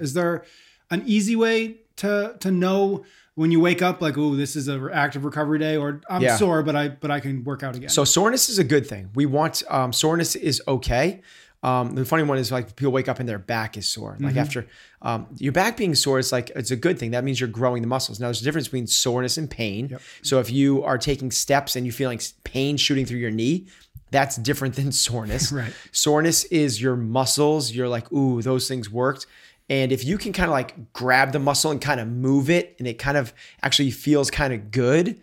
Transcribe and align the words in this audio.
Is 0.00 0.14
there 0.14 0.44
an 0.90 1.02
easy 1.06 1.36
way 1.36 1.76
to 1.96 2.36
to 2.40 2.50
know 2.50 3.04
when 3.34 3.50
you 3.50 3.60
wake 3.60 3.80
up 3.80 4.02
like, 4.02 4.18
oh, 4.18 4.34
this 4.34 4.56
is 4.56 4.68
a 4.68 4.88
active 4.92 5.24
recovery 5.24 5.58
day, 5.58 5.76
or 5.76 6.00
I'm 6.10 6.22
Yeah. 6.22 6.36
sore, 6.36 6.62
but 6.62 6.76
I 6.76 6.88
but 6.88 7.10
I 7.10 7.20
can 7.20 7.44
work 7.44 7.62
out 7.62 7.76
again. 7.76 7.88
So 7.88 8.04
soreness 8.04 8.48
is 8.48 8.58
a 8.58 8.64
good 8.64 8.86
thing. 8.86 9.10
We 9.14 9.26
want 9.26 9.62
um, 9.68 9.92
soreness 9.92 10.36
is 10.36 10.60
okay. 10.66 11.22
Um, 11.62 11.94
the 11.94 12.06
funny 12.06 12.22
one 12.22 12.38
is 12.38 12.50
like 12.50 12.74
people 12.74 12.90
wake 12.90 13.06
up 13.06 13.20
and 13.20 13.28
their 13.28 13.38
back 13.38 13.76
is 13.76 13.86
sore. 13.86 14.16
Like 14.18 14.36
after 14.36 14.66
um, 15.02 15.26
your 15.36 15.52
back 15.52 15.76
being 15.76 15.94
sore 15.94 16.18
is 16.18 16.32
like 16.32 16.50
it's 16.56 16.70
a 16.70 16.76
good 16.76 16.98
thing. 16.98 17.10
That 17.10 17.22
means 17.22 17.38
you're 17.38 17.50
growing 17.50 17.82
the 17.82 17.88
muscles. 17.88 18.18
Now 18.18 18.28
there's 18.28 18.40
a 18.40 18.44
difference 18.44 18.68
between 18.68 18.86
soreness 18.86 19.36
and 19.36 19.48
pain. 19.50 19.98
So 20.22 20.40
if 20.40 20.50
you 20.50 20.82
are 20.84 20.96
taking 20.96 21.30
steps 21.30 21.76
and 21.76 21.84
you 21.84 21.92
feel 21.92 22.08
like 22.08 22.22
pain 22.44 22.78
shooting 22.78 23.04
through 23.04 23.18
your 23.18 23.30
knee, 23.30 23.66
that's 24.10 24.36
different 24.36 24.74
than 24.76 24.90
soreness. 25.06 25.52
Right. 25.52 25.74
Soreness 25.92 26.44
is 26.44 26.80
your 26.80 26.96
muscles. 26.96 27.72
You're 27.72 27.88
like, 27.88 28.10
ooh, 28.10 28.40
those 28.40 28.66
things 28.66 28.90
worked. 28.90 29.26
And 29.70 29.92
if 29.92 30.04
you 30.04 30.18
can 30.18 30.32
kind 30.32 30.50
of 30.50 30.52
like 30.52 30.92
grab 30.92 31.32
the 31.32 31.38
muscle 31.38 31.70
and 31.70 31.80
kind 31.80 32.00
of 32.00 32.08
move 32.08 32.50
it, 32.50 32.74
and 32.78 32.88
it 32.88 32.98
kind 32.98 33.16
of 33.16 33.32
actually 33.62 33.92
feels 33.92 34.30
kind 34.30 34.52
of 34.52 34.72
good, 34.72 35.20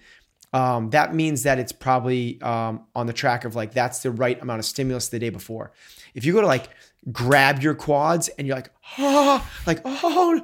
um, 0.54 0.90
that 0.92 1.14
means 1.14 1.44
that 1.44 1.60
it's 1.60 1.74
probably 1.74 2.42
um, 2.42 2.86
on 2.96 3.08
the 3.08 3.14
track 3.14 3.44
of 3.44 3.56
like 3.56 3.74
that's 3.74 4.00
the 4.00 4.10
right 4.10 4.42
amount 4.42 4.60
of 4.60 4.66
stimulus 4.66 5.10
the 5.10 5.20
day 5.20 5.30
before. 5.30 5.74
If 6.16 6.26
you 6.26 6.32
go 6.32 6.42
to 6.42 6.48
like 6.48 6.70
grab 7.12 7.62
your 7.62 7.76
quads 7.76 8.30
and 8.30 8.48
you're 8.48 8.56
like, 8.56 8.72
oh, 8.98 9.48
like, 9.68 9.82
oh, 9.84 10.42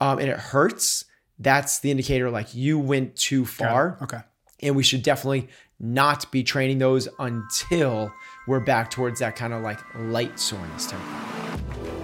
um, 0.00 0.18
and 0.18 0.28
it 0.28 0.36
hurts, 0.36 1.04
that's 1.38 1.78
the 1.78 1.92
indicator 1.92 2.30
like 2.30 2.54
you 2.54 2.78
went 2.78 3.14
too 3.16 3.46
far. 3.46 3.98
okay. 4.02 4.18
And 4.60 4.74
we 4.74 4.82
should 4.82 5.02
definitely 5.02 5.48
not 5.78 6.30
be 6.32 6.42
training 6.42 6.78
those 6.78 7.08
until 7.18 8.12
we're 8.48 8.60
back 8.60 8.90
towards 8.90 9.20
that 9.20 9.36
kind 9.36 9.52
of 9.52 9.62
like 9.62 9.78
light 9.96 10.38
soreness 10.40 10.86
tempo. 10.86 12.03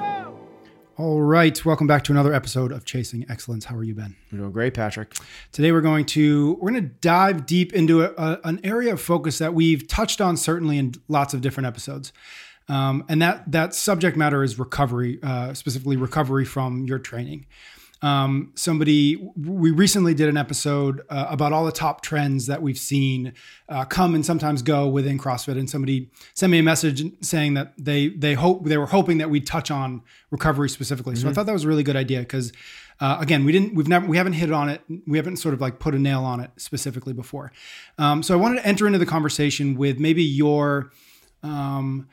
All 0.97 1.21
right, 1.21 1.63
welcome 1.65 1.87
back 1.87 2.03
to 2.05 2.11
another 2.11 2.33
episode 2.33 2.71
of 2.71 2.85
Chasing 2.85 3.25
Excellence. 3.29 3.65
How 3.65 3.75
are 3.75 3.83
you, 3.83 3.95
Ben? 3.95 4.15
You're 4.29 4.41
doing 4.41 4.51
great, 4.51 4.73
Patrick. 4.73 5.15
Today 5.51 5.71
we're 5.71 5.81
going 5.81 6.05
to 6.07 6.57
we're 6.61 6.71
going 6.71 6.83
to 6.83 6.89
dive 6.89 7.45
deep 7.45 7.73
into 7.73 8.03
a, 8.03 8.11
a- 8.17 8.39
an 8.43 8.59
area 8.63 8.93
of 8.93 9.01
focus 9.01 9.37
that 9.39 9.53
we've 9.53 9.87
touched 9.87 10.21
on 10.21 10.37
certainly 10.37 10.77
in 10.77 10.93
lots 11.07 11.33
of 11.33 11.41
different 11.41 11.65
episodes, 11.67 12.11
um, 12.67 13.03
and 13.09 13.21
that 13.21 13.49
that 13.51 13.73
subject 13.73 14.15
matter 14.17 14.43
is 14.43 14.59
recovery, 14.59 15.17
uh, 15.23 15.53
specifically 15.53 15.97
recovery 15.97 16.45
from 16.45 16.83
your 16.85 16.99
training. 16.99 17.47
Um, 18.03 18.51
somebody 18.55 19.15
we 19.35 19.69
recently 19.69 20.15
did 20.15 20.27
an 20.27 20.35
episode 20.35 21.01
uh, 21.09 21.27
about 21.29 21.53
all 21.53 21.65
the 21.65 21.71
top 21.71 22.01
trends 22.01 22.47
that 22.47 22.61
we've 22.61 22.77
seen 22.77 23.33
uh, 23.69 23.85
come 23.85 24.15
and 24.15 24.25
sometimes 24.25 24.63
go 24.63 24.87
within 24.87 25.19
CrossFit, 25.19 25.57
and 25.57 25.69
somebody 25.69 26.09
sent 26.33 26.51
me 26.51 26.57
a 26.57 26.63
message 26.63 27.03
saying 27.21 27.53
that 27.53 27.73
they 27.77 28.07
they 28.09 28.33
hope 28.33 28.65
they 28.65 28.77
were 28.77 28.87
hoping 28.87 29.19
that 29.19 29.29
we'd 29.29 29.45
touch 29.45 29.69
on 29.69 30.01
recovery 30.31 30.69
specifically. 30.69 31.15
So 31.15 31.29
I 31.29 31.33
thought 31.33 31.45
that 31.45 31.53
was 31.53 31.65
a 31.65 31.67
really 31.67 31.83
good 31.83 31.95
idea 31.95 32.21
because 32.21 32.51
uh, 32.99 33.17
again 33.19 33.45
we 33.45 33.51
didn't 33.51 33.75
we've 33.75 33.87
never 33.87 34.07
we 34.07 34.17
haven't 34.17 34.33
hit 34.33 34.51
on 34.51 34.69
it 34.69 34.81
we 35.05 35.19
haven't 35.19 35.37
sort 35.37 35.53
of 35.53 35.61
like 35.61 35.77
put 35.77 35.93
a 35.93 35.99
nail 35.99 36.23
on 36.23 36.39
it 36.39 36.49
specifically 36.57 37.13
before. 37.13 37.51
Um, 37.99 38.23
so 38.23 38.33
I 38.33 38.37
wanted 38.37 38.61
to 38.61 38.67
enter 38.67 38.87
into 38.87 38.99
the 38.99 39.05
conversation 39.05 39.75
with 39.75 39.99
maybe 39.99 40.23
your 40.23 40.91
um, 41.43 42.07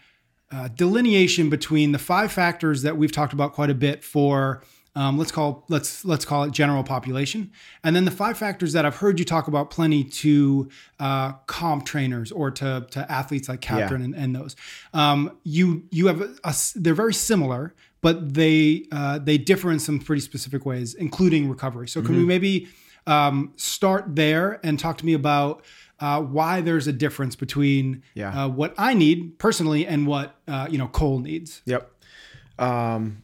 uh, 0.51 0.69
delineation 0.69 1.51
between 1.51 1.93
the 1.93 1.99
five 1.99 2.33
factors 2.33 2.83
that 2.83 2.97
we've 2.97 3.13
talked 3.13 3.33
about 3.33 3.53
quite 3.53 3.71
a 3.71 3.75
bit 3.75 4.05
for 4.05 4.63
um, 4.99 5.17
let's 5.17 5.31
call 5.31 5.65
let's 5.69 6.05
let's 6.05 6.25
call 6.25 6.43
it 6.43 6.51
general 6.51 6.83
population, 6.83 7.53
and 7.85 7.95
then 7.95 8.05
the 8.05 8.11
five 8.11 8.37
factors 8.37 8.73
that 8.73 8.85
I've 8.85 8.97
heard 8.97 9.19
you 9.21 9.25
talk 9.25 9.47
about 9.47 9.71
plenty 9.71 10.03
to 10.03 10.69
uh, 10.99 11.33
comp 11.47 11.87
trainers 11.87 12.33
or 12.33 12.51
to 12.51 12.85
to 12.91 13.13
athletes 13.13 13.49
like 13.49 13.61
Katrin 13.61 14.03
and, 14.03 14.15
and 14.15 14.35
those. 14.35 14.57
Um, 14.93 15.39
you 15.45 15.85
you 15.91 16.09
have 16.09 16.21
a, 16.21 16.35
a 16.43 16.55
they're 16.75 16.95
very 16.95 17.15
similar, 17.15 17.75
but 18.01 18.35
they 18.35 18.87
uh, 18.91 19.21
they 19.21 19.39
differ 19.39 19.71
in 19.71 19.79
some 19.79 20.01
pretty 20.01 20.21
specific 20.21 20.67
ways, 20.67 20.95
including 20.95 21.49
recovery. 21.49 21.87
So 21.87 22.03
can 22.03 22.17
we 22.17 22.25
maybe 22.25 22.67
um, 23.07 23.53
start 23.55 24.17
there 24.17 24.59
and 24.65 24.81
talk 24.81 24.99
to 24.99 25.07
me 25.07 25.15
about 25.15 25.65
uh, 26.01 26.21
why 26.23 26.61
there's 26.61 26.89
a 26.89 26.93
difference 26.93 27.37
between 27.37 28.03
Yeah. 28.15 28.45
uh, 28.45 28.49
what 28.49 28.75
I 28.77 28.95
need 28.95 29.39
personally 29.39 29.87
and 29.87 30.09
what 30.09 30.35
uh, 30.49 30.67
you 30.69 30.79
know 30.79 30.89
Cole 30.89 31.21
needs. 31.21 31.63
Yep. 31.67 31.89
Um, 32.59 33.23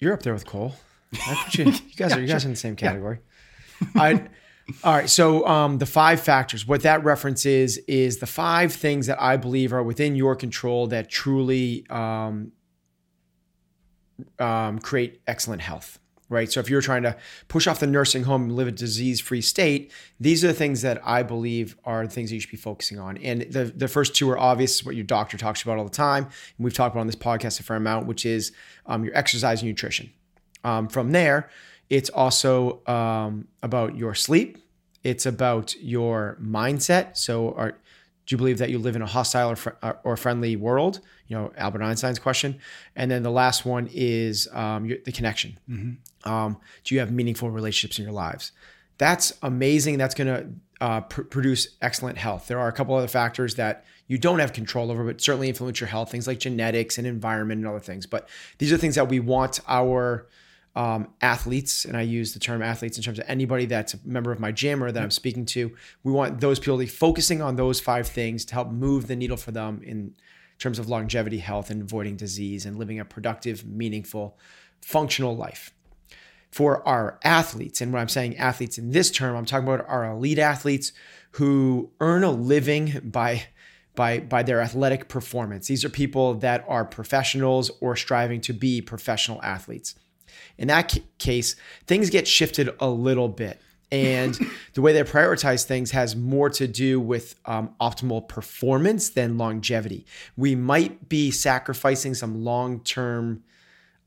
you're 0.00 0.12
up 0.12 0.22
there 0.22 0.32
with 0.32 0.46
Cole. 0.46 0.74
You, 1.52 1.64
you 1.66 1.72
guys 1.96 2.12
are 2.14 2.20
you 2.20 2.26
guys 2.26 2.44
are 2.44 2.48
in 2.48 2.52
the 2.52 2.58
same 2.58 2.76
category. 2.84 3.20
I 3.94 4.28
all 4.82 4.94
right. 4.94 5.08
So 5.08 5.46
um, 5.46 5.78
the 5.78 5.86
five 5.86 6.20
factors. 6.20 6.66
What 6.66 6.82
that 6.82 7.04
reference 7.04 7.46
is 7.46 7.78
is 7.86 8.18
the 8.18 8.26
five 8.26 8.72
things 8.72 9.06
that 9.06 9.20
I 9.20 9.36
believe 9.36 9.72
are 9.72 9.82
within 9.82 10.16
your 10.16 10.34
control 10.36 10.88
that 10.88 11.08
truly 11.08 11.86
um, 11.90 12.52
um, 14.38 14.78
create 14.78 15.20
excellent 15.26 15.62
health. 15.62 15.99
Right. 16.30 16.50
So 16.50 16.60
if 16.60 16.70
you're 16.70 16.80
trying 16.80 17.02
to 17.02 17.16
push 17.48 17.66
off 17.66 17.80
the 17.80 17.88
nursing 17.88 18.22
home 18.22 18.44
and 18.44 18.52
live 18.52 18.68
a 18.68 18.70
disease-free 18.70 19.40
state, 19.42 19.92
these 20.20 20.44
are 20.44 20.46
the 20.46 20.54
things 20.54 20.80
that 20.82 21.00
I 21.04 21.24
believe 21.24 21.76
are 21.84 22.06
the 22.06 22.12
things 22.12 22.30
that 22.30 22.36
you 22.36 22.40
should 22.40 22.52
be 22.52 22.56
focusing 22.56 23.00
on. 23.00 23.16
And 23.18 23.42
the 23.42 23.64
the 23.64 23.88
first 23.88 24.14
two 24.14 24.30
are 24.30 24.38
obvious, 24.38 24.84
what 24.84 24.94
your 24.94 25.04
doctor 25.04 25.36
talks 25.36 25.60
about 25.62 25.78
all 25.78 25.84
the 25.84 25.90
time, 25.90 26.24
and 26.24 26.64
we've 26.64 26.72
talked 26.72 26.94
about 26.94 27.00
on 27.00 27.08
this 27.08 27.16
podcast 27.16 27.58
a 27.58 27.64
fair 27.64 27.76
amount, 27.76 28.06
which 28.06 28.24
is 28.24 28.52
um, 28.86 29.04
your 29.04 29.14
exercise 29.16 29.60
and 29.60 29.68
nutrition. 29.68 30.12
Um, 30.62 30.88
from 30.88 31.10
there, 31.10 31.50
it's 31.88 32.10
also 32.10 32.86
um, 32.86 33.48
about 33.62 33.96
your 33.96 34.14
sleep. 34.14 34.58
It's 35.02 35.26
about 35.26 35.74
your 35.82 36.38
mindset. 36.40 37.16
So, 37.16 37.54
are, 37.54 37.76
do 38.30 38.34
you 38.34 38.38
believe 38.38 38.58
that 38.58 38.70
you 38.70 38.78
live 38.78 38.94
in 38.94 39.02
a 39.02 39.06
hostile 39.06 39.50
or, 39.50 39.56
fr- 39.56 39.70
or 40.04 40.16
friendly 40.16 40.54
world? 40.54 41.00
You 41.26 41.36
know, 41.36 41.52
Albert 41.56 41.82
Einstein's 41.82 42.20
question. 42.20 42.60
And 42.94 43.10
then 43.10 43.24
the 43.24 43.30
last 43.30 43.66
one 43.66 43.88
is 43.92 44.46
um, 44.52 44.84
your, 44.84 44.98
the 45.04 45.10
connection. 45.10 45.58
Um, 46.22 46.56
do 46.84 46.94
you 46.94 47.00
have 47.00 47.10
meaningful 47.10 47.50
relationships 47.50 47.98
in 47.98 48.04
your 48.04 48.12
lives? 48.12 48.52
That's 48.98 49.32
amazing. 49.42 49.98
That's 49.98 50.14
going 50.14 50.28
to 50.28 50.46
uh, 50.80 51.00
pr- 51.00 51.22
produce 51.22 51.70
excellent 51.82 52.18
health. 52.18 52.46
There 52.46 52.60
are 52.60 52.68
a 52.68 52.72
couple 52.72 52.94
other 52.94 53.08
factors 53.08 53.56
that 53.56 53.84
you 54.06 54.16
don't 54.16 54.38
have 54.38 54.52
control 54.52 54.92
over, 54.92 55.02
but 55.02 55.20
certainly 55.20 55.48
influence 55.48 55.80
your 55.80 55.88
health, 55.88 56.12
things 56.12 56.28
like 56.28 56.38
genetics 56.38 56.98
and 56.98 57.08
environment 57.08 57.58
and 57.58 57.66
other 57.66 57.80
things. 57.80 58.06
But 58.06 58.28
these 58.58 58.72
are 58.72 58.76
things 58.76 58.94
that 58.94 59.08
we 59.08 59.18
want 59.18 59.58
our 59.66 60.28
um, 60.76 61.08
athletes, 61.20 61.84
and 61.84 61.96
I 61.96 62.02
use 62.02 62.32
the 62.32 62.38
term 62.38 62.62
athletes 62.62 62.96
in 62.96 63.02
terms 63.02 63.18
of 63.18 63.24
anybody 63.28 63.66
that's 63.66 63.94
a 63.94 63.98
member 64.04 64.30
of 64.30 64.38
my 64.38 64.52
gym 64.52 64.82
or 64.82 64.92
that 64.92 65.02
I'm 65.02 65.10
speaking 65.10 65.44
to. 65.46 65.74
We 66.04 66.12
want 66.12 66.40
those 66.40 66.58
people 66.58 66.76
to 66.76 66.84
be 66.84 66.86
focusing 66.86 67.42
on 67.42 67.56
those 67.56 67.80
five 67.80 68.06
things 68.06 68.44
to 68.46 68.54
help 68.54 68.70
move 68.70 69.08
the 69.08 69.16
needle 69.16 69.36
for 69.36 69.50
them 69.50 69.82
in 69.82 70.14
terms 70.58 70.78
of 70.78 70.88
longevity, 70.88 71.38
health, 71.38 71.70
and 71.70 71.82
avoiding 71.82 72.16
disease 72.16 72.66
and 72.66 72.78
living 72.78 73.00
a 73.00 73.04
productive, 73.04 73.66
meaningful, 73.66 74.38
functional 74.80 75.36
life 75.36 75.72
for 76.50 76.86
our 76.86 77.18
athletes. 77.24 77.80
And 77.80 77.92
when 77.92 78.00
I'm 78.00 78.08
saying 78.08 78.36
athletes 78.36 78.78
in 78.78 78.90
this 78.90 79.10
term, 79.10 79.36
I'm 79.36 79.44
talking 79.44 79.66
about 79.66 79.88
our 79.88 80.10
elite 80.10 80.38
athletes 80.38 80.92
who 81.32 81.90
earn 82.00 82.24
a 82.24 82.30
living 82.30 83.00
by 83.04 83.44
by 83.94 84.20
by 84.20 84.42
their 84.42 84.60
athletic 84.60 85.08
performance. 85.08 85.66
These 85.66 85.84
are 85.84 85.88
people 85.88 86.34
that 86.34 86.64
are 86.68 86.84
professionals 86.84 87.70
or 87.80 87.96
striving 87.96 88.40
to 88.42 88.52
be 88.52 88.80
professional 88.80 89.42
athletes. 89.42 89.94
In 90.58 90.68
that 90.68 90.90
ca- 90.92 91.02
case, 91.18 91.56
things 91.86 92.10
get 92.10 92.26
shifted 92.26 92.70
a 92.80 92.88
little 92.88 93.28
bit. 93.28 93.60
And 93.92 94.38
the 94.74 94.82
way 94.82 94.92
they 94.92 95.02
prioritize 95.02 95.64
things 95.64 95.90
has 95.90 96.14
more 96.14 96.50
to 96.50 96.66
do 96.66 97.00
with 97.00 97.34
um, 97.46 97.74
optimal 97.80 98.28
performance 98.28 99.10
than 99.10 99.38
longevity. 99.38 100.06
We 100.36 100.54
might 100.54 101.08
be 101.08 101.30
sacrificing 101.30 102.14
some 102.14 102.44
long 102.44 102.80
term 102.80 103.42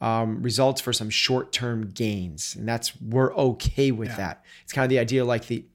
um, 0.01 0.41
results 0.41 0.81
for 0.81 0.91
some 0.91 1.09
short-term 1.09 1.91
gains, 1.91 2.57
and 2.57 2.67
that's 2.67 2.99
we're 2.99 3.33
okay 3.35 3.91
with 3.91 4.13
that. 4.17 4.43
It's 4.63 4.73
kind 4.73 4.83
of 4.83 4.89
the 4.89 4.99
idea 4.99 5.23
like 5.23 5.47
the 5.47 5.65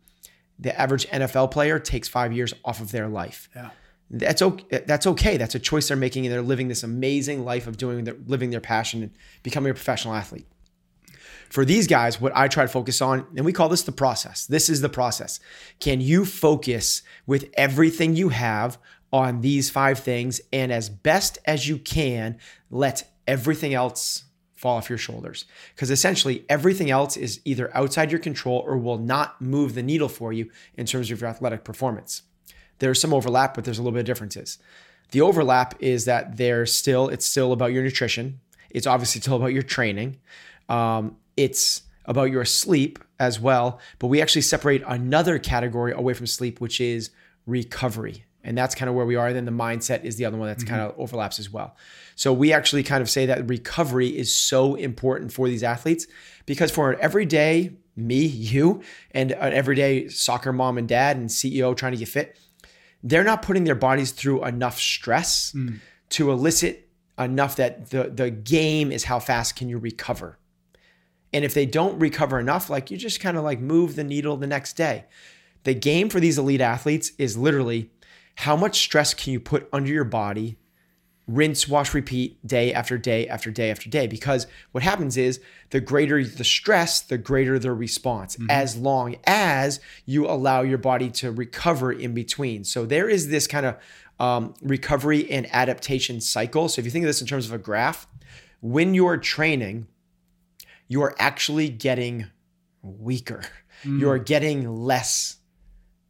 the 0.59 0.79
average 0.79 1.07
NFL 1.09 1.51
player 1.51 1.79
takes 1.79 2.09
five 2.09 2.33
years 2.33 2.53
off 2.65 2.81
of 2.81 2.91
their 2.93 3.09
life. 3.09 3.49
Yeah. 3.57 3.71
That's 4.11 4.41
okay. 4.41 4.83
That's 4.87 5.07
okay. 5.07 5.37
That's 5.37 5.55
a 5.55 5.59
choice 5.59 5.89
they're 5.89 5.97
making, 5.97 6.25
and 6.25 6.33
they're 6.33 6.43
living 6.43 6.69
this 6.69 6.83
amazing 6.83 7.45
life 7.45 7.67
of 7.67 7.77
doing 7.77 8.05
their 8.05 8.17
living 8.27 8.51
their 8.51 8.61
passion 8.61 9.03
and 9.03 9.13
becoming 9.43 9.71
a 9.71 9.75
professional 9.75 10.15
athlete. 10.15 10.47
For 11.51 11.65
these 11.65 11.87
guys, 11.87 12.21
what 12.21 12.33
I 12.35 12.49
try 12.49 12.65
to 12.65 12.69
focus 12.69 13.01
on, 13.01 13.27
and 13.37 13.45
we 13.45 13.53
call 13.53 13.69
this 13.69 13.83
the 13.83 13.93
process. 13.93 14.47
This 14.47 14.69
is 14.69 14.81
the 14.81 14.89
process. 14.89 15.41
Can 15.81 16.01
you 16.01 16.25
focus 16.25 17.03
with 17.27 17.51
everything 17.55 18.17
you 18.17 18.31
have 18.31 18.79
on 19.13 19.41
these 19.41 19.71
five 19.71 19.99
things, 19.99 20.41
and 20.53 20.73
as 20.73 20.89
best 20.89 21.39
as 21.47 21.69
you 21.69 21.79
can, 21.79 22.39
let 22.71 23.11
everything 23.27 23.75
else 23.75 24.25
fall 24.55 24.77
off 24.77 24.89
your 24.89 24.99
shoulders. 24.99 25.45
Because 25.75 25.91
essentially 25.91 26.45
everything 26.49 26.91
else 26.91 27.17
is 27.17 27.41
either 27.45 27.75
outside 27.77 28.11
your 28.11 28.21
control 28.21 28.59
or 28.67 28.77
will 28.77 28.99
not 28.99 29.41
move 29.41 29.75
the 29.75 29.83
needle 29.83 30.09
for 30.09 30.33
you 30.33 30.51
in 30.77 30.85
terms 30.85 31.11
of 31.11 31.21
your 31.21 31.31
athletic 31.31 31.63
performance. 31.63 32.23
There's 32.79 33.01
some 33.01 33.13
overlap, 33.13 33.55
but 33.55 33.65
there's 33.65 33.79
a 33.79 33.83
little 33.83 33.93
bit 33.93 34.01
of 34.01 34.07
differences. 34.07 34.59
The 35.11 35.21
overlap 35.21 35.75
is 35.81 36.05
that 36.05 36.37
there's 36.37 36.75
still, 36.75 37.09
it's 37.09 37.27
still 37.27 37.53
about 37.53 37.73
your 37.73 37.83
nutrition. 37.83 38.41
It's 38.71 38.87
obviously 38.87 39.21
still 39.21 39.37
about 39.37 39.53
your 39.53 39.63
training. 39.63 40.19
Um, 40.69 41.17
it's 41.37 41.83
about 42.05 42.31
your 42.31 42.45
sleep 42.45 42.99
as 43.19 43.41
well. 43.41 43.81
But 43.99 44.09
we 44.09 44.21
actually 44.21 44.43
separate 44.43 44.83
another 44.87 45.39
category 45.39 45.93
away 45.93 46.15
from 46.15 46.27
sleep, 46.27 46.61
which 46.61 46.81
is 46.81 47.11
recovery. 47.47 48.25
And 48.45 48.57
that's 48.57 48.75
kind 48.75 48.89
of 48.89 48.95
where 48.95 49.07
we 49.07 49.17
are. 49.17 49.27
And 49.27 49.37
then 49.37 49.45
the 49.45 49.51
mindset 49.51 50.05
is 50.05 50.17
the 50.17 50.25
other 50.25 50.37
one 50.37 50.49
that's 50.49 50.65
mm-hmm. 50.65 50.75
kind 50.75 50.91
of 50.91 50.99
overlaps 50.99 51.39
as 51.39 51.51
well. 51.51 51.77
So 52.15 52.33
we 52.33 52.53
actually 52.53 52.83
kind 52.83 53.03
of 53.03 53.11
say 53.11 53.27
that 53.27 53.49
recovery 53.49 54.09
is 54.09 54.35
so 54.35 54.75
important 54.75 55.33
for 55.33 55.49
these 55.49 55.63
athletes 55.63 56.07
because 56.47 56.71
for 56.71 56.93
an 56.93 56.99
everyday 57.01 57.73
me, 57.97 58.19
you, 58.27 58.83
and 59.11 59.33
an 59.33 59.53
everyday 59.53 60.09
soccer 60.09 60.53
mom 60.53 60.79
and 60.79 60.89
dad 60.89 61.17
and 61.17 61.29
CEO 61.29 61.77
trying 61.77 61.93
to 61.93 61.99
get 61.99 62.09
fit, 62.09 62.39
they're 63.03 63.25
not 63.25 63.43
putting 63.43 63.65
their 63.65 63.75
bodies 63.75 64.13
through 64.13 64.45
enough 64.45 64.79
stress 64.79 65.53
mm. 65.53 65.79
to 66.11 66.31
elicit 66.31 66.89
enough 67.19 67.57
that 67.57 67.91
the, 67.91 68.05
the 68.05 68.31
game 68.31 68.93
is 68.93 69.05
how 69.05 69.19
fast 69.19 69.57
can 69.57 69.69
you 69.69 69.79
recover. 69.79 70.39
And 71.33 71.45
if 71.45 71.55
they 71.55 71.67
don't 71.67 71.99
recover 71.99 72.41
enough, 72.41 72.71
like 72.71 72.91
you 72.91 72.97
just 72.97 73.21
kind 73.21 73.37
of 73.37 73.45
like 73.45 73.61
move 73.61 73.97
the 73.97 74.05
needle 74.05 74.37
the 74.37 74.47
next 74.47 74.75
day. 74.75 75.05
The 75.65 75.75
game 75.75 76.09
for 76.09 76.21
these 76.21 76.39
elite 76.39 76.61
athletes 76.61 77.13
is 77.19 77.37
literally 77.37 77.91
how 78.37 78.57
much 78.57 78.79
stress 78.79 79.15
can 79.15 79.33
you 79.33 79.41
put 79.41 79.69
under 79.73 79.91
your 79.91 80.05
body, 80.05 80.57
rinse, 81.29 81.69
wash, 81.69 81.95
repeat 81.95 82.45
day 82.45 82.73
after 82.73 82.99
day 82.99 83.29
after 83.29 83.51
day 83.51 83.71
after 83.71 83.89
day. 83.89 84.07
Because 84.07 84.47
what 84.73 84.83
happens 84.83 85.17
is 85.17 85.41
the 85.71 85.81
greater 85.81 86.25
the 86.25 86.43
stress, 86.43 87.01
the 87.01 87.19
greater 87.19 87.59
the 87.59 87.73
response, 87.73 88.35
mm-hmm. 88.35 88.51
as 88.51 88.77
long 88.77 89.17
as 89.25 89.79
you 90.07 90.27
allow 90.27 90.63
your 90.63 90.79
body 90.79 91.11
to 91.11 91.31
recover 91.31 91.93
in 91.93 92.15
between. 92.15 92.65
So 92.65 92.87
there 92.87 93.09
is 93.09 93.29
this 93.29 93.47
kind 93.47 93.67
of 93.67 93.77
um, 94.19 94.55
recovery 94.63 95.31
and 95.31 95.47
adaptation 95.53 96.21
cycle. 96.21 96.69
So 96.69 96.81
if 96.81 96.87
you 96.87 96.91
think 96.91 97.05
of 97.05 97.09
this 97.09 97.21
in 97.21 97.27
terms 97.27 97.47
of 97.47 97.53
a 97.53 97.59
graph, 97.59 98.09
when 98.61 98.95
you're 98.95 99.19
training, 99.19 99.87
you 100.89 101.03
are 101.03 101.15
actually 101.19 101.69
getting 101.69 102.27
weaker. 102.83 103.43
Mm. 103.85 104.01
You 104.01 104.11
are 104.11 104.19
getting 104.19 104.69
less 104.69 105.37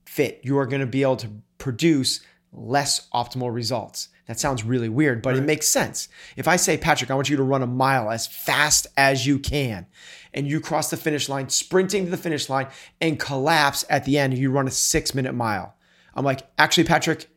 fit. 0.06 0.40
You 0.42 0.58
are 0.58 0.66
going 0.66 0.80
to 0.80 0.86
be 0.86 1.02
able 1.02 1.16
to 1.16 1.28
produce 1.58 2.20
less 2.52 3.08
optimal 3.12 3.52
results. 3.52 4.08
That 4.28 4.38
sounds 4.38 4.62
really 4.62 4.90
weird, 4.90 5.22
but 5.22 5.30
right. 5.30 5.38
it 5.42 5.46
makes 5.46 5.66
sense. 5.66 6.08
If 6.36 6.46
I 6.46 6.56
say, 6.56 6.76
Patrick, 6.76 7.10
I 7.10 7.14
want 7.14 7.30
you 7.30 7.36
to 7.38 7.42
run 7.42 7.62
a 7.62 7.66
mile 7.66 8.10
as 8.10 8.26
fast 8.26 8.86
as 8.94 9.26
you 9.26 9.38
can, 9.38 9.86
and 10.34 10.46
you 10.46 10.60
cross 10.60 10.90
the 10.90 10.98
finish 10.98 11.30
line, 11.30 11.48
sprinting 11.48 12.04
to 12.04 12.10
the 12.10 12.18
finish 12.18 12.50
line, 12.50 12.68
and 13.00 13.18
collapse 13.18 13.86
at 13.88 14.04
the 14.04 14.18
end, 14.18 14.36
you 14.36 14.50
run 14.50 14.68
a 14.68 14.70
six 14.70 15.14
minute 15.14 15.34
mile. 15.34 15.74
I'm 16.14 16.26
like, 16.26 16.42
actually, 16.58 16.84
Patrick, 16.84 17.30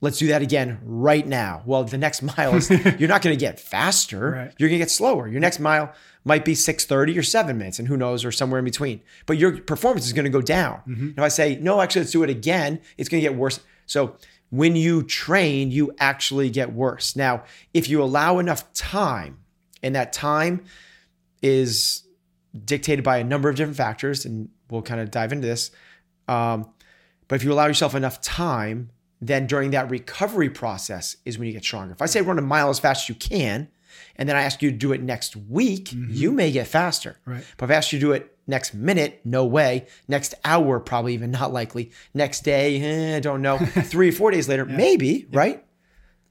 let's 0.00 0.18
do 0.18 0.28
that 0.28 0.40
again 0.40 0.78
right 0.82 1.26
now. 1.26 1.62
Well, 1.66 1.84
the 1.84 1.98
next 1.98 2.22
mile 2.38 2.54
is 2.54 2.70
you're 2.70 3.08
not 3.08 3.20
going 3.20 3.36
to 3.36 3.40
get 3.40 3.60
faster. 3.60 4.30
Right. 4.30 4.54
You're 4.58 4.70
going 4.70 4.78
to 4.78 4.84
get 4.84 4.90
slower. 4.90 5.28
Your 5.28 5.40
next 5.40 5.60
mile 5.60 5.92
might 6.24 6.44
be 6.44 6.54
6:30 6.54 7.18
or 7.18 7.22
7 7.22 7.58
minutes 7.58 7.78
and 7.78 7.86
who 7.86 7.98
knows 7.98 8.24
or 8.24 8.32
somewhere 8.32 8.58
in 8.58 8.64
between. 8.64 9.02
But 9.26 9.36
your 9.36 9.60
performance 9.60 10.06
is 10.06 10.14
going 10.14 10.24
to 10.24 10.30
go 10.30 10.40
down. 10.42 10.80
Mm-hmm. 10.88 11.10
If 11.10 11.20
I 11.20 11.28
say, 11.28 11.58
"No, 11.60 11.82
actually 11.82 12.02
let's 12.02 12.12
do 12.12 12.22
it 12.22 12.30
again," 12.30 12.80
it's 12.96 13.10
going 13.10 13.22
to 13.22 13.28
get 13.28 13.36
worse. 13.36 13.60
So, 13.86 14.16
when 14.50 14.76
you 14.76 15.02
train, 15.02 15.70
you 15.70 15.92
actually 15.98 16.50
get 16.50 16.72
worse. 16.72 17.16
Now, 17.16 17.44
if 17.74 17.88
you 17.88 18.02
allow 18.02 18.38
enough 18.38 18.72
time, 18.72 19.38
and 19.82 19.94
that 19.94 20.12
time 20.12 20.64
is 21.42 22.04
dictated 22.64 23.04
by 23.04 23.18
a 23.18 23.24
number 23.24 23.48
of 23.48 23.56
different 23.56 23.76
factors, 23.76 24.24
and 24.24 24.48
we'll 24.70 24.82
kind 24.82 25.00
of 25.00 25.10
dive 25.10 25.32
into 25.32 25.46
this. 25.46 25.70
Um, 26.26 26.70
but 27.28 27.36
if 27.36 27.44
you 27.44 27.52
allow 27.52 27.66
yourself 27.66 27.94
enough 27.94 28.20
time, 28.20 28.90
then 29.20 29.46
during 29.46 29.70
that 29.72 29.90
recovery 29.90 30.48
process 30.48 31.16
is 31.24 31.38
when 31.38 31.46
you 31.46 31.52
get 31.52 31.64
stronger. 31.64 31.92
If 31.92 32.02
I 32.02 32.06
say 32.06 32.20
run 32.22 32.38
a 32.38 32.42
mile 32.42 32.70
as 32.70 32.78
fast 32.78 33.04
as 33.04 33.08
you 33.08 33.14
can, 33.14 33.68
and 34.18 34.28
then 34.28 34.36
I 34.36 34.42
ask 34.42 34.60
you 34.62 34.70
to 34.70 34.76
do 34.76 34.92
it 34.92 35.00
next 35.00 35.36
week, 35.36 35.90
mm-hmm. 35.90 36.12
you 36.12 36.32
may 36.32 36.50
get 36.50 36.66
faster. 36.66 37.18
Right. 37.24 37.44
But 37.56 37.66
if 37.66 37.70
I 37.70 37.74
ask 37.74 37.92
you 37.92 38.00
to 38.00 38.06
do 38.06 38.12
it 38.12 38.36
next 38.48 38.74
minute, 38.74 39.20
no 39.24 39.44
way. 39.44 39.86
Next 40.08 40.34
hour, 40.44 40.80
probably 40.80 41.14
even 41.14 41.30
not 41.30 41.52
likely. 41.52 41.92
Next 42.12 42.40
day, 42.42 42.80
eh, 42.80 43.16
I 43.16 43.20
don't 43.20 43.42
know. 43.42 43.58
Three 43.84 44.08
or 44.08 44.12
four 44.12 44.32
days 44.32 44.48
later, 44.48 44.66
yeah. 44.68 44.76
maybe, 44.76 45.28
yeah. 45.30 45.38
right? 45.38 45.64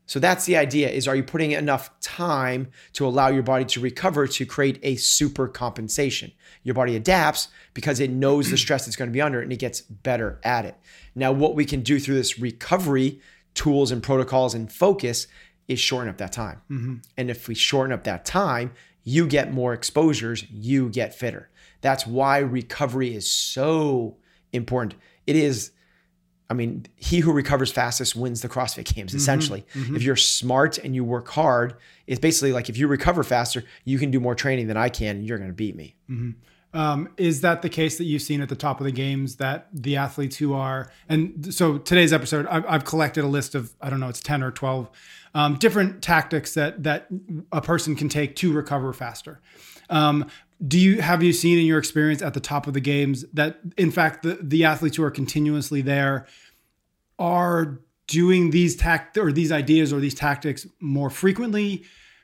So 0.06 0.19
that's 0.19 0.45
the 0.45 0.56
idea 0.56 0.89
is 0.89 1.07
are 1.07 1.16
you 1.16 1.24
putting 1.24 1.51
enough 1.51 1.98
time 2.00 2.69
to 2.94 3.06
allow 3.06 3.28
your 3.28 3.44
body 3.44 3.66
to 3.66 3.81
recover 3.81 4.25
to 4.25 4.45
create 4.45 4.80
a 4.81 4.95
super 4.95 5.48
compensation? 5.50 6.31
Your 6.63 6.75
body 6.75 6.95
adapts 6.95 7.50
because 7.74 8.00
it 8.00 8.10
knows 8.10 8.50
the 8.50 8.57
stress 8.57 8.88
it's 8.88 8.95
going 8.95 9.10
to 9.10 9.13
be 9.13 9.22
under 9.22 9.42
and 9.42 9.51
it 9.51 9.60
gets 9.60 9.81
better 9.81 10.40
at 10.44 10.63
it. 10.63 10.75
Now, 11.13 11.33
what 11.33 11.56
we 11.56 11.66
can 11.66 11.81
do 11.81 12.00
through 12.00 12.16
this 12.16 12.40
recovery 12.40 13.19
tools 13.54 13.92
and 13.92 14.01
protocols 14.01 14.54
and 14.54 14.72
focus 14.72 15.28
is 15.68 15.80
shorten 15.80 16.10
up 16.10 16.18
that 16.18 16.31
time. 16.31 16.62
Mm-hmm. 16.72 16.96
And 17.18 17.30
if 17.30 17.48
we 17.48 17.56
shorten 17.56 17.94
up 17.94 18.04
that 18.06 18.25
time, 18.25 18.72
you 19.04 19.28
get 19.28 19.54
more 19.54 19.74
exposures, 19.74 20.46
you 20.50 20.90
get 20.90 21.16
fitter. 21.16 21.50
That's 21.81 22.06
why 22.06 22.40
recovery 22.40 23.14
is 23.14 23.31
so 23.31 24.18
important. 24.52 25.00
It 25.25 25.36
is, 25.36 25.72
I 26.50 26.54
mean, 26.54 26.86
he 26.96 27.19
who 27.19 27.31
recovers 27.31 27.72
fastest 27.72 28.16
wins 28.16 28.42
the 28.42 28.50
CrossFit 28.50 28.94
Games, 28.94 29.12
mm-hmm. 29.12 29.18
essentially. 29.18 29.66
Mm-hmm. 29.74 29.96
If 29.96 30.04
you're 30.04 30.16
smart 30.16 30.78
and 30.78 30.96
you 30.96 31.04
work 31.04 31.28
hard, 31.30 31.75
it's 32.06 32.19
basically 32.19 32.54
like 32.54 32.69
if 32.69 32.78
you 32.78 32.88
recover 32.88 33.24
faster, 33.24 33.64
you 33.86 34.00
can 34.00 34.12
do 34.12 34.19
more 34.19 34.36
training 34.36 34.68
than 34.68 34.78
I 34.78 34.90
can, 34.90 35.18
and 35.18 35.25
you're 35.25 35.38
going 35.38 35.50
to 35.50 35.56
beat 35.56 35.75
me. 35.75 35.96
Um, 36.74 37.10
is 37.18 37.42
that 37.42 37.62
the 37.62 37.69
case 37.69 37.98
that 37.98 38.04
you've 38.04 38.22
seen 38.22 38.42
at 38.42 38.50
the 38.50 38.56
top 38.56 38.80
of 38.80 38.86
the 38.86 38.92
games 38.92 39.38
that 39.38 39.68
the 39.74 39.96
athletes 39.96 40.36
who 40.36 40.54
are, 40.54 40.92
and 41.08 41.54
so 41.54 41.78
today's 41.78 42.12
episode, 42.12 42.46
I've, 42.48 42.66
I've 42.68 42.86
collected 42.86 43.24
a 43.24 43.28
list 43.28 43.56
of, 43.56 43.74
I 43.81 43.90
don't 43.90 44.00
know, 44.00 44.10
it's 44.10 44.19
10 44.19 44.44
or 44.44 44.52
12 44.52 44.90
um, 45.34 45.56
different 45.56 46.02
tactics 46.02 46.54
that 46.56 46.84
that 46.84 47.08
a 47.52 47.62
person 47.62 47.96
can 47.96 48.10
take 48.10 48.36
to 48.38 48.52
recover 48.52 48.92
faster. 48.92 49.40
Um, 49.90 50.30
do 50.66 50.80
you 50.80 51.02
have 51.02 51.22
you 51.22 51.34
seen 51.34 51.60
in 51.60 51.66
your 51.66 51.78
experience 51.78 52.22
at 52.22 52.34
the 52.34 52.40
top 52.40 52.66
of 52.66 52.74
the 52.74 52.80
games 52.80 53.24
that 53.34 53.60
in 53.78 53.92
fact 53.92 54.24
the 54.24 54.40
the 54.42 54.66
athletes 54.66 54.98
who 54.98 55.04
are 55.04 55.12
continuously 55.12 55.81
there 55.81 56.25
are 57.19 57.80
doing 58.08 58.50
these 58.50 58.75
tact 58.75 59.18
or 59.18 59.31
these 59.31 59.52
ideas 59.52 59.94
or 59.94 60.00
these 60.00 60.16
tactics 60.16 60.66
more 60.80 61.10
frequently? 61.10 61.84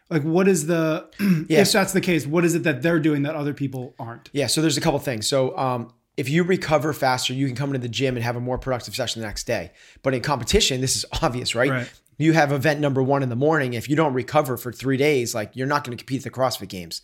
Like 0.10 0.24
what 0.24 0.48
is 0.48 0.68
the 0.68 1.10
yes. 1.50 1.70
if 1.70 1.74
that's 1.74 1.94
the 1.94 2.02
case, 2.02 2.28
what 2.28 2.46
is 2.46 2.56
it 2.56 2.64
that 2.64 2.82
they're 2.82 3.00
doing 3.00 3.24
that 3.24 3.36
other 3.36 3.54
people 3.54 3.96
aren't? 3.98 4.30
Yeah, 4.34 4.48
so 4.48 4.62
there's 4.62 4.78
a 4.78 4.82
couple 4.82 5.00
things. 5.00 5.28
So 5.28 5.58
um, 5.58 5.94
if 6.18 6.30
you 6.30 6.44
recover 6.44 6.94
faster, 6.94 7.34
you 7.34 7.48
can 7.48 7.56
come 7.56 7.70
into 7.70 7.80
the 7.80 7.90
gym 7.90 8.16
and 8.16 8.24
have 8.24 8.36
a 8.36 8.42
more 8.42 8.58
productive 8.58 8.96
session 8.96 9.22
the 9.22 9.28
next 9.28 9.46
day. 9.46 9.72
But 10.04 10.14
in 10.14 10.22
competition, 10.22 10.82
this 10.82 10.96
is 10.96 11.06
obvious, 11.22 11.56
right? 11.56 11.70
right 11.70 11.92
you 12.18 12.34
have 12.34 12.52
event 12.52 12.80
number 12.80 13.02
one 13.02 13.24
in 13.24 13.30
the 13.30 13.36
morning. 13.36 13.74
If 13.74 13.90
you 13.90 13.96
don't 13.96 14.14
recover 14.14 14.58
for 14.58 14.72
three 14.72 14.98
days, 14.98 15.34
like 15.34 15.52
you're 15.56 15.68
not 15.68 15.84
going 15.84 15.98
to 15.98 16.02
compete 16.02 16.26
at 16.26 16.32
the 16.32 16.40
CrossFit 16.40 16.70
Games. 16.70 17.02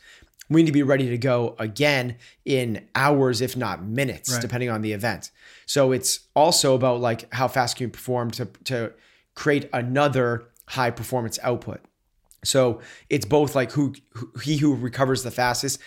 We 0.49 0.61
need 0.61 0.67
to 0.67 0.73
be 0.73 0.83
ready 0.83 1.09
to 1.09 1.17
go 1.17 1.55
again 1.59 2.17
in 2.43 2.87
hours, 2.95 3.39
if 3.41 3.55
not 3.55 3.83
minutes, 3.83 4.31
right. 4.31 4.41
depending 4.41 4.69
on 4.69 4.81
the 4.81 4.93
event. 4.93 5.31
So 5.67 5.91
it's 5.91 6.21
also 6.35 6.73
about 6.73 7.01
like 7.01 7.31
how 7.33 7.47
fast 7.47 7.77
can 7.77 7.85
you 7.85 7.89
perform 7.89 8.31
to 8.31 8.45
to 8.65 8.93
create 9.35 9.69
another 9.73 10.47
high 10.67 10.91
performance 10.91 11.37
output. 11.43 11.81
So 12.43 12.81
it's 13.09 13.25
both 13.25 13.55
like 13.55 13.71
who, 13.71 13.93
who 14.13 14.31
he 14.41 14.57
who 14.57 14.75
recovers 14.75 15.23
the 15.23 15.31
fastest 15.31 15.79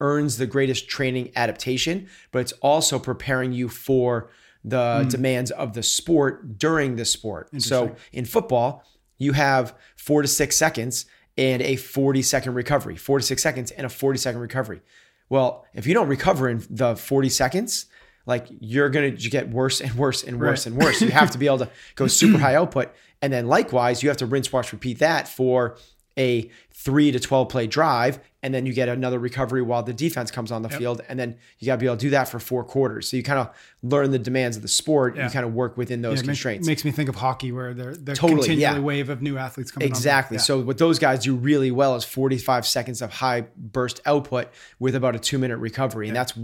earns 0.00 0.36
the 0.36 0.46
greatest 0.46 0.88
training 0.88 1.30
adaptation, 1.36 2.08
but 2.32 2.40
it's 2.40 2.52
also 2.60 2.98
preparing 2.98 3.52
you 3.52 3.68
for 3.68 4.30
the 4.64 5.02
mm. 5.04 5.10
demands 5.10 5.50
of 5.52 5.74
the 5.74 5.82
sport 5.82 6.58
during 6.58 6.96
the 6.96 7.04
sport. 7.04 7.48
So 7.60 7.94
in 8.12 8.24
football, 8.24 8.84
you 9.18 9.32
have 9.32 9.76
four 9.96 10.22
to 10.22 10.28
six 10.28 10.56
seconds 10.56 11.06
and 11.36 11.62
a 11.62 11.76
40 11.76 12.22
second 12.22 12.54
recovery, 12.54 12.96
four 12.96 13.18
to 13.18 13.24
six 13.24 13.42
seconds 13.42 13.70
and 13.70 13.86
a 13.86 13.88
40 13.88 14.18
second 14.18 14.40
recovery. 14.40 14.80
Well, 15.28 15.64
if 15.72 15.86
you 15.86 15.94
don't 15.94 16.08
recover 16.08 16.48
in 16.48 16.64
the 16.68 16.96
40 16.96 17.28
seconds, 17.28 17.86
like 18.26 18.46
you're 18.60 18.90
going 18.90 19.16
to 19.16 19.30
get 19.30 19.50
worse 19.50 19.80
and 19.80 19.94
worse 19.94 20.22
and 20.22 20.38
worse 20.38 20.66
right. 20.66 20.72
and 20.74 20.82
worse. 20.82 21.00
You 21.00 21.10
have 21.10 21.30
to 21.32 21.38
be 21.38 21.46
able 21.46 21.58
to 21.58 21.70
go 21.94 22.06
super 22.06 22.38
high 22.40 22.54
output. 22.54 22.92
And 23.22 23.32
then 23.32 23.46
likewise, 23.46 24.02
you 24.02 24.08
have 24.08 24.18
to 24.18 24.26
rinse, 24.26 24.52
wash, 24.52 24.72
repeat 24.72 24.98
that 24.98 25.28
for 25.28 25.76
a 26.18 26.50
three 26.72 27.10
to 27.12 27.20
12 27.20 27.48
play 27.48 27.66
drive 27.66 28.18
and 28.42 28.52
then 28.52 28.66
you 28.66 28.72
get 28.72 28.88
another 28.88 29.18
recovery 29.18 29.62
while 29.62 29.82
the 29.82 29.92
defense 29.92 30.30
comes 30.30 30.50
on 30.50 30.62
the 30.62 30.68
yep. 30.68 30.78
field 30.78 31.00
and 31.08 31.18
then 31.18 31.36
you 31.58 31.66
got 31.66 31.74
to 31.74 31.78
be 31.78 31.86
able 31.86 31.96
to 31.96 32.00
do 32.00 32.10
that 32.10 32.28
for 32.28 32.38
four 32.38 32.64
quarters 32.64 33.08
so 33.08 33.16
you 33.16 33.22
kind 33.22 33.38
of 33.38 33.48
learn 33.82 34.10
the 34.10 34.18
demands 34.18 34.56
of 34.56 34.62
the 34.62 34.68
sport 34.68 35.16
yeah. 35.16 35.24
you 35.24 35.30
kind 35.30 35.46
of 35.46 35.54
work 35.54 35.76
within 35.76 36.02
those 36.02 36.20
yeah, 36.20 36.26
constraints 36.26 36.66
makes, 36.66 36.84
makes 36.84 36.84
me 36.84 36.90
think 36.90 37.08
of 37.08 37.14
hockey 37.14 37.52
where 37.52 37.72
they're, 37.72 37.94
they're 37.94 38.14
totally, 38.14 38.40
continually 38.48 38.78
yeah. 38.78 38.78
wave 38.78 39.08
of 39.08 39.22
new 39.22 39.38
athletes 39.38 39.70
coming 39.70 39.88
exactly 39.88 40.38
so 40.38 40.60
what 40.60 40.78
those 40.78 40.98
guys 40.98 41.20
do 41.20 41.34
really 41.34 41.70
well 41.70 41.94
is 41.94 42.04
45 42.04 42.66
seconds 42.66 43.00
of 43.00 43.12
high 43.12 43.42
burst 43.56 44.00
output 44.04 44.48
with 44.78 44.94
about 44.94 45.14
a 45.14 45.18
two 45.18 45.38
minute 45.38 45.58
recovery 45.58 46.08
and 46.08 46.16
that's 46.16 46.34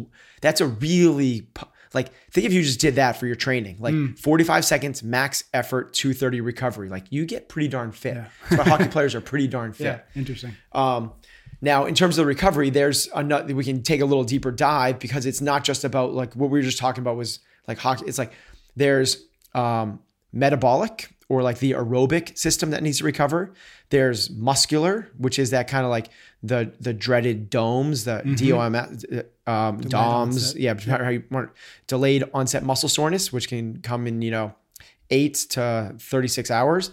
that's 0.41 0.61
a 0.61 0.67
really 0.67 1.49
like, 1.95 2.11
think 2.31 2.47
if 2.47 2.53
you 2.53 2.63
just 2.63 2.81
did 2.81 2.97
that 2.97 3.17
for 3.17 3.27
your 3.27 3.37
training, 3.37 3.77
like 3.81 3.95
mm. 3.95 4.19
45 4.19 4.65
seconds, 4.65 5.03
max 5.03 5.45
effort, 5.55 5.93
230 5.95 6.41
recovery. 6.41 6.89
Like, 6.89 7.07
you 7.11 7.27
get 7.27 7.49
pretty 7.49 7.69
darn 7.69 7.93
fit. 7.93 8.17
Yeah. 8.17 8.27
That's 8.51 8.65
why 8.65 8.77
hockey 8.77 8.89
players 8.89 9.15
are 9.15 9.21
pretty 9.21 9.49
darn 9.49 9.73
fit. 9.75 9.85
Yeah, 9.85 10.01
interesting. 10.21 10.57
Um, 10.73 11.13
Now, 11.61 11.87
in 11.87 11.95
terms 11.95 12.19
of 12.19 12.23
the 12.23 12.27
recovery, 12.27 12.71
there's 12.71 13.09
another, 13.15 13.55
we 13.55 13.65
can 13.65 13.83
take 13.83 14.01
a 14.01 14.05
little 14.05 14.25
deeper 14.25 14.53
dive 14.53 14.99
because 14.99 15.27
it's 15.27 15.41
not 15.41 15.65
just 15.65 15.85
about 15.85 16.13
like 16.13 16.35
what 16.35 16.51
we 16.51 16.59
were 16.59 16.65
just 16.65 16.79
talking 16.79 17.01
about 17.03 17.17
was 17.17 17.41
like 17.67 17.79
hockey. 17.79 18.05
It's 18.07 18.19
like 18.19 18.33
there's 18.77 19.25
um, 19.55 20.01
metabolic 20.33 21.11
or 21.29 21.43
like 21.43 21.59
the 21.59 21.73
aerobic 21.73 22.37
system 22.39 22.71
that 22.71 22.83
needs 22.83 22.99
to 22.99 23.05
recover. 23.05 23.53
There's 23.91 24.31
muscular, 24.31 25.11
which 25.19 25.39
is 25.39 25.51
that 25.51 25.69
kind 25.69 25.85
of 25.85 25.91
like 25.91 26.09
the 26.43 26.73
the 26.81 26.93
dreaded 26.93 27.51
DOMS, 27.51 28.05
the 28.05 28.23
DOM, 28.37 28.75
um, 29.47 29.81
DOMS, 29.81 30.55
onset. 30.55 30.61
yeah, 30.61 30.75
how 30.75 31.09
you 31.09 31.23
want 31.31 31.51
delayed 31.87 32.25
onset 32.33 32.63
muscle 32.63 32.89
soreness, 32.89 33.33
which 33.33 33.49
can 33.49 33.81
come 33.83 34.07
in 34.07 34.23
you 34.23 34.31
know 34.31 34.55
eight 35.11 35.35
to 35.51 35.95
thirty 35.99 36.29
six 36.29 36.51
hours. 36.51 36.91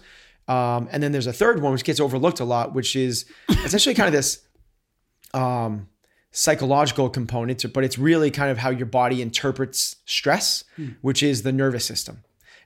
Um, 0.48 0.88
and 0.92 1.02
then 1.02 1.10
there's 1.10 1.26
a 1.26 1.32
third 1.32 1.60
one 1.60 1.72
which 1.72 1.84
gets 1.84 1.98
overlooked 1.98 2.38
a 2.38 2.44
lot, 2.44 2.72
which 2.72 2.94
is 2.94 3.24
essentially 3.64 3.96
kind 3.96 4.06
of 4.06 4.12
this 4.12 4.46
um, 5.34 5.88
psychological 6.30 7.08
component, 7.08 7.72
but 7.72 7.82
it's 7.82 7.98
really 7.98 8.30
kind 8.30 8.50
of 8.50 8.58
how 8.58 8.70
your 8.70 8.86
body 8.86 9.22
interprets 9.22 9.96
stress, 10.04 10.62
which 11.00 11.22
is 11.22 11.42
the 11.42 11.52
nervous 11.52 11.84
system. 11.84 12.22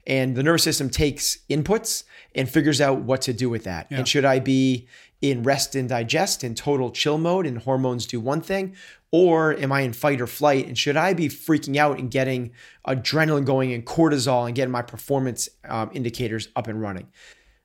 And 0.07 0.35
the 0.37 0.43
nervous 0.43 0.65
system 0.65 0.91
takes 0.91 1.39
inputs 1.49 2.05
and 2.35 2.49
figures 2.49 2.81
out 2.81 3.01
what 3.01 3.23
to 3.23 3.33
do 3.33 3.51
with 3.51 3.65
that. 3.65 3.87
And 3.99 4.09
should 4.09 4.25
I 4.25 4.39
be 4.41 4.89
in 5.21 5.43
rest 5.43 5.75
and 5.75 5.89
digest 5.89 6.43
in 6.43 6.55
total 6.55 6.91
chill 6.91 7.19
mode 7.19 7.47
and 7.47 7.59
hormones 7.59 8.07
do 8.07 8.19
one 8.21 8.41
thing? 8.41 8.75
Or 9.13 9.55
am 9.55 9.73
I 9.73 9.81
in 9.81 9.93
fight 9.93 10.21
or 10.21 10.27
flight? 10.27 10.67
And 10.67 10.79
should 10.79 10.97
I 10.97 11.15
be 11.15 11.29
freaking 11.29 11.77
out 11.77 11.99
and 11.99 12.11
getting 12.11 12.53
adrenaline 12.87 13.45
going 13.45 13.73
and 13.73 13.85
cortisol 13.85 14.47
and 14.47 14.55
getting 14.55 14.71
my 14.71 14.83
performance 14.83 15.49
um, 15.69 15.91
indicators 15.93 16.49
up 16.57 16.69
and 16.69 16.81
running? 16.81 17.09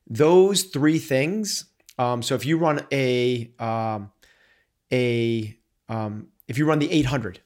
Those 0.07 0.63
three 0.63 0.99
things. 0.99 1.65
Um, 1.97 2.21
so 2.21 2.35
if 2.35 2.45
you 2.45 2.57
run 2.57 2.85
a 2.91 3.51
um, 3.59 4.11
a 4.91 5.57
um, 5.87 6.27
if 6.47 6.57
you 6.57 6.65
run 6.65 6.79
the 6.79 6.91
800, 6.91 7.39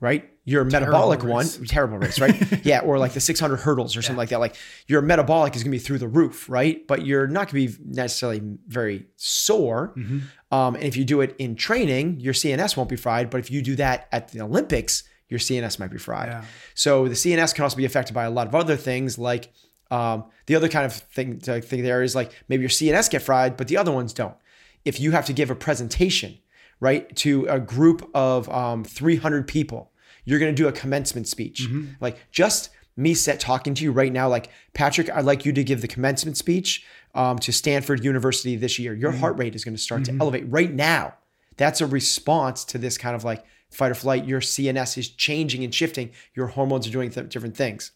right? 0.00 0.30
Your 0.46 0.64
metabolic 0.64 1.22
one, 1.22 1.46
terrible 1.66 1.96
race, 1.96 2.20
right? 2.20 2.36
yeah, 2.66 2.80
or 2.80 2.98
like 2.98 3.12
the 3.12 3.20
600 3.20 3.56
hurdles 3.56 3.96
or 3.96 4.02
something 4.02 4.18
like 4.18 4.28
that. 4.28 4.40
Like 4.40 4.56
your 4.86 5.00
metabolic 5.00 5.56
is 5.56 5.62
going 5.62 5.72
to 5.72 5.78
be 5.78 5.82
through 5.82 5.98
the 5.98 6.08
roof, 6.08 6.50
right? 6.50 6.86
But 6.86 7.06
you're 7.06 7.26
not 7.26 7.50
going 7.50 7.66
to 7.66 7.78
be 7.78 7.84
necessarily 7.94 8.42
very 8.66 9.06
sore. 9.16 9.94
Mm-hmm. 9.96 10.18
Um, 10.54 10.74
and 10.74 10.84
if 10.84 10.98
you 10.98 11.06
do 11.06 11.22
it 11.22 11.34
in 11.38 11.56
training, 11.56 12.20
your 12.20 12.34
CNS 12.34 12.76
won't 12.76 12.90
be 12.90 12.96
fried. 12.96 13.30
But 13.30 13.38
if 13.38 13.50
you 13.50 13.62
do 13.62 13.74
that 13.76 14.06
at 14.12 14.28
the 14.28 14.42
Olympics, 14.42 15.04
your 15.28 15.40
CNS 15.40 15.78
might 15.78 15.90
be 15.90 15.98
fried. 15.98 16.28
Yeah. 16.28 16.44
So 16.74 17.08
the 17.08 17.14
CNS 17.14 17.54
can 17.54 17.64
also 17.64 17.76
be 17.76 17.86
affected 17.86 18.12
by 18.12 18.24
a 18.24 18.30
lot 18.30 18.46
of 18.46 18.54
other 18.54 18.76
things, 18.76 19.18
like 19.18 19.50
um, 19.90 20.24
the 20.46 20.56
other 20.56 20.68
kind 20.68 20.84
of 20.84 20.92
thing 20.92 21.38
to 21.40 21.60
think 21.60 21.82
there 21.82 22.02
is 22.02 22.14
like 22.14 22.32
maybe 22.48 22.62
your 22.62 22.70
CNS 22.70 23.10
get 23.10 23.22
fried, 23.22 23.56
but 23.56 23.68
the 23.68 23.76
other 23.76 23.92
ones 23.92 24.12
don't. 24.12 24.36
If 24.84 25.00
you 25.00 25.12
have 25.12 25.26
to 25.26 25.32
give 25.32 25.50
a 25.50 25.54
presentation, 25.54 26.38
right, 26.80 27.14
to 27.16 27.46
a 27.46 27.58
group 27.58 28.10
of 28.14 28.48
um, 28.50 28.84
300 28.84 29.48
people, 29.48 29.92
you're 30.24 30.38
going 30.38 30.54
to 30.54 30.62
do 30.62 30.68
a 30.68 30.72
commencement 30.72 31.28
speech. 31.28 31.62
Mm-hmm. 31.62 31.92
Like 32.00 32.18
just 32.30 32.70
me 32.96 33.14
set 33.14 33.40
talking 33.40 33.74
to 33.74 33.84
you 33.84 33.92
right 33.92 34.12
now, 34.12 34.28
like 34.28 34.50
Patrick, 34.72 35.10
I'd 35.10 35.24
like 35.24 35.44
you 35.44 35.52
to 35.52 35.64
give 35.64 35.80
the 35.80 35.88
commencement 35.88 36.36
speech 36.36 36.84
um, 37.14 37.38
to 37.40 37.52
Stanford 37.52 38.04
University 38.04 38.56
this 38.56 38.78
year. 38.78 38.94
Your 38.94 39.10
mm-hmm. 39.10 39.20
heart 39.20 39.38
rate 39.38 39.54
is 39.54 39.64
going 39.64 39.74
to 39.74 39.80
start 39.80 40.04
to 40.04 40.12
mm-hmm. 40.12 40.20
elevate 40.20 40.44
right 40.48 40.72
now. 40.72 41.14
That's 41.56 41.80
a 41.80 41.86
response 41.86 42.64
to 42.66 42.78
this 42.78 42.98
kind 42.98 43.14
of 43.14 43.24
like 43.24 43.44
fight 43.70 43.90
or 43.90 43.94
flight. 43.94 44.26
Your 44.26 44.40
CNS 44.40 44.98
is 44.98 45.08
changing 45.08 45.64
and 45.64 45.74
shifting. 45.74 46.10
Your 46.34 46.48
hormones 46.48 46.86
are 46.86 46.90
doing 46.92 47.10
th- 47.10 47.28
different 47.28 47.56
things. 47.56 47.92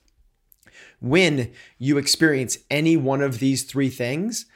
When 1.00 1.52
you 1.78 1.98
experience 1.98 2.58
any 2.70 2.96
one 2.96 3.20
of 3.20 3.38
these 3.38 3.64
three 3.64 3.88
things, 3.88 4.46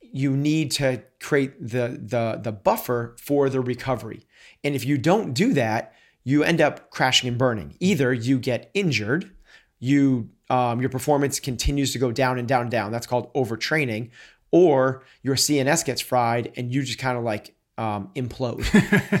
you 0.00 0.36
need 0.36 0.70
to 0.72 1.02
create 1.20 1.60
the 1.60 2.00
the 2.02 2.40
the 2.42 2.52
buffer 2.52 3.14
for 3.18 3.48
the 3.48 3.60
recovery. 3.60 4.26
And 4.64 4.74
if 4.74 4.84
you 4.84 4.98
don't 4.98 5.32
do 5.32 5.52
that, 5.54 5.94
you 6.24 6.42
end 6.42 6.60
up 6.60 6.90
crashing 6.90 7.28
and 7.28 7.38
burning. 7.38 7.76
Either 7.80 8.12
you 8.12 8.38
get 8.38 8.70
injured, 8.74 9.30
you 9.78 10.30
um, 10.48 10.80
your 10.80 10.90
performance 10.90 11.40
continues 11.40 11.92
to 11.92 11.98
go 11.98 12.12
down 12.12 12.38
and 12.38 12.46
down 12.46 12.62
and 12.62 12.70
down. 12.70 12.92
That's 12.92 13.06
called 13.06 13.32
overtraining, 13.34 14.10
or 14.50 15.04
your 15.22 15.36
CNS 15.36 15.84
gets 15.84 16.00
fried 16.00 16.52
and 16.56 16.72
you 16.72 16.82
just 16.82 16.98
kind 16.98 17.16
of 17.16 17.24
like 17.24 17.54
um, 17.78 18.10
implode, 18.14 18.64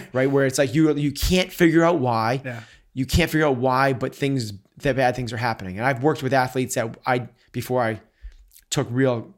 right? 0.12 0.30
Where 0.30 0.46
it's 0.46 0.58
like 0.58 0.74
you 0.74 0.94
you 0.94 1.12
can't 1.12 1.52
figure 1.52 1.84
out 1.84 1.98
why. 1.98 2.42
Yeah. 2.44 2.62
You 2.92 3.06
can't 3.06 3.30
figure 3.30 3.46
out 3.46 3.56
why, 3.56 3.92
but 3.92 4.14
things 4.14 4.52
that 4.78 4.96
bad 4.96 5.14
things 5.14 5.32
are 5.32 5.36
happening. 5.36 5.78
And 5.78 5.86
I've 5.86 6.02
worked 6.02 6.22
with 6.22 6.32
athletes 6.32 6.74
that 6.74 6.98
I 7.06 7.28
before 7.52 7.82
I 7.82 8.00
took 8.68 8.88
real 8.90 9.34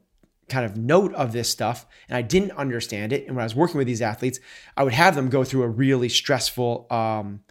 kind 0.49 0.65
of 0.65 0.75
note 0.75 1.13
of 1.13 1.31
this 1.31 1.49
stuff 1.49 1.85
and 2.09 2.17
I 2.17 2.21
didn't 2.21 2.51
understand 2.51 3.13
it. 3.13 3.25
And 3.27 3.35
when 3.35 3.41
I 3.41 3.45
was 3.45 3.55
working 3.55 3.77
with 3.77 3.87
these 3.87 4.01
athletes, 4.01 4.39
I 4.75 4.83
would 4.83 4.93
have 4.93 5.15
them 5.15 5.29
go 5.29 5.43
through 5.43 5.63
a 5.63 5.69
really 5.69 6.09
stressful 6.09 6.87
um, 6.91 7.41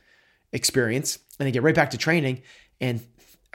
experience 0.52 1.18
and 1.38 1.46
they 1.46 1.50
get 1.52 1.62
right 1.62 1.74
back 1.74 1.90
to 1.90 1.98
training 1.98 2.42
and 2.80 3.00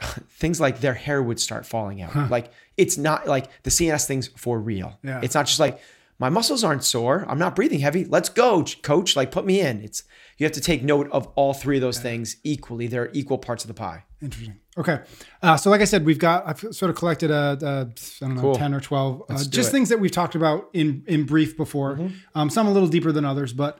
things 0.30 0.60
like 0.60 0.80
their 0.80 0.94
hair 0.94 1.22
would 1.22 1.40
start 1.40 1.66
falling 1.66 2.02
out. 2.02 2.30
Like 2.30 2.52
it's 2.76 2.96
not 2.96 3.26
like 3.26 3.48
the 3.62 3.70
CNS 3.70 4.06
things 4.06 4.28
for 4.36 4.58
real. 4.60 4.98
Yeah. 5.02 5.20
It's 5.22 5.34
not 5.34 5.46
just 5.46 5.60
like 5.60 5.80
my 6.20 6.28
muscles 6.28 6.64
aren't 6.64 6.82
sore. 6.84 7.24
I'm 7.28 7.38
not 7.38 7.54
breathing 7.54 7.78
heavy. 7.80 8.04
Let's 8.04 8.28
go, 8.28 8.64
coach. 8.82 9.14
Like 9.16 9.30
put 9.30 9.44
me 9.46 9.60
in. 9.60 9.82
It's 9.82 10.02
you 10.36 10.44
have 10.44 10.52
to 10.52 10.60
take 10.60 10.82
note 10.82 11.08
of 11.10 11.26
all 11.34 11.54
three 11.54 11.76
of 11.76 11.80
those 11.80 11.98
things 12.00 12.36
equally. 12.44 12.86
They're 12.88 13.10
equal 13.12 13.38
parts 13.38 13.64
of 13.64 13.68
the 13.68 13.74
pie. 13.74 14.04
Interesting. 14.20 14.56
Okay. 14.76 15.00
Uh, 15.42 15.56
so, 15.56 15.70
like 15.70 15.80
I 15.80 15.84
said, 15.84 16.04
we've 16.04 16.18
got 16.18 16.46
I've 16.46 16.58
sort 16.74 16.90
of 16.90 16.96
collected 16.96 17.30
a, 17.30 17.56
a 17.60 17.80
I 18.24 18.26
don't 18.26 18.34
know 18.34 18.40
Cool. 18.40 18.54
ten 18.56 18.74
or 18.74 18.80
twelve, 18.80 19.22
uh, 19.28 19.34
just. 19.34 19.50
Mm-hmm. 19.52 19.70
things 19.70 19.88
that 19.90 20.00
we've 20.00 20.10
talked 20.12 20.34
about 20.34 20.70
in 20.72 21.04
in 21.06 21.24
brief 21.24 21.56
before. 21.56 22.10
Um, 22.34 22.50
some 22.50 22.66
a 22.66 22.72
little 22.72 22.88
deeper 22.88 23.12
than 23.12 23.24
others, 23.24 23.52
but 23.52 23.78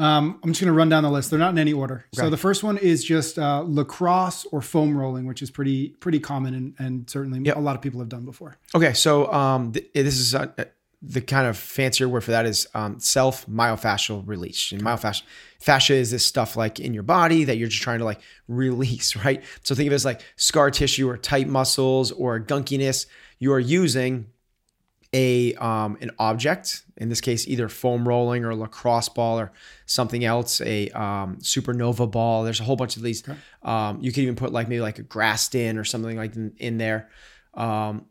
um, 0.00 0.40
I'm 0.42 0.50
just 0.50 0.60
going 0.60 0.72
to 0.72 0.76
run 0.76 0.88
down 0.88 1.02
the 1.02 1.10
list. 1.10 1.30
They're 1.30 1.38
not 1.38 1.50
in 1.50 1.58
any 1.58 1.72
order. 1.72 2.06
So 2.14 2.30
the 2.30 2.36
first 2.36 2.62
one 2.62 2.78
is 2.78 3.04
just 3.04 3.38
uh, 3.38 3.62
lacrosse 3.66 4.46
or 4.46 4.62
foam 4.62 4.96
rolling, 4.96 5.26
which 5.26 5.42
is 5.42 5.50
pretty 5.50 5.90
pretty 6.00 6.20
common 6.20 6.54
and, 6.54 6.74
and 6.78 7.10
certainly 7.10 7.48
a 7.50 7.58
lot 7.58 7.76
of 7.76 7.82
people 7.82 8.00
have 8.00 8.08
done 8.08 8.24
before. 8.24 8.56
Okay, 8.74 8.94
so 8.94 9.30
um, 9.32 9.72
th- 9.72 9.92
this 9.92 10.18
is 10.18 10.34
uh, 10.34 10.46
the 11.02 11.20
kind 11.20 11.46
of 11.46 11.56
fancier 11.56 12.08
word 12.08 12.24
for 12.24 12.30
that 12.30 12.46
is 12.46 12.66
um, 12.74 13.00
self 13.00 13.46
myofascial 13.46 14.26
release. 14.26 14.72
And 14.72 14.82
myofascia 14.82 15.22
fascia 15.58 15.94
is 15.94 16.10
this 16.10 16.24
stuff 16.24 16.56
like 16.56 16.80
in 16.80 16.94
your 16.94 17.02
body 17.02 17.44
that 17.44 17.56
you're 17.56 17.68
just 17.68 17.82
trying 17.82 17.98
to 17.98 18.04
like 18.04 18.20
release, 18.48 19.16
right? 19.24 19.42
So 19.62 19.74
think 19.74 19.86
of 19.86 19.92
it 19.92 19.96
as 19.96 20.04
like 20.04 20.22
scar 20.36 20.70
tissue 20.70 21.08
or 21.08 21.16
tight 21.16 21.48
muscles 21.48 22.12
or 22.12 22.40
gunkiness. 22.40 23.06
You 23.38 23.52
are 23.52 23.60
using 23.60 24.26
a 25.12 25.54
um, 25.54 25.98
an 26.00 26.10
object, 26.18 26.84
in 26.96 27.08
this 27.08 27.20
case, 27.20 27.48
either 27.48 27.68
foam 27.68 28.06
rolling 28.06 28.44
or 28.44 28.54
lacrosse 28.54 29.08
ball 29.08 29.40
or 29.40 29.52
something 29.86 30.24
else, 30.24 30.60
a 30.60 30.88
um, 30.90 31.36
supernova 31.38 32.10
ball. 32.10 32.44
There's 32.44 32.60
a 32.60 32.64
whole 32.64 32.76
bunch 32.76 32.96
of 32.96 33.02
these. 33.02 33.22
Um, 33.62 34.00
you 34.00 34.12
could 34.12 34.22
even 34.22 34.36
put 34.36 34.52
like 34.52 34.68
maybe 34.68 34.80
like 34.80 34.98
a 34.98 35.02
Graston 35.02 35.78
or 35.78 35.84
something 35.84 36.16
like 36.16 36.36
in, 36.36 36.52
in 36.58 36.78
there. 36.78 37.08
Um, 37.54 38.06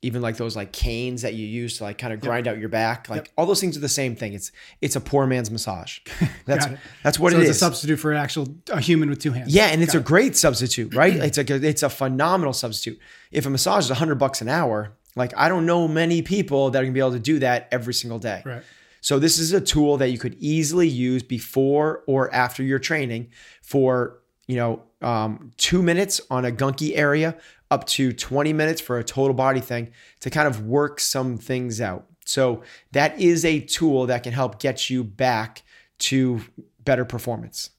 even 0.00 0.22
like 0.22 0.36
those 0.36 0.54
like 0.54 0.70
canes 0.72 1.22
that 1.22 1.34
you 1.34 1.44
use 1.44 1.78
to 1.78 1.84
like 1.84 1.98
kind 1.98 2.12
of 2.12 2.20
grind 2.20 2.46
out 2.46 2.58
your 2.58 2.68
back, 2.68 3.08
like 3.08 3.32
all 3.36 3.46
those 3.46 3.60
things 3.60 3.76
are 3.76 3.80
the 3.80 3.88
same 3.88 4.14
thing. 4.14 4.32
It's 4.32 4.52
it's 4.80 4.94
a 4.94 5.00
poor 5.00 5.26
man's 5.26 5.50
massage. 5.50 5.98
That's 6.46 6.66
that's 7.02 7.18
what 7.18 7.32
so 7.32 7.38
it 7.38 7.42
it's 7.42 7.50
is. 7.50 7.56
a 7.56 7.58
substitute 7.58 7.96
for 7.96 8.12
an 8.12 8.18
actual 8.18 8.48
a 8.70 8.80
human 8.80 9.10
with 9.10 9.18
two 9.18 9.32
hands. 9.32 9.52
Yeah, 9.52 9.66
and 9.66 9.82
it's 9.82 9.94
a 9.94 10.00
great 10.00 10.36
substitute, 10.36 10.94
right? 10.94 11.14
It's 11.28 11.36
like 11.36 11.50
a, 11.50 11.56
it's 11.56 11.82
a 11.82 11.90
phenomenal 11.90 12.52
substitute. 12.52 12.98
If 13.32 13.44
a 13.44 13.50
massage 13.50 13.90
is 13.90 13.96
hundred 13.96 14.14
bucks 14.16 14.40
an 14.40 14.48
hour, 14.48 14.96
like 15.16 15.32
I 15.36 15.48
don't 15.48 15.66
know 15.66 15.88
many 15.88 16.22
people 16.22 16.70
that 16.70 16.80
are 16.80 16.84
gonna 16.84 16.92
be 16.92 17.00
able 17.00 17.12
to 17.12 17.18
do 17.18 17.38
that 17.40 17.68
every 17.70 17.94
single 17.94 18.18
day. 18.18 18.42
Right. 18.44 18.62
So 19.00 19.18
this 19.18 19.38
is 19.38 19.52
a 19.52 19.60
tool 19.60 19.96
that 19.98 20.10
you 20.10 20.18
could 20.18 20.36
easily 20.38 20.88
use 20.88 21.22
before 21.22 22.02
or 22.06 22.32
after 22.34 22.62
your 22.62 22.78
training 22.78 23.30
for 23.62 24.20
you 24.46 24.56
know 24.56 24.82
um, 25.02 25.52
two 25.56 25.82
minutes 25.82 26.20
on 26.30 26.44
a 26.44 26.50
gunky 26.50 26.96
area, 26.96 27.36
up 27.70 27.86
to 27.86 28.12
twenty 28.12 28.52
minutes 28.52 28.80
for 28.80 28.98
a 28.98 29.04
total 29.04 29.34
body 29.34 29.60
thing 29.60 29.90
to 30.20 30.30
kind 30.30 30.48
of 30.48 30.66
work 30.66 31.00
some 31.00 31.36
things 31.38 31.80
out. 31.80 32.06
So 32.24 32.62
that 32.92 33.18
is 33.18 33.44
a 33.44 33.60
tool 33.60 34.06
that 34.06 34.22
can 34.22 34.32
help 34.32 34.60
get 34.60 34.90
you 34.90 35.02
back 35.02 35.62
to 36.00 36.42
better 36.84 37.04
performance. 37.04 37.70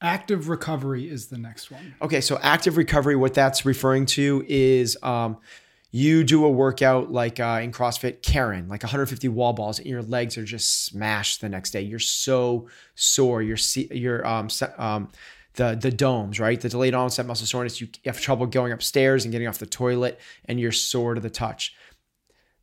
Active 0.00 0.48
recovery 0.48 1.08
is 1.08 1.26
the 1.26 1.38
next 1.38 1.70
one. 1.70 1.94
Okay, 2.00 2.20
so 2.20 2.38
active 2.40 2.76
recovery, 2.76 3.16
what 3.16 3.34
that's 3.34 3.64
referring 3.64 4.06
to 4.06 4.44
is 4.48 4.96
um, 5.02 5.38
you 5.90 6.22
do 6.22 6.44
a 6.44 6.50
workout 6.50 7.10
like 7.10 7.40
uh, 7.40 7.60
in 7.62 7.72
CrossFit, 7.72 8.22
Karen, 8.22 8.68
like 8.68 8.82
150 8.84 9.26
wall 9.28 9.52
balls, 9.54 9.78
and 9.78 9.88
your 9.88 10.02
legs 10.02 10.38
are 10.38 10.44
just 10.44 10.84
smashed 10.84 11.40
the 11.40 11.48
next 11.48 11.70
day. 11.70 11.80
You're 11.80 11.98
so 11.98 12.68
sore. 12.94 13.42
You're 13.42 13.56
se- 13.56 13.88
you're 13.90 14.24
um, 14.24 14.48
um, 14.76 15.08
the 15.54 15.76
the 15.80 15.90
DOMS, 15.90 16.38
right? 16.38 16.60
The 16.60 16.68
delayed 16.68 16.94
onset 16.94 17.26
muscle 17.26 17.46
soreness. 17.46 17.80
You 17.80 17.88
have 18.04 18.20
trouble 18.20 18.46
going 18.46 18.70
upstairs 18.70 19.24
and 19.24 19.32
getting 19.32 19.48
off 19.48 19.58
the 19.58 19.66
toilet, 19.66 20.20
and 20.44 20.60
you're 20.60 20.72
sore 20.72 21.14
to 21.14 21.20
the 21.20 21.30
touch. 21.30 21.74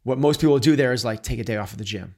What 0.03 0.19
most 0.19 0.39
people 0.39 0.59
do 0.59 0.75
there 0.77 0.93
is 0.93 1.03
like 1.03 1.21
take 1.21 1.39
a 1.39 1.43
day 1.43 1.57
off 1.57 1.73
of 1.73 1.79
the 1.79 1.83
gym 1.83 2.15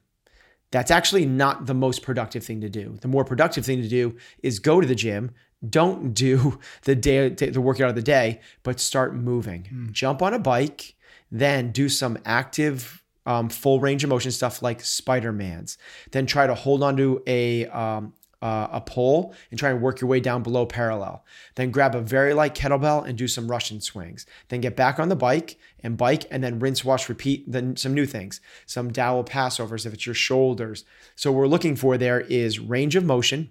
that's 0.70 0.90
actually 0.90 1.26
not 1.26 1.66
the 1.66 1.74
most 1.74 2.02
productive 2.02 2.44
thing 2.44 2.60
to 2.60 2.68
do. 2.68 2.98
The 3.00 3.08
more 3.08 3.24
productive 3.24 3.64
thing 3.64 3.82
to 3.82 3.88
do 3.88 4.16
is 4.42 4.58
go 4.58 4.80
to 4.80 4.86
the 4.86 4.94
gym. 4.94 5.30
Don't 5.68 6.12
do 6.14 6.58
the 6.82 6.94
day 6.94 7.28
the 7.28 7.60
workout 7.60 7.88
of 7.88 7.94
the 7.94 8.02
day, 8.02 8.40
but 8.62 8.80
start 8.80 9.14
moving. 9.14 9.88
Jump 9.92 10.22
on 10.22 10.34
a 10.34 10.38
bike, 10.38 10.94
then 11.30 11.72
do 11.72 11.88
some 11.88 12.18
active 12.24 13.02
um, 13.26 13.50
full 13.50 13.78
range 13.78 14.04
of 14.04 14.10
motion 14.10 14.30
stuff 14.30 14.62
like 14.62 14.82
Spider 14.82 15.32
Man's. 15.32 15.76
Then 16.12 16.24
try 16.24 16.46
to 16.46 16.54
hold 16.54 16.82
onto 16.82 17.20
a 17.26 17.66
um, 17.66 18.14
uh, 18.40 18.68
a 18.70 18.80
pole 18.80 19.34
and 19.50 19.58
try 19.58 19.70
and 19.70 19.82
work 19.82 20.00
your 20.00 20.08
way 20.08 20.20
down 20.20 20.42
below 20.42 20.64
parallel. 20.64 21.24
Then 21.56 21.70
grab 21.70 21.94
a 21.94 22.00
very 22.00 22.34
light 22.34 22.54
kettlebell 22.54 23.06
and 23.06 23.18
do 23.18 23.26
some 23.26 23.50
Russian 23.50 23.80
swings. 23.80 24.26
Then 24.48 24.60
get 24.60 24.76
back 24.76 24.98
on 24.98 25.08
the 25.08 25.16
bike 25.16 25.58
and 25.80 25.96
bike 25.96 26.24
and 26.30 26.42
then 26.42 26.58
rinse, 26.58 26.84
wash, 26.84 27.08
repeat. 27.08 27.50
Then 27.50 27.76
some 27.76 27.94
new 27.94 28.06
things, 28.06 28.40
some 28.66 28.92
dowel 28.92 29.24
passovers 29.24 29.86
if 29.86 29.94
it's 29.94 30.06
your 30.06 30.14
shoulders. 30.14 30.84
So 31.16 31.32
what 31.32 31.38
we're 31.38 31.46
looking 31.48 31.76
for 31.76 31.98
there 31.98 32.20
is 32.20 32.60
range 32.60 32.94
of 32.96 33.04
motion 33.04 33.50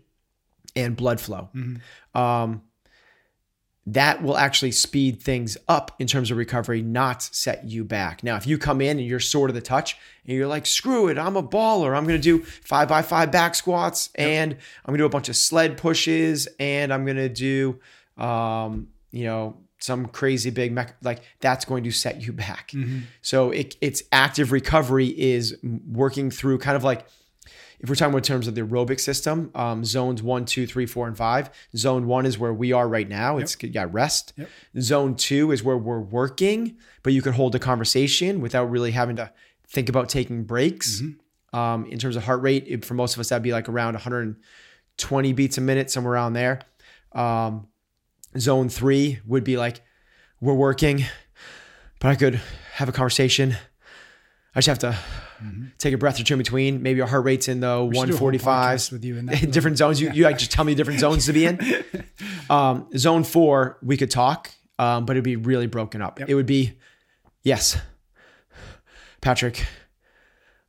and 0.75 0.95
blood 0.95 1.19
flow. 1.19 1.49
Um, 2.13 2.61
that 3.89 4.21
will 4.21 4.35
actually 4.35 4.73
speed 4.73 5.21
things 5.21 5.57
up 5.69 5.95
in 5.97 6.07
terms 6.07 6.29
of 6.29 6.35
recovery, 6.35 6.81
not 6.81 7.23
set 7.23 7.63
you 7.63 7.85
back. 7.85 8.21
Now, 8.21 8.35
if 8.35 8.45
you 8.45 8.57
come 8.57 8.81
in 8.81 8.99
and 8.99 9.07
you're 9.07 9.21
sore 9.21 9.47
to 9.47 9.53
the 9.53 9.61
touch 9.61 9.97
and 10.25 10.35
you're 10.35 10.45
like, 10.45 10.65
screw 10.65 11.07
it, 11.07 11.17
I'm 11.17 11.37
a 11.37 11.41
baller. 11.41 11.95
I'm 11.95 12.03
going 12.03 12.19
to 12.19 12.21
do 12.21 12.43
five 12.43 12.89
by 12.89 13.01
five 13.01 13.31
back 13.31 13.55
squats 13.55 14.09
and 14.15 14.51
I'm 14.51 14.87
going 14.87 14.97
to 14.97 15.03
do 15.03 15.05
a 15.05 15.09
bunch 15.09 15.29
of 15.29 15.37
sled 15.37 15.77
pushes 15.77 16.49
and 16.59 16.93
I'm 16.93 17.05
going 17.05 17.15
to 17.15 17.29
do, 17.29 17.79
um, 18.17 18.89
you 19.11 19.23
know, 19.23 19.55
some 19.79 20.07
crazy 20.07 20.49
big 20.49 20.73
mech, 20.73 20.97
like 21.01 21.21
that's 21.39 21.63
going 21.63 21.85
to 21.85 21.91
set 21.91 22.21
you 22.21 22.33
back. 22.33 22.71
So 23.21 23.51
it, 23.51 23.77
it's 23.79 24.03
active 24.11 24.51
recovery 24.51 25.07
is 25.07 25.55
working 25.89 26.29
through 26.29 26.57
kind 26.57 26.75
of 26.75 26.83
like, 26.83 27.07
if 27.79 27.89
we're 27.89 27.95
talking 27.95 28.11
about 28.13 28.17
in 28.19 28.23
terms 28.23 28.47
of 28.47 28.55
the 28.55 28.61
aerobic 28.61 28.99
system, 28.99 29.51
um, 29.53 29.85
zones 29.85 30.23
one, 30.23 30.45
two, 30.45 30.65
three, 30.65 30.85
four, 30.85 31.07
and 31.07 31.15
five. 31.15 31.49
Zone 31.75 32.07
one 32.07 32.25
is 32.25 32.37
where 32.39 32.53
we 32.53 32.71
are 32.71 32.87
right 32.87 33.07
now. 33.07 33.37
It's 33.37 33.55
you 33.61 33.69
got 33.69 33.93
rest. 33.93 34.33
Yep. 34.35 34.49
Zone 34.81 35.15
two 35.15 35.51
is 35.51 35.63
where 35.63 35.77
we're 35.77 35.99
working, 35.99 36.77
but 37.03 37.13
you 37.13 37.21
can 37.21 37.33
hold 37.33 37.53
a 37.55 37.59
conversation 37.59 38.41
without 38.41 38.65
really 38.71 38.91
having 38.91 39.15
to 39.17 39.31
think 39.67 39.89
about 39.89 40.09
taking 40.09 40.43
breaks. 40.43 41.01
Um, 41.53 41.85
in 41.85 41.97
terms 41.99 42.15
of 42.15 42.23
heart 42.23 42.41
rate, 42.41 42.65
it- 42.67 42.83
for 42.85 42.93
most 42.95 43.13
of 43.15 43.19
us, 43.19 43.29
that'd 43.29 43.43
be 43.43 43.51
like 43.53 43.69
around 43.69 43.93
120 43.93 45.33
beats 45.33 45.57
a 45.57 45.61
minute, 45.61 45.89
somewhere 45.91 46.13
around 46.13 46.33
there. 46.33 46.61
Um, 47.13 47.67
zone 48.37 48.69
three 48.69 49.19
would 49.25 49.43
be 49.43 49.55
like 49.57 49.81
we're 50.41 50.53
working, 50.53 51.05
but 51.99 52.09
I 52.09 52.15
could 52.15 52.41
have 52.73 52.89
a 52.89 52.91
conversation. 52.91 53.55
I 54.57 54.59
just 54.59 54.67
have 54.69 54.79
to 54.79 54.97
take 55.77 55.93
a 55.93 55.99
breath 55.99 56.19
or 56.19 56.23
two 56.23 56.33
in 56.33 56.39
between. 56.39 56.81
Maybe 56.81 56.97
your 56.97 57.05
heart 57.05 57.23
rate's 57.23 57.47
in 57.47 57.59
the 57.59 57.67
Mm-hmm. 57.67 58.11
a 58.11 58.17
whole 58.17 58.31
145s 58.31 58.91
with 58.91 59.05
you 59.05 59.17
in 59.17 59.27
that 59.27 59.51
different 59.51 59.77
zones. 59.77 60.01
You, 60.01 60.09
you 60.11 60.23
like 60.23 60.39
just 60.39 60.51
tell 60.51 60.65
me 60.65 60.73
different 60.73 60.99
zones 60.99 61.27
to 61.27 61.33
be 61.33 61.45
in. 61.45 61.59
Um, 62.49 62.87
zone 62.97 63.25
four, 63.25 63.77
we 63.83 63.97
could 63.97 64.09
talk, 64.09 64.49
um, 64.79 65.05
but 65.05 65.17
it'd 65.17 65.23
be 65.25 65.35
really 65.35 65.67
broken 65.67 66.01
up. 66.01 66.21
It 66.21 66.33
would 66.33 66.45
be, 66.45 66.77
yes, 67.43 67.77
Patrick, 69.19 69.65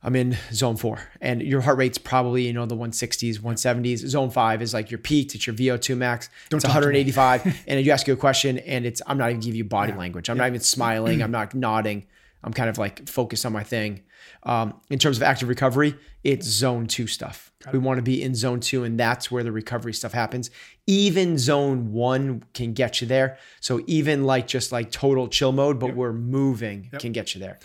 I'm 0.03 0.13
in 0.17 0.37
zone 0.51 0.75
four, 0.75 0.99
and 1.21 1.41
your 1.41 1.61
heart 1.61 1.77
rate's 1.77 1.97
probably 1.97 2.45
you 2.45 2.51
know 2.53 2.65
the 2.65 2.75
160s, 2.75 3.39
170s. 3.39 3.99
Zone 4.07 4.29
five 4.29 4.61
is 4.61 4.73
like 4.73 4.91
your 4.91 4.97
peak. 4.97 5.33
It's 5.35 5.47
your 5.47 5.55
VO2 5.55 5.95
max. 5.95 6.29
it's 6.51 6.63
to 6.63 6.67
me. 6.67 6.73
185, 6.73 7.63
and 7.67 7.85
you 7.85 7.91
ask 7.93 8.07
you 8.07 8.13
a 8.13 8.17
question, 8.17 8.57
and 8.59 8.85
it's 8.85 9.01
I'm 9.07 9.17
not 9.17 9.29
even 9.29 9.39
giving 9.39 9.57
you 9.57 9.63
body 9.63 9.93
language. 9.93 10.29
I'm 10.29 10.37
not 10.37 10.47
even 10.47 10.59
smiling. 10.59 11.21
I'm 11.23 11.31
not 11.31 11.55
nodding. 11.55 12.07
I'm 12.43 12.53
kind 12.53 12.69
of 12.69 12.77
like 12.77 13.07
focused 13.09 13.45
on 13.45 13.51
my 13.53 13.63
thing. 13.63 14.01
Um, 14.43 14.79
in 14.89 14.99
terms 14.99 15.17
of 15.17 15.23
active 15.23 15.49
recovery, 15.49 15.95
it's 16.23 16.45
zone 16.47 16.87
two 16.87 17.07
stuff. 17.07 17.51
We 17.73 17.79
want 17.79 17.97
to 17.97 18.01
be 18.01 18.21
in 18.23 18.35
zone 18.35 18.59
two, 18.61 18.83
and 18.85 18.97
that's 18.99 19.29
where 19.29 19.43
the 19.43 19.51
recovery 19.51 19.93
stuff 19.93 20.13
happens. 20.13 20.49
Even 20.87 21.37
zone 21.37 21.91
one 21.91 22.43
can 22.53 22.73
get 22.73 23.01
you 23.01 23.07
there. 23.07 23.37
So 23.59 23.81
even 23.87 24.23
like 24.23 24.47
just 24.47 24.71
like 24.71 24.91
total 24.91 25.27
chill 25.27 25.51
mode, 25.51 25.79
but 25.79 25.95
we're 25.95 26.13
moving 26.13 26.89
can 26.99 27.11
get 27.11 27.35
you 27.35 27.41
there. 27.41 27.59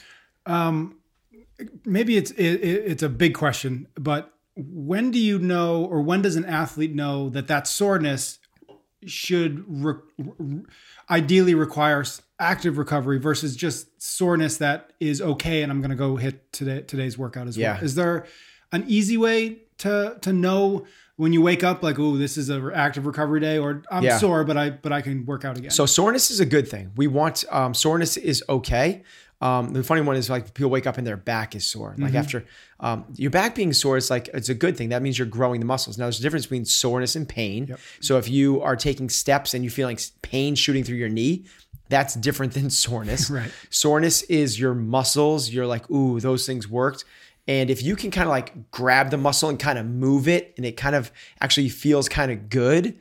maybe 1.85 2.17
it's 2.17 2.31
it, 2.33 2.45
it- 2.55 2.85
it's 2.87 3.03
a 3.03 3.09
big 3.09 3.35
question, 3.35 3.87
but 3.95 4.33
when 4.57 5.11
do 5.11 5.19
you 5.19 5.39
know, 5.39 5.85
or 5.85 6.01
when 6.03 6.23
does 6.23 6.37
an 6.37 6.45
athlete 6.45 6.95
know 6.95 7.29
that 7.31 7.47
that 7.49 7.67
soreness 7.67 8.39
should 9.07 9.65
re- 9.67 9.95
ideally 11.11 11.55
require 11.55 12.05
active 12.39 12.79
recovery 12.79 13.19
versus 13.19 13.55
just 13.57 14.01
soreness 14.03 14.57
that 14.59 14.93
is 15.01 15.23
okay, 15.23 15.63
and 15.63 15.71
I'm 15.71 15.81
going 15.81 15.91
to 15.91 15.97
go 15.97 16.17
hit 16.17 16.53
today 16.53 16.83
today's 16.83 17.17
workout 17.17 17.47
as 17.49 17.57
Yeah. 17.57 17.75
well? 17.75 17.85
Is 17.85 17.95
there 17.95 18.27
an 18.73 18.85
easy 18.89 19.17
way 19.17 19.59
to 19.79 20.17
to 20.21 20.33
know 20.33 20.87
when 21.17 21.33
you 21.33 21.41
wake 21.41 21.63
up, 21.63 21.81
like, 21.85 21.97
oh, 22.01 22.17
this 22.17 22.37
is 22.37 22.51
a 22.51 22.71
active 22.75 23.07
recovery 23.07 23.39
day, 23.41 23.59
or 23.59 23.83
I'm 23.91 24.03
Yeah. 24.03 24.19
sore, 24.19 24.43
but 24.45 24.57
I 24.57 24.71
but 24.71 24.93
I 24.93 25.01
can 25.01 25.25
work 25.27 25.45
out 25.45 25.57
again? 25.57 25.71
So 25.71 25.87
soreness 25.87 26.31
is 26.31 26.41
a 26.41 26.47
good 26.47 26.67
thing. 26.69 26.91
We 26.97 27.07
want 27.07 27.45
um, 27.51 27.73
soreness 27.75 28.17
is 28.17 28.43
okay. 28.49 29.03
Um, 29.41 29.73
the 29.75 29.83
funny 29.83 30.01
one 30.01 30.17
is 30.17 30.31
like 30.31 30.55
people 30.55 30.71
wake 30.71 30.87
up 30.87 30.97
and 30.97 31.07
their 31.07 31.19
back 31.19 31.55
is 31.55 31.67
sore. 31.67 31.95
Like 31.99 32.15
after 32.15 32.45
um, 32.81 33.05
your 33.17 33.31
back 33.31 33.55
being 33.55 33.73
sore, 33.75 33.97
it's 33.99 34.09
like 34.09 34.29
it's 34.33 34.49
a 34.49 34.55
good 34.55 34.77
thing. 34.77 34.89
That 34.89 35.03
means 35.03 35.19
you're 35.19 35.27
growing 35.27 35.61
the 35.61 35.67
muscles. 35.67 35.99
Now 35.99 36.07
there's 36.07 36.19
a 36.19 36.23
difference 36.23 36.47
between 36.47 36.65
soreness 36.65 37.15
and 37.15 37.29
pain. 37.29 37.75
So 38.01 38.17
if 38.17 38.29
you 38.29 38.63
are 38.63 38.75
taking 38.75 39.11
steps 39.11 39.53
and 39.53 39.63
you 39.63 39.71
feeling 39.71 39.99
pain 40.23 40.55
shooting 40.55 40.83
through 40.83 40.97
your 40.97 41.11
knee, 41.11 41.45
that's 41.89 42.15
different 42.15 42.55
than 42.55 42.71
soreness. 42.71 43.31
Right. 43.35 43.51
Soreness 43.71 44.23
is 44.23 44.59
your 44.59 44.75
muscles. 44.75 45.51
You're 45.51 45.67
like, 45.67 45.91
ooh, 45.91 46.21
those 46.21 46.47
things 46.47 46.69
worked. 46.69 47.05
And 47.47 47.71
if 47.71 47.83
you 47.83 47.97
can 47.97 48.11
kind 48.11 48.27
of 48.27 48.31
like 48.31 48.71
grab 48.71 49.11
the 49.11 49.19
muscle 49.19 49.49
and 49.49 49.59
kind 49.59 49.79
of 49.79 49.87
move 49.87 50.29
it, 50.29 50.55
and 50.57 50.65
it 50.65 50.77
kind 50.77 50.95
of 50.95 51.13
actually 51.41 51.69
feels 51.69 52.09
kind 52.09 52.33
of 52.33 52.49
good, 52.49 52.99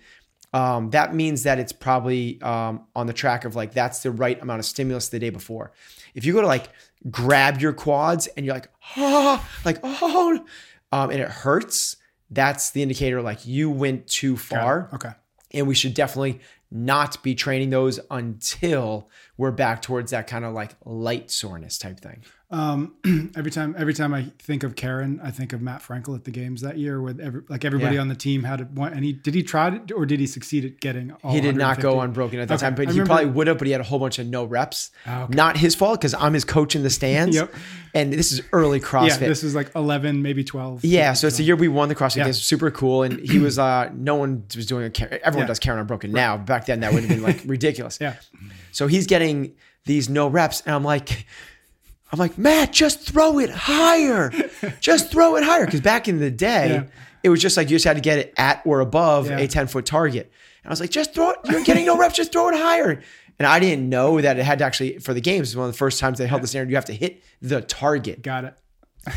um, 0.53 0.89
that 0.91 1.15
means 1.15 1.43
that 1.43 1.59
it's 1.59 1.71
probably 1.71 2.41
um, 2.41 2.85
on 2.95 3.07
the 3.07 3.13
track 3.13 3.45
of 3.45 3.55
like 3.55 3.73
that's 3.73 4.03
the 4.03 4.11
right 4.11 4.41
amount 4.41 4.59
of 4.59 4.65
stimulus 4.65 5.09
the 5.09 5.19
day 5.19 5.29
before. 5.29 5.71
If 6.13 6.25
you 6.25 6.33
go 6.33 6.41
to 6.41 6.47
like 6.47 6.69
grab 7.09 7.61
your 7.61 7.73
quads 7.73 8.27
and 8.27 8.45
you're 8.45 8.55
like, 8.55 8.69
oh, 8.97 9.47
like, 9.65 9.79
oh, 9.83 10.45
um, 10.91 11.09
and 11.09 11.19
it 11.19 11.29
hurts, 11.29 11.97
that's 12.29 12.71
the 12.71 12.81
indicator 12.81 13.21
like 13.21 13.45
you 13.45 13.69
went 13.69 14.07
too 14.07 14.37
far. 14.37 14.89
okay. 14.93 15.11
And 15.51 15.67
we 15.67 15.75
should 15.75 15.93
definitely 15.93 16.41
not 16.73 17.21
be 17.23 17.35
training 17.35 17.69
those 17.69 17.99
until 18.11 19.09
we're 19.37 19.51
back 19.51 19.81
towards 19.81 20.11
that 20.11 20.27
kind 20.27 20.43
of 20.45 20.53
like 20.53 20.71
light 20.85 21.29
soreness 21.31 21.77
type 21.77 21.99
thing. 21.99 22.23
Um, 22.51 22.93
every 23.35 23.49
time, 23.49 23.73
every 23.79 23.95
time 23.95 24.13
I 24.13 24.27
think 24.37 24.61
of 24.61 24.75
Karen, 24.75 25.19
I 25.23 25.31
think 25.31 25.53
of 25.53 25.61
Matt 25.61 25.81
Frankel 25.81 26.13
at 26.15 26.23
the 26.23 26.29
games 26.29 26.61
that 26.61 26.77
year, 26.77 27.01
with 27.01 27.19
every, 27.19 27.41
like 27.49 27.65
everybody 27.65 27.95
Yeah. 27.95 28.01
on 28.01 28.09
the 28.09 28.15
team 28.15 28.43
had 28.43 28.77
one. 28.77 28.93
And 28.93 29.03
he 29.03 29.11
did 29.11 29.33
he 29.33 29.41
try 29.41 29.71
to, 29.71 29.93
or 29.95 30.05
did 30.05 30.19
he 30.19 30.27
succeed 30.27 30.63
at 30.63 30.79
getting? 30.79 31.11
All 31.23 31.31
He 31.33 31.41
did 31.41 31.55
not 31.55 31.79
go 31.79 31.99
unbroken 32.01 32.39
at 32.39 32.47
that 32.49 32.55
Okay. 32.55 32.61
time, 32.67 32.75
but 32.75 32.89
I 32.89 32.91
he 32.91 33.01
probably 33.01 33.25
would 33.25 33.47
have, 33.47 33.57
but 33.57 33.65
he 33.65 33.71
had 33.71 33.81
a 33.81 33.85
whole 33.85 33.97
bunch 33.97 34.19
of 34.19 34.27
no 34.27 34.43
reps. 34.45 34.91
Ah, 35.07 35.23
okay. 35.23 35.33
Not 35.33 35.57
his 35.57 35.73
fault 35.73 35.99
because 35.99 36.13
I'm 36.13 36.33
his 36.33 36.45
coach 36.45 36.75
in 36.75 36.83
the 36.83 36.91
stands. 36.91 37.35
Yep. 37.35 37.55
And 37.95 38.13
this 38.13 38.31
is 38.31 38.41
early 38.51 38.79
CrossFit. 38.79 39.21
Yeah, 39.21 39.27
this 39.29 39.41
was 39.43 39.55
like 39.55 39.71
eleven, 39.75 40.21
maybe 40.21 40.43
twelve. 40.43 40.85
Yeah, 40.85 41.13
so 41.13 41.25
it's 41.27 41.37
the 41.37 41.43
year 41.43 41.55
we 41.55 41.67
won 41.67 41.89
the 41.89 41.95
CrossFit 41.95 42.17
Yeah. 42.17 42.23
Games. 42.25 42.41
Super 42.41 42.69
cool, 42.69 43.01
and 43.03 43.19
he 43.19 43.39
was. 43.39 43.57
uh 43.57 43.89
No 43.95 44.15
one 44.15 44.43
was 44.55 44.65
doing 44.67 44.85
a. 44.85 44.89
Karen- 44.91 45.19
Everyone 45.23 45.43
Yeah. 45.45 45.47
does 45.47 45.59
Karen 45.59 45.79
Unbroken 45.79 46.11
now. 46.11 46.37
Back 46.37 46.62
then, 46.65 46.79
that 46.81 46.93
would 46.93 47.01
have 47.03 47.09
been 47.09 47.21
like 47.23 47.41
ridiculous. 47.45 47.97
Yeah. 48.01 48.15
So 48.71 48.87
he's 48.87 49.07
getting 49.07 49.55
these 49.85 50.09
no 50.09 50.27
reps, 50.27 50.61
and 50.65 50.73
I'm 50.75 50.83
like, 50.83 51.25
I'm 52.11 52.19
like, 52.19 52.37
Matt, 52.37 52.71
just 52.71 53.01
throw 53.01 53.39
it 53.39 53.49
higher, 53.49 54.31
just 54.79 55.11
throw 55.11 55.35
it 55.35 55.43
higher. 55.43 55.65
Because 55.65 55.81
back 55.81 56.07
in 56.07 56.19
the 56.19 56.29
day, 56.31 56.69
Yeah. 56.69 56.83
it 57.23 57.29
was 57.29 57.41
just 57.41 57.57
like 57.57 57.69
you 57.69 57.75
just 57.75 57.85
had 57.85 57.95
to 57.95 58.01
get 58.01 58.19
it 58.19 58.33
at 58.37 58.61
or 58.65 58.79
above 58.81 59.29
Yeah. 59.29 59.39
a 59.39 59.47
10 59.47 59.67
foot 59.67 59.85
target. 59.85 60.31
And 60.63 60.69
I 60.69 60.71
was 60.71 60.79
like, 60.79 60.91
just 60.91 61.13
throw 61.13 61.31
it. 61.31 61.37
You're 61.49 61.63
getting 61.63 61.85
no 61.85 61.97
reps, 61.97 62.15
just 62.15 62.31
throw 62.31 62.49
it 62.49 62.55
higher. 62.55 63.01
And 63.39 63.47
I 63.47 63.59
didn't 63.59 63.89
know 63.89 64.21
that 64.21 64.37
it 64.37 64.43
had 64.45 64.59
to 64.59 64.63
actually 64.65 64.99
for 64.99 65.13
the 65.13 65.19
games. 65.21 65.55
One 65.57 65.65
of 65.67 65.73
the 65.73 65.77
first 65.77 65.99
times 65.99 66.19
they 66.19 66.27
held 66.27 66.43
the 66.43 66.47
standard. 66.47 66.69
You 66.69 66.75
have 66.75 66.85
to 66.85 66.93
hit 66.93 67.23
the 67.41 67.61
target. 67.61 68.21
got 68.21 68.45
it. 68.45 68.53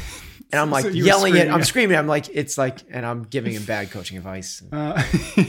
And 0.52 0.60
I'm 0.60 0.70
like 0.70 0.84
So 0.84 0.90
yelling 0.90 1.34
it. 1.36 1.48
I'm 1.48 1.64
screaming. 1.64 1.96
I'm 1.96 2.06
like, 2.06 2.28
it's 2.28 2.56
like, 2.56 2.78
and 2.90 3.04
I'm 3.04 3.24
giving 3.24 3.52
him 3.52 3.64
bad 3.64 3.90
coaching 3.90 4.16
advice. 4.16 4.62
Uh, 4.72 5.02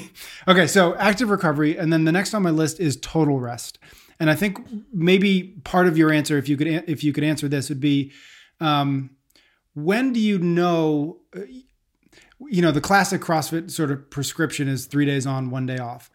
okay, 0.48 0.66
so 0.68 0.96
active 0.96 1.30
recovery, 1.30 1.78
and 1.78 1.94
then 1.94 2.06
the 2.06 2.12
next 2.12 2.34
on 2.34 2.42
my 2.44 2.50
list 2.50 2.80
is 2.80 2.98
total 2.98 3.40
rest. 3.40 3.78
And 4.20 4.30
I 4.30 4.36
think 4.36 4.58
maybe 4.92 5.56
part 5.64 5.88
of 5.88 5.98
your 5.98 6.12
answer, 6.12 6.38
if 6.38 6.50
you 6.50 6.58
could, 6.58 6.68
if 6.68 7.04
you 7.04 7.14
could 7.14 7.24
answer 7.24 7.48
this, 7.48 7.70
would 7.70 7.80
be, 7.80 8.12
um, 8.60 9.12
when 9.76 10.14
do 10.14 10.20
you 10.20 10.40
know? 10.40 11.20
uh, 11.36 11.42
You 12.40 12.62
know, 12.64 12.72
the 12.72 12.82
classic 12.82 13.22
CrossFit 13.22 13.70
sort 13.70 13.92
of 13.92 14.10
prescription 14.10 14.68
is 14.68 14.88
three 14.88 15.06
days 15.06 15.28
on, 15.28 15.52
one 15.52 15.66
day 15.68 15.78
off. 15.78 16.10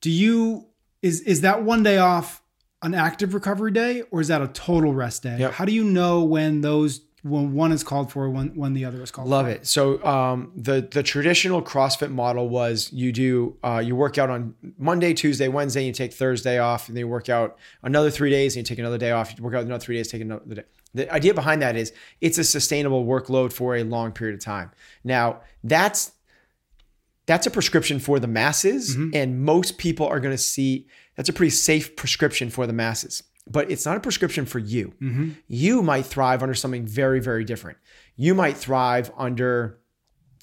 Do 0.00 0.10
you 0.10 0.68
is 1.02 1.20
is 1.22 1.42
that 1.42 1.62
one 1.62 1.82
day 1.82 1.98
off 1.98 2.42
an 2.80 2.94
active 2.94 3.34
recovery 3.34 3.70
day, 3.72 4.02
or 4.10 4.20
is 4.22 4.28
that 4.28 4.40
a 4.42 4.48
total 4.48 4.94
rest 4.94 5.22
day? 5.22 5.36
Yep. 5.38 5.52
How 5.52 5.64
do 5.66 5.72
you 5.72 5.84
know 5.84 6.24
when 6.24 6.62
those 6.62 7.00
when 7.24 7.54
one 7.54 7.72
is 7.72 7.82
called 7.82 8.12
for, 8.12 8.28
when 8.28 8.54
when 8.54 8.74
the 8.74 8.84
other 8.84 9.02
is 9.02 9.10
called 9.10 9.28
Love 9.28 9.46
for? 9.46 9.52
it. 9.52 9.66
So 9.66 10.04
um, 10.04 10.52
the 10.54 10.86
the 10.90 11.02
traditional 11.02 11.62
CrossFit 11.62 12.10
model 12.10 12.50
was 12.50 12.92
you 12.92 13.12
do 13.12 13.56
uh, 13.64 13.82
you 13.84 13.96
work 13.96 14.18
out 14.18 14.28
on 14.28 14.54
Monday, 14.78 15.14
Tuesday, 15.14 15.48
Wednesday, 15.48 15.80
and 15.80 15.86
you 15.86 15.92
take 15.94 16.12
Thursday 16.12 16.58
off, 16.58 16.88
and 16.88 16.96
then 16.96 17.00
you 17.00 17.08
work 17.08 17.30
out 17.30 17.56
another 17.82 18.10
three 18.10 18.28
days, 18.28 18.54
and 18.54 18.58
you 18.58 18.64
take 18.64 18.78
another 18.78 18.98
day 18.98 19.10
off. 19.10 19.34
You 19.36 19.42
work 19.42 19.54
out 19.54 19.62
another 19.62 19.82
three 19.82 19.96
days, 19.96 20.08
take 20.08 20.20
another 20.20 20.54
day. 20.54 20.64
The 20.92 21.12
idea 21.12 21.32
behind 21.32 21.62
that 21.62 21.76
is 21.76 21.92
it's 22.20 22.36
a 22.36 22.44
sustainable 22.44 23.06
workload 23.06 23.54
for 23.54 23.74
a 23.74 23.84
long 23.84 24.12
period 24.12 24.34
of 24.34 24.44
time. 24.44 24.70
Now 25.02 25.40
that's 25.64 26.12
that's 27.24 27.46
a 27.46 27.50
prescription 27.50 28.00
for 28.00 28.20
the 28.20 28.28
masses, 28.28 28.94
and 29.14 29.42
most 29.42 29.78
people 29.78 30.06
are 30.06 30.20
going 30.20 30.34
to 30.34 30.42
see 30.42 30.86
that's 31.16 31.30
a 31.30 31.32
pretty 31.32 31.50
safe 31.50 31.96
prescription 31.96 32.50
for 32.50 32.66
the 32.66 32.74
masses. 32.74 33.22
But 33.46 33.70
it's 33.70 33.84
not 33.84 33.96
a 33.96 34.00
prescription 34.00 34.46
for 34.46 34.58
you. 34.58 34.92
You 35.48 35.82
might 35.82 36.06
thrive 36.06 36.42
under 36.42 36.54
something 36.54 36.86
very, 36.86 37.20
very 37.20 37.44
different. 37.44 37.78
You 38.16 38.34
might 38.34 38.56
thrive 38.56 39.10
under 39.18 39.78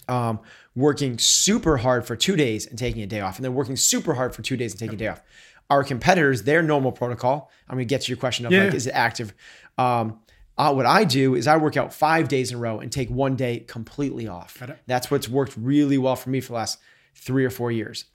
um, 0.08 0.40
working 0.76 1.18
super 1.18 1.78
hard 1.78 2.06
for 2.06 2.16
two 2.16 2.36
days 2.36 2.66
and 2.68 2.78
taking 2.78 3.02
a 3.02 3.08
day 3.08 3.22
off, 3.22 3.38
and 3.38 3.46
then 3.46 3.54
working 3.54 3.76
super 3.76 4.14
hard 4.14 4.36
for 4.36 4.42
two 4.42 4.58
days 4.58 4.74
and 4.74 4.80
taking 4.80 4.96
a 4.96 4.98
day 4.98 5.08
off. 5.08 5.22
Our 5.70 5.84
competitors, 5.84 6.44
their 6.44 6.62
normal 6.62 6.92
protocol. 6.92 7.50
I'm 7.70 7.76
gonna 7.76 7.86
get 7.86 8.02
to 8.02 8.10
your 8.10 8.18
question 8.18 8.46
of 8.46 8.52
Yeah. 8.52 8.66
like, 8.66 8.74
is 8.74 8.88
it 8.88 8.92
active? 8.92 9.34
Um, 9.78 10.20
uh, 10.58 10.74
what 10.74 10.86
I 10.86 11.06
do 11.06 11.34
is 11.34 11.48
I 11.48 11.56
work 11.58 11.78
out 11.78 11.94
five 11.94 12.28
days 12.28 12.52
in 12.52 12.58
a 12.58 12.60
row 12.60 12.80
and 12.80 12.92
take 12.92 13.10
one 13.10 13.36
day 13.36 13.60
completely 13.60 14.28
off. 14.28 14.58
That's 14.86 15.10
what's 15.10 15.30
worked 15.30 15.56
really 15.58 15.98
well 15.98 16.16
for 16.18 16.30
me 16.30 16.42
for 16.42 16.50
the 16.50 16.56
last 16.56 16.78
three 17.16 17.46
or 17.46 17.50
four 17.50 17.72
years. 17.72 18.06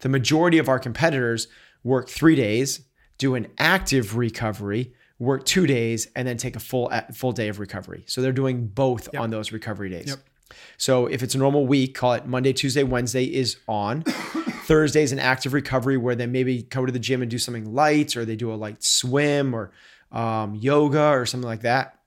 The 0.00 0.08
majority 0.08 0.58
of 0.58 0.68
our 0.68 0.78
competitors 0.80 1.46
work 1.84 2.08
three 2.08 2.34
days, 2.34 2.80
do 3.18 3.34
an 3.34 3.48
active 3.58 4.16
recovery, 4.16 4.92
work 5.18 5.44
two 5.44 5.66
days, 5.66 6.08
and 6.16 6.26
then 6.26 6.36
take 6.36 6.56
a 6.56 6.60
full 6.60 6.90
full 7.12 7.32
day 7.32 7.48
of 7.48 7.58
recovery. 7.58 8.04
So 8.06 8.20
they're 8.20 8.32
doing 8.32 8.66
both 8.66 9.14
on 9.16 9.30
those 9.30 9.52
recovery 9.52 9.90
days. 9.90 10.08
Yep. 10.08 10.18
So 10.76 11.06
if 11.06 11.22
it's 11.22 11.34
a 11.34 11.38
normal 11.38 11.66
week, 11.66 11.94
call 11.94 12.14
it 12.14 12.26
Monday, 12.26 12.52
Tuesday, 12.52 12.82
Wednesday 12.82 13.24
is 13.24 13.56
on. 13.66 14.02
Thursday 14.66 15.02
is 15.02 15.12
an 15.12 15.18
active 15.18 15.52
recovery 15.52 15.96
where 15.96 16.14
they 16.14 16.26
maybe 16.26 16.62
go 16.62 16.86
to 16.86 16.92
the 16.92 16.98
gym 16.98 17.22
and 17.22 17.30
do 17.30 17.38
something 17.38 17.74
light, 17.74 18.16
or 18.16 18.24
they 18.24 18.36
do 18.36 18.52
a 18.52 18.56
light 18.56 18.82
swim 18.82 19.54
or 19.54 19.72
um, 20.12 20.54
yoga 20.54 21.08
or 21.08 21.26
something 21.26 21.48
like 21.48 21.62
that. 21.62 21.98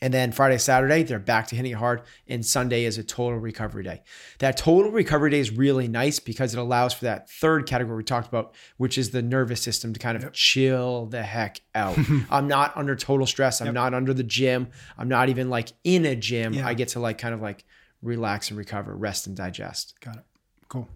And 0.00 0.14
then 0.14 0.32
Friday, 0.32 0.58
Saturday, 0.58 1.02
they're 1.02 1.18
back 1.18 1.48
to 1.48 1.56
hitting 1.56 1.72
it 1.72 1.76
hard. 1.76 2.02
And 2.26 2.44
Sunday 2.44 2.84
is 2.84 2.98
a 2.98 3.04
total 3.04 3.38
recovery 3.38 3.84
day. 3.84 4.02
That 4.38 4.56
total 4.56 4.90
recovery 4.90 5.30
day 5.30 5.40
is 5.40 5.50
really 5.50 5.88
nice 5.88 6.18
because 6.18 6.54
it 6.54 6.58
allows 6.58 6.94
for 6.94 7.04
that 7.04 7.30
third 7.30 7.66
category 7.66 7.96
we 7.96 8.04
talked 8.04 8.28
about, 8.28 8.54
which 8.76 8.96
is 8.98 9.10
the 9.10 9.22
nervous 9.22 9.60
system 9.60 9.92
to 9.92 9.98
kind 10.00 10.16
of 10.16 10.32
chill 10.32 11.06
the 11.06 11.22
heck 11.22 11.60
out. 11.74 11.98
I'm 12.30 12.48
not 12.48 12.76
under 12.76 12.94
total 12.96 13.26
stress. 13.26 13.60
I'm 13.60 13.74
not 13.74 13.94
under 13.94 14.14
the 14.14 14.22
gym. 14.22 14.68
I'm 14.96 15.08
not 15.08 15.28
even 15.28 15.50
like 15.50 15.72
in 15.84 16.06
a 16.06 16.14
gym. 16.16 16.54
Yeah. 16.54 16.66
I 16.66 16.74
get 16.74 16.88
to 16.88 17.00
like 17.00 17.18
kind 17.18 17.34
of 17.34 17.40
like 17.40 17.64
relax 18.02 18.50
and 18.50 18.58
recover, 18.58 18.94
rest 18.94 19.26
and 19.26 19.36
digest. 19.36 19.94
Got 20.00 20.16
it. 20.16 20.24
Cool. 20.68 20.88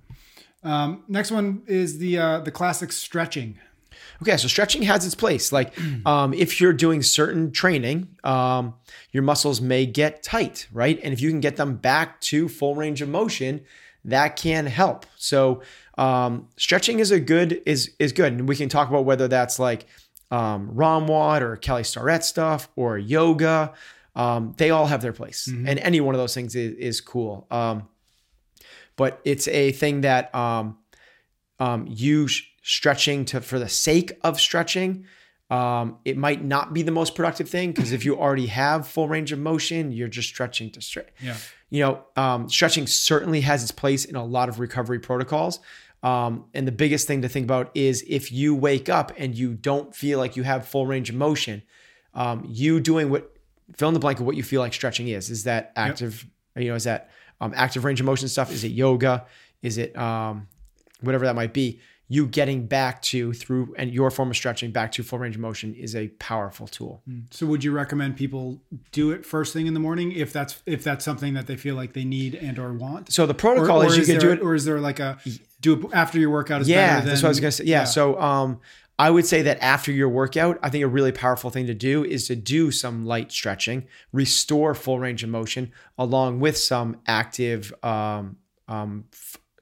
Um, 0.62 1.04
next 1.08 1.30
one 1.30 1.62
is 1.66 1.98
the 1.98 2.18
uh, 2.18 2.40
the 2.40 2.50
classic 2.50 2.92
stretching. 2.92 3.58
Okay, 4.22 4.36
so 4.36 4.48
stretching 4.48 4.82
has 4.82 5.04
its 5.04 5.14
place. 5.14 5.52
Like, 5.52 5.74
um, 6.06 6.34
if 6.34 6.60
you're 6.60 6.72
doing 6.72 7.02
certain 7.02 7.52
training, 7.52 8.08
um, 8.24 8.74
your 9.10 9.22
muscles 9.22 9.60
may 9.60 9.86
get 9.86 10.22
tight, 10.22 10.66
right? 10.72 10.98
And 11.02 11.12
if 11.12 11.20
you 11.20 11.30
can 11.30 11.40
get 11.40 11.56
them 11.56 11.76
back 11.76 12.20
to 12.22 12.48
full 12.48 12.74
range 12.74 13.02
of 13.02 13.08
motion, 13.08 13.62
that 14.04 14.36
can 14.36 14.66
help. 14.66 15.06
So, 15.16 15.62
um, 15.98 16.48
stretching 16.56 16.98
is 16.98 17.10
a 17.10 17.20
good 17.20 17.62
is 17.66 17.92
is 17.98 18.12
good, 18.12 18.32
and 18.32 18.48
we 18.48 18.56
can 18.56 18.68
talk 18.68 18.88
about 18.88 19.04
whether 19.04 19.28
that's 19.28 19.58
like 19.58 19.86
um, 20.30 20.70
ROMWOD 20.74 21.42
or 21.42 21.56
Kelly 21.56 21.84
Starrett 21.84 22.24
stuff 22.24 22.68
or 22.76 22.98
yoga. 22.98 23.72
Um, 24.14 24.54
they 24.56 24.70
all 24.70 24.86
have 24.86 25.02
their 25.02 25.12
place, 25.12 25.46
and 25.46 25.78
any 25.78 26.00
one 26.00 26.14
of 26.14 26.18
those 26.20 26.34
things 26.34 26.54
is, 26.54 26.74
is 26.74 27.00
cool. 27.00 27.46
Um, 27.50 27.88
but 28.96 29.20
it's 29.24 29.48
a 29.48 29.72
thing 29.72 30.02
that 30.02 30.34
um, 30.34 30.78
um, 31.58 31.86
you 31.88 32.28
sh- 32.28 32.51
stretching 32.62 33.24
to 33.26 33.40
for 33.40 33.58
the 33.58 33.68
sake 33.68 34.18
of 34.22 34.40
stretching 34.40 35.04
um, 35.50 35.98
it 36.06 36.16
might 36.16 36.42
not 36.42 36.72
be 36.72 36.80
the 36.82 36.90
most 36.92 37.14
productive 37.14 37.46
thing 37.48 37.72
because 37.72 37.92
if 37.92 38.04
you 38.06 38.16
already 38.18 38.46
have 38.46 38.86
full 38.88 39.08
range 39.08 39.32
of 39.32 39.38
motion 39.38 39.92
you're 39.92 40.08
just 40.08 40.28
stretching 40.28 40.70
to 40.70 40.80
stretch 40.80 41.08
Yeah. 41.20 41.36
you 41.70 41.80
know 41.80 42.04
um, 42.16 42.48
stretching 42.48 42.86
certainly 42.86 43.42
has 43.42 43.62
its 43.62 43.72
place 43.72 44.04
in 44.04 44.16
a 44.16 44.24
lot 44.24 44.48
of 44.48 44.58
recovery 44.60 44.98
protocols. 45.00 45.60
Um, 46.04 46.46
and 46.52 46.66
the 46.66 46.72
biggest 46.72 47.06
thing 47.06 47.22
to 47.22 47.28
think 47.28 47.44
about 47.44 47.70
is 47.74 48.04
if 48.08 48.32
you 48.32 48.56
wake 48.56 48.88
up 48.88 49.12
and 49.18 49.36
you 49.36 49.54
don't 49.54 49.94
feel 49.94 50.18
like 50.18 50.34
you 50.36 50.42
have 50.42 50.66
full 50.66 50.84
range 50.86 51.10
of 51.10 51.14
motion 51.16 51.62
um, 52.14 52.44
you 52.48 52.80
doing 52.80 53.08
what 53.10 53.36
fill 53.76 53.88
in 53.88 53.94
the 53.94 54.00
blank 54.00 54.20
of 54.20 54.26
what 54.26 54.36
you 54.36 54.42
feel 54.42 54.60
like 54.60 54.72
stretching 54.74 55.08
is. 55.08 55.30
Is 55.30 55.44
that 55.44 55.72
active 55.76 56.26
you 56.56 56.68
know 56.68 56.74
is 56.74 56.84
that 56.84 57.10
um, 57.40 57.52
active 57.56 57.84
range 57.84 58.00
of 58.00 58.06
motion 58.06 58.28
stuff? 58.28 58.50
Is 58.52 58.64
it 58.64 58.72
yoga? 58.72 59.26
Is 59.62 59.78
it 59.78 59.96
um, 59.96 60.48
whatever 61.00 61.24
that 61.26 61.34
might 61.34 61.52
be, 61.52 61.80
you 62.08 62.26
getting 62.26 62.66
back 62.66 63.00
to 63.00 63.32
through 63.32 63.74
and 63.78 63.90
your 63.92 64.10
form 64.10 64.30
of 64.30 64.36
stretching 64.36 64.70
back 64.70 64.92
to 64.92 65.02
full 65.02 65.18
range 65.18 65.36
of 65.36 65.40
motion 65.40 65.74
is 65.74 65.96
a 65.96 66.08
powerful 66.08 66.66
tool. 66.66 67.02
So 67.30 67.46
would 67.46 67.64
you 67.64 67.72
recommend 67.72 68.16
people 68.16 68.60
do 68.90 69.12
it 69.12 69.24
first 69.24 69.52
thing 69.52 69.66
in 69.66 69.72
the 69.74 69.80
morning 69.80 70.12
if 70.12 70.32
that's 70.32 70.62
if 70.66 70.84
that's 70.84 71.04
something 71.04 71.34
that 71.34 71.46
they 71.46 71.56
feel 71.56 71.74
like 71.74 71.94
they 71.94 72.04
need 72.04 72.34
and 72.34 72.58
or 72.58 72.72
want? 72.74 73.12
So 73.12 73.24
the 73.24 73.34
protocol 73.34 73.82
is 73.82 73.96
you 73.96 74.04
can 74.04 74.20
do 74.20 74.30
it. 74.30 74.40
or 74.40 74.54
is 74.54 74.64
there 74.64 74.80
like 74.80 75.00
a 75.00 75.18
do 75.60 75.74
it 75.74 75.86
after 75.94 76.18
your 76.18 76.30
workout 76.30 76.60
is 76.60 76.68
Yeah, 76.68 76.86
better 76.86 77.00
than 77.00 77.08
that's 77.08 77.22
what 77.22 77.28
I 77.28 77.30
was 77.30 77.40
gonna 77.40 77.52
say. 77.52 77.64
Yeah, 77.64 77.84
so 77.84 78.20
um, 78.20 78.60
I 78.98 79.10
would 79.10 79.24
say 79.26 79.42
that 79.42 79.62
after 79.62 79.90
your 79.90 80.08
workout, 80.08 80.58
I 80.62 80.68
think 80.68 80.84
a 80.84 80.88
really 80.88 81.12
powerful 81.12 81.50
thing 81.50 81.66
to 81.66 81.74
do 81.74 82.04
is 82.04 82.26
to 82.28 82.36
do 82.36 82.70
some 82.70 83.06
light 83.06 83.32
stretching, 83.32 83.86
restore 84.12 84.74
full 84.74 84.98
range 84.98 85.24
of 85.24 85.30
motion, 85.30 85.72
along 85.96 86.40
with 86.40 86.58
some 86.58 87.00
active 87.06 87.72
um, 87.82 88.36
um, 88.68 89.04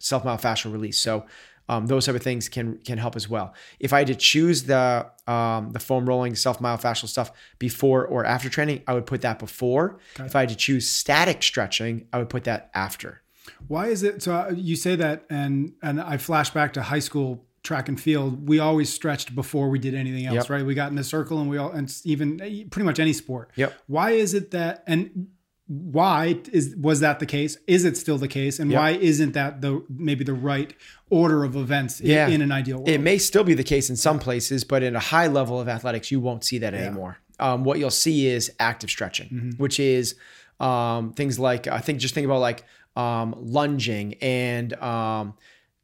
self 0.01 0.25
myofascial 0.25 0.73
release. 0.73 0.99
So 0.99 1.27
um, 1.71 1.87
those 1.87 2.05
type 2.07 2.17
of 2.17 2.23
things 2.23 2.49
can 2.49 2.79
can 2.89 2.99
help 2.99 3.15
as 3.17 3.27
well. 3.35 3.55
If 3.79 3.93
I 3.93 3.99
had 3.99 4.09
to 4.09 4.15
choose 4.17 4.59
the 4.65 5.07
um, 5.27 5.71
the 5.71 5.79
foam 5.79 6.05
rolling 6.07 6.35
self 6.35 6.59
myofascial 6.59 7.09
stuff 7.09 7.31
before 7.59 8.05
or 8.07 8.25
after 8.25 8.49
training, 8.57 8.83
I 8.89 8.95
would 8.95 9.07
put 9.07 9.21
that 9.23 9.39
before. 9.39 9.85
If 10.19 10.35
I 10.37 10.41
had 10.41 10.49
to 10.51 10.57
choose 10.57 10.85
static 10.89 11.43
stretching, 11.43 11.95
I 12.13 12.19
would 12.19 12.29
put 12.29 12.45
that 12.45 12.71
after. 12.75 13.23
Why 13.69 13.87
is 13.95 14.03
it 14.03 14.23
so? 14.23 14.33
uh, 14.35 14.53
You 14.55 14.77
say 14.77 14.97
that, 14.97 15.25
and 15.31 15.73
and 15.83 16.01
I 16.01 16.17
flash 16.19 16.51
back 16.51 16.73
to 16.75 16.83
high 16.83 16.99
school 17.09 17.47
track 17.63 17.89
and 17.91 18.01
field. 18.01 18.49
We 18.49 18.59
always 18.59 18.93
stretched 18.93 19.35
before 19.35 19.69
we 19.69 19.79
did 19.79 19.95
anything 19.95 20.25
else, 20.27 20.35
Yep. 20.37 20.51
right? 20.51 20.65
We 20.65 20.75
got 20.75 20.91
in 20.93 20.99
a 20.99 21.05
circle, 21.05 21.41
and 21.41 21.49
we 21.51 21.59
all, 21.59 21.71
and 21.71 21.87
even 22.05 22.41
eh, 22.41 22.65
pretty 22.71 22.87
much 22.87 22.99
any 22.99 23.13
sport. 23.13 23.51
Yep. 23.57 23.71
Why 23.87 24.13
is 24.13 24.33
it 24.35 24.51
that, 24.53 24.83
and 24.87 25.29
why 25.73 26.37
is 26.53 26.75
was 26.77 26.99
that 26.99 27.21
the 27.21 27.27
case? 27.27 27.57
Is 27.69 27.85
it 27.85 27.97
still 27.97 28.19
the 28.19 28.27
case? 28.27 28.59
And 28.59 28.73
why 28.73 28.91
isn't 28.91 29.35
that 29.35 29.61
the 29.61 29.85
maybe 29.89 30.25
the 30.25 30.33
right 30.35 30.75
order 31.11 31.45
of 31.45 31.55
events 31.55 32.01
Yeah. 32.01 32.27
in 32.27 32.43
an 32.43 32.51
ideal 32.51 32.79
world? 32.79 32.89
It 32.89 33.01
may 33.01 33.19
still 33.19 33.45
be 33.45 33.55
the 33.55 33.63
case 33.63 33.89
in 33.89 33.95
some 33.97 34.19
places, 34.19 34.65
but 34.65 34.83
in 34.83 34.97
a 34.97 35.01
high 35.01 35.29
level 35.29 35.61
of 35.61 35.69
athletics, 35.69 36.11
you 36.11 36.19
won't 36.19 36.43
see 36.45 36.59
that 36.59 36.75
anymore. 36.75 37.19
Um, 37.39 37.63
what 37.63 37.79
you'll 37.79 37.91
see 37.91 38.27
is 38.27 38.51
active 38.59 38.91
stretching, 38.91 39.29
Mm-hmm. 39.29 39.51
which 39.63 39.79
is 39.79 40.17
um, 40.59 41.13
things 41.13 41.39
like 41.39 41.69
I 41.69 41.79
think 41.79 42.01
just 42.01 42.15
think 42.15 42.25
about 42.25 42.41
like 42.41 42.65
um, 42.97 43.35
lunging 43.39 44.15
and 44.21 44.73
um, 44.75 45.35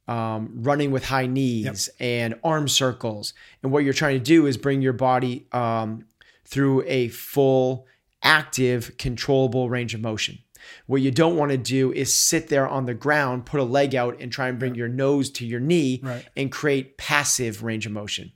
um, 0.09 0.51
running 0.63 0.91
with 0.91 1.05
high 1.05 1.27
knees 1.27 1.89
and 2.01 2.35
arm 2.43 2.67
circles. 2.69 3.35
And 3.63 3.71
what 3.71 3.85
you're 3.85 3.93
trying 3.95 4.19
to 4.19 4.25
do 4.25 4.47
is 4.47 4.57
bring 4.57 4.83
your 4.83 4.93
body 4.93 5.47
um, 5.53 6.05
through 6.45 6.83
a 6.87 7.09
full, 7.09 7.87
active, 8.23 8.97
controllable 8.99 9.69
range 9.71 9.95
of 9.95 10.01
motion. 10.01 10.39
What 10.87 11.01
you 11.03 11.11
don't 11.11 11.37
want 11.37 11.53
to 11.53 11.59
do 11.59 11.93
is 11.93 12.15
sit 12.15 12.49
there 12.49 12.67
on 12.67 12.87
the 12.87 12.95
ground, 12.95 13.47
put 13.47 13.61
a 13.61 13.65
leg 13.65 13.95
out, 13.95 14.21
and 14.21 14.33
try 14.33 14.49
and 14.49 14.59
bring 14.59 14.75
your 14.75 14.89
nose 14.89 15.31
to 15.33 15.47
your 15.47 15.61
knee 15.61 16.01
Right. 16.03 16.27
and 16.37 16.51
create 16.51 16.97
passive 16.99 17.63
range 17.63 17.87
of 17.87 17.93
motion. 17.93 18.33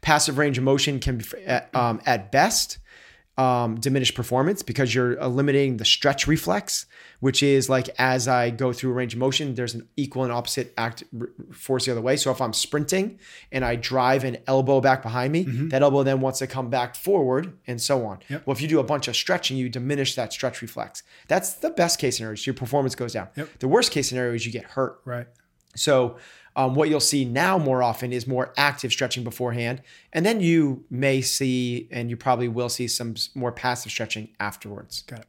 Passive 0.00 0.38
range 0.38 0.56
of 0.58 0.64
motion 0.64 1.00
can 1.00 1.22
at, 1.44 1.74
um, 1.74 2.00
at 2.06 2.32
best 2.32 2.78
um, 3.36 3.78
diminish 3.78 4.14
performance 4.14 4.62
because 4.62 4.94
you're 4.94 5.18
eliminating 5.18 5.76
the 5.76 5.84
stretch 5.84 6.26
reflex, 6.26 6.86
which 7.20 7.42
is 7.42 7.68
like 7.68 7.88
as 7.98 8.28
I 8.28 8.50
go 8.50 8.72
through 8.72 8.90
a 8.90 8.94
range 8.94 9.14
of 9.14 9.18
motion, 9.20 9.54
there's 9.54 9.74
an 9.74 9.88
equal 9.96 10.24
and 10.24 10.32
opposite 10.32 10.72
act 10.76 11.04
force 11.52 11.86
the 11.86 11.92
other 11.92 12.00
way. 12.00 12.16
So 12.16 12.30
if 12.30 12.40
I'm 12.40 12.52
sprinting 12.52 13.18
and 13.52 13.64
I 13.64 13.76
drive 13.76 14.24
an 14.24 14.38
elbow 14.46 14.80
back 14.80 15.02
behind 15.02 15.32
me, 15.32 15.42
that 15.42 15.82
elbow 15.82 16.02
then 16.02 16.20
wants 16.20 16.38
to 16.40 16.46
come 16.46 16.70
back 16.70 16.94
forward 16.94 17.56
and 17.66 17.80
so 17.80 18.04
on. 18.06 18.20
Yep. 18.28 18.46
Well, 18.46 18.56
if 18.56 18.60
you 18.62 18.68
do 18.68 18.80
a 18.80 18.84
bunch 18.84 19.08
of 19.08 19.16
stretching, 19.16 19.56
you 19.56 19.68
diminish 19.68 20.14
that 20.14 20.32
stretch 20.32 20.62
reflex. 20.62 21.02
That's 21.28 21.54
the 21.54 21.70
best 21.70 21.98
case 21.98 22.16
scenario. 22.16 22.36
So 22.36 22.44
your 22.46 22.54
performance 22.54 22.94
goes 22.94 23.12
down. 23.12 23.28
Yep. 23.36 23.58
The 23.60 23.68
worst 23.68 23.92
case 23.92 24.08
scenario 24.08 24.34
is 24.34 24.46
you 24.46 24.52
get 24.52 24.64
hurt. 24.64 25.00
right. 25.04 25.26
So, 25.74 26.16
um, 26.56 26.74
what 26.74 26.88
you'll 26.88 27.00
see 27.00 27.26
now 27.26 27.58
more 27.58 27.82
often 27.82 28.14
is 28.14 28.26
more 28.26 28.54
active 28.56 28.90
stretching 28.90 29.24
beforehand, 29.24 29.82
and 30.14 30.24
then 30.24 30.40
you 30.40 30.84
may 30.88 31.20
see, 31.20 31.86
and 31.90 32.08
you 32.08 32.16
probably 32.16 32.48
will 32.48 32.70
see 32.70 32.88
some 32.88 33.14
more 33.34 33.52
passive 33.52 33.92
stretching 33.92 34.30
afterwards. 34.40 35.02
Got 35.02 35.20
it. 35.20 35.26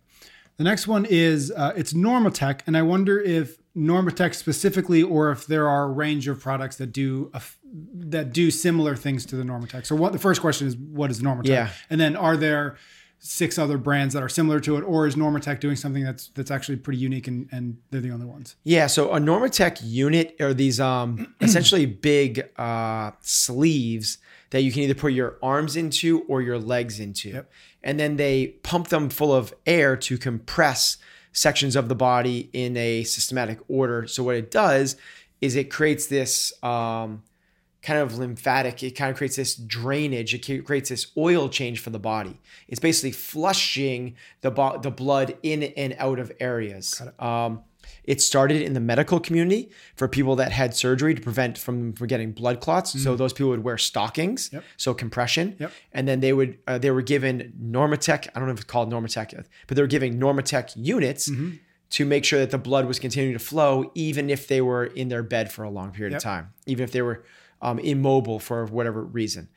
The 0.58 0.64
next 0.64 0.88
one 0.88 1.06
is 1.06 1.52
uh, 1.52 1.74
it's 1.76 1.94
Normatec, 1.94 2.62
and 2.66 2.76
I 2.76 2.82
wonder 2.82 3.20
if 3.20 3.58
Normatec 3.76 4.34
specifically, 4.34 5.04
or 5.04 5.30
if 5.32 5.46
there 5.46 5.70
are 5.70 5.84
a 5.84 5.92
range 5.92 6.28
of 6.28 6.40
products 6.40 6.78
that 6.78 6.88
do 6.88 7.30
a 7.34 7.38
f- 7.38 7.60
that 7.64 8.34
do 8.34 8.50
similar 8.50 8.96
things 8.96 9.26
to 9.28 9.36
the 9.36 9.44
Normatec. 9.44 9.86
So, 9.86 9.96
what 9.96 10.14
the 10.14 10.20
first 10.20 10.42
question 10.42 10.68
is, 10.68 10.76
what 10.76 11.12
is 11.12 11.22
Normatec? 11.22 11.48
Yeah. 11.48 11.70
And 11.92 12.02
then, 12.02 12.16
are 12.16 12.36
there 12.36 12.78
six 13.20 13.58
other 13.58 13.78
brands 13.78 14.14
that 14.14 14.24
are 14.24 14.30
similar 14.30 14.60
to 14.62 14.78
it, 14.78 14.82
or 14.82 15.08
is 15.08 15.16
Normatec 15.16 15.60
doing 15.60 15.76
something 15.76 16.04
that's 16.04 16.28
that's 16.30 16.52
actually 16.52 16.78
pretty 16.78 17.00
unique 17.00 17.28
and, 17.28 17.50
and 17.52 17.78
they're 17.90 18.02
the 18.02 18.12
only 18.12 18.26
ones? 18.26 18.56
Yeah, 18.64 18.88
so 18.88 19.14
a 19.14 19.20
Normatec 19.20 19.80
unit 19.84 20.36
are 20.40 20.54
these 20.54 20.80
um, 20.80 21.34
essentially 21.42 21.86
big 21.86 22.50
uh, 22.58 23.12
sleeves 23.22 24.18
that 24.52 24.62
you 24.62 24.72
can 24.72 24.84
either 24.84 24.94
put 24.96 25.12
your 25.14 25.38
arms 25.44 25.76
into 25.76 26.22
or 26.24 26.42
your 26.42 26.58
legs 26.58 27.00
into, 27.00 27.30
Yep. 27.30 27.52
and 27.84 28.00
then 28.00 28.16
they 28.16 28.48
pump 28.64 28.88
them 28.90 29.10
full 29.10 29.34
of 29.34 29.54
air 29.66 29.98
to 29.98 30.18
compress 30.18 30.98
sections 31.34 31.76
of 31.76 31.90
the 31.90 31.96
body 31.96 32.50
in 32.54 32.78
a 32.78 33.04
systematic 33.04 33.60
order. 33.68 34.08
So 34.08 34.24
what 34.24 34.36
it 34.36 34.50
does 34.50 34.96
is 35.42 35.56
it 35.56 35.66
creates 35.70 36.08
this 36.08 36.52
um, 36.64 37.24
kind 37.88 38.02
of 38.02 38.18
lymphatic. 38.18 38.84
It 38.84 38.92
kind 38.92 39.10
of 39.10 39.16
creates 39.16 39.38
this 39.38 39.56
drainage. 39.56 40.34
It 40.34 40.66
creates 40.66 40.90
this 40.90 41.08
oil 41.16 41.48
change 41.48 41.80
for 41.80 41.90
the 41.90 42.00
body. 42.00 42.42
It's 42.68 42.82
basically 42.82 43.14
flushing 43.14 44.16
the 44.42 44.52
bo- 44.52 44.78
the 44.78 44.92
blood 44.92 45.38
in 45.42 45.64
and 45.64 45.96
out 45.98 46.20
of 46.20 46.30
areas. 46.42 47.02
It. 47.02 47.24
Um, 47.24 47.62
it 48.04 48.22
started 48.22 48.62
in 48.62 48.74
the 48.74 48.82
medical 48.82 49.22
community 49.22 49.70
for 49.96 50.10
people 50.10 50.36
that 50.36 50.52
had 50.52 50.76
surgery 50.76 51.16
to 51.16 51.22
prevent 51.22 51.58
from, 51.58 51.94
from 51.94 52.08
getting 52.08 52.34
blood 52.34 52.60
clots. 52.60 52.94
Mm. 52.94 53.04
So 53.04 53.16
those 53.16 53.32
people 53.32 53.52
would 53.52 53.64
wear 53.64 53.78
stockings, 53.78 54.50
yep. 54.52 54.66
so 54.76 54.94
compression, 54.94 55.56
yep. 55.58 55.72
and 55.94 56.06
then 56.08 56.20
they 56.20 56.34
would 56.34 56.60
uh, 56.68 56.78
they 56.78 56.92
were 56.92 57.02
given 57.02 57.54
Normatec. 57.62 58.28
I 58.36 58.40
don't 58.40 58.48
know 58.48 58.54
if 58.54 58.60
it's 58.60 58.66
called 58.66 58.92
Normatec, 58.92 59.46
but 59.68 59.76
they 59.78 59.82
were 59.82 59.88
giving 59.88 60.20
Normatec 60.20 60.74
units. 60.76 61.30
Mm-hmm 61.30 61.56
to 61.90 62.06
make 62.06 62.26
sure 62.26 62.40
that 62.40 62.52
the 62.52 62.58
blood 62.58 62.86
was 62.86 63.00
continuing 63.00 63.32
to 63.34 63.40
flow, 63.40 63.90
even 63.96 64.30
if 64.30 64.50
they 64.50 64.60
were 64.60 64.84
in 64.84 65.08
their 65.08 65.24
bed 65.24 65.50
for 65.50 65.64
a 65.64 65.70
long 65.70 65.90
period 65.92 66.12
yep. 66.12 66.20
of 66.20 66.24
time, 66.24 66.54
even 66.66 66.84
if 66.84 66.92
they 66.92 67.02
were 67.02 67.24
um, 67.62 67.80
immobile 67.80 68.40
for 68.40 68.66
whatever 68.66 69.04
reason. 69.04 69.50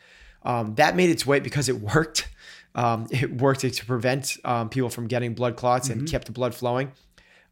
Um, 0.43 0.75
that 0.77 0.97
made 0.97 1.11
its 1.11 1.27
way 1.27 1.41
because 1.41 1.69
it 1.69 1.81
worked. 1.81 2.29
Um, 2.75 3.07
it 3.11 3.41
worked 3.41 3.61
to 3.61 3.87
prevent 3.87 4.37
um, 4.45 4.69
people 4.69 4.91
from 4.91 5.07
getting 5.07 5.35
blood 5.35 5.57
clots 5.57 5.89
mm-hmm. 5.89 6.01
and 6.01 6.11
kept 6.11 6.27
the 6.27 6.33
blood 6.33 6.55
flowing. 6.55 6.93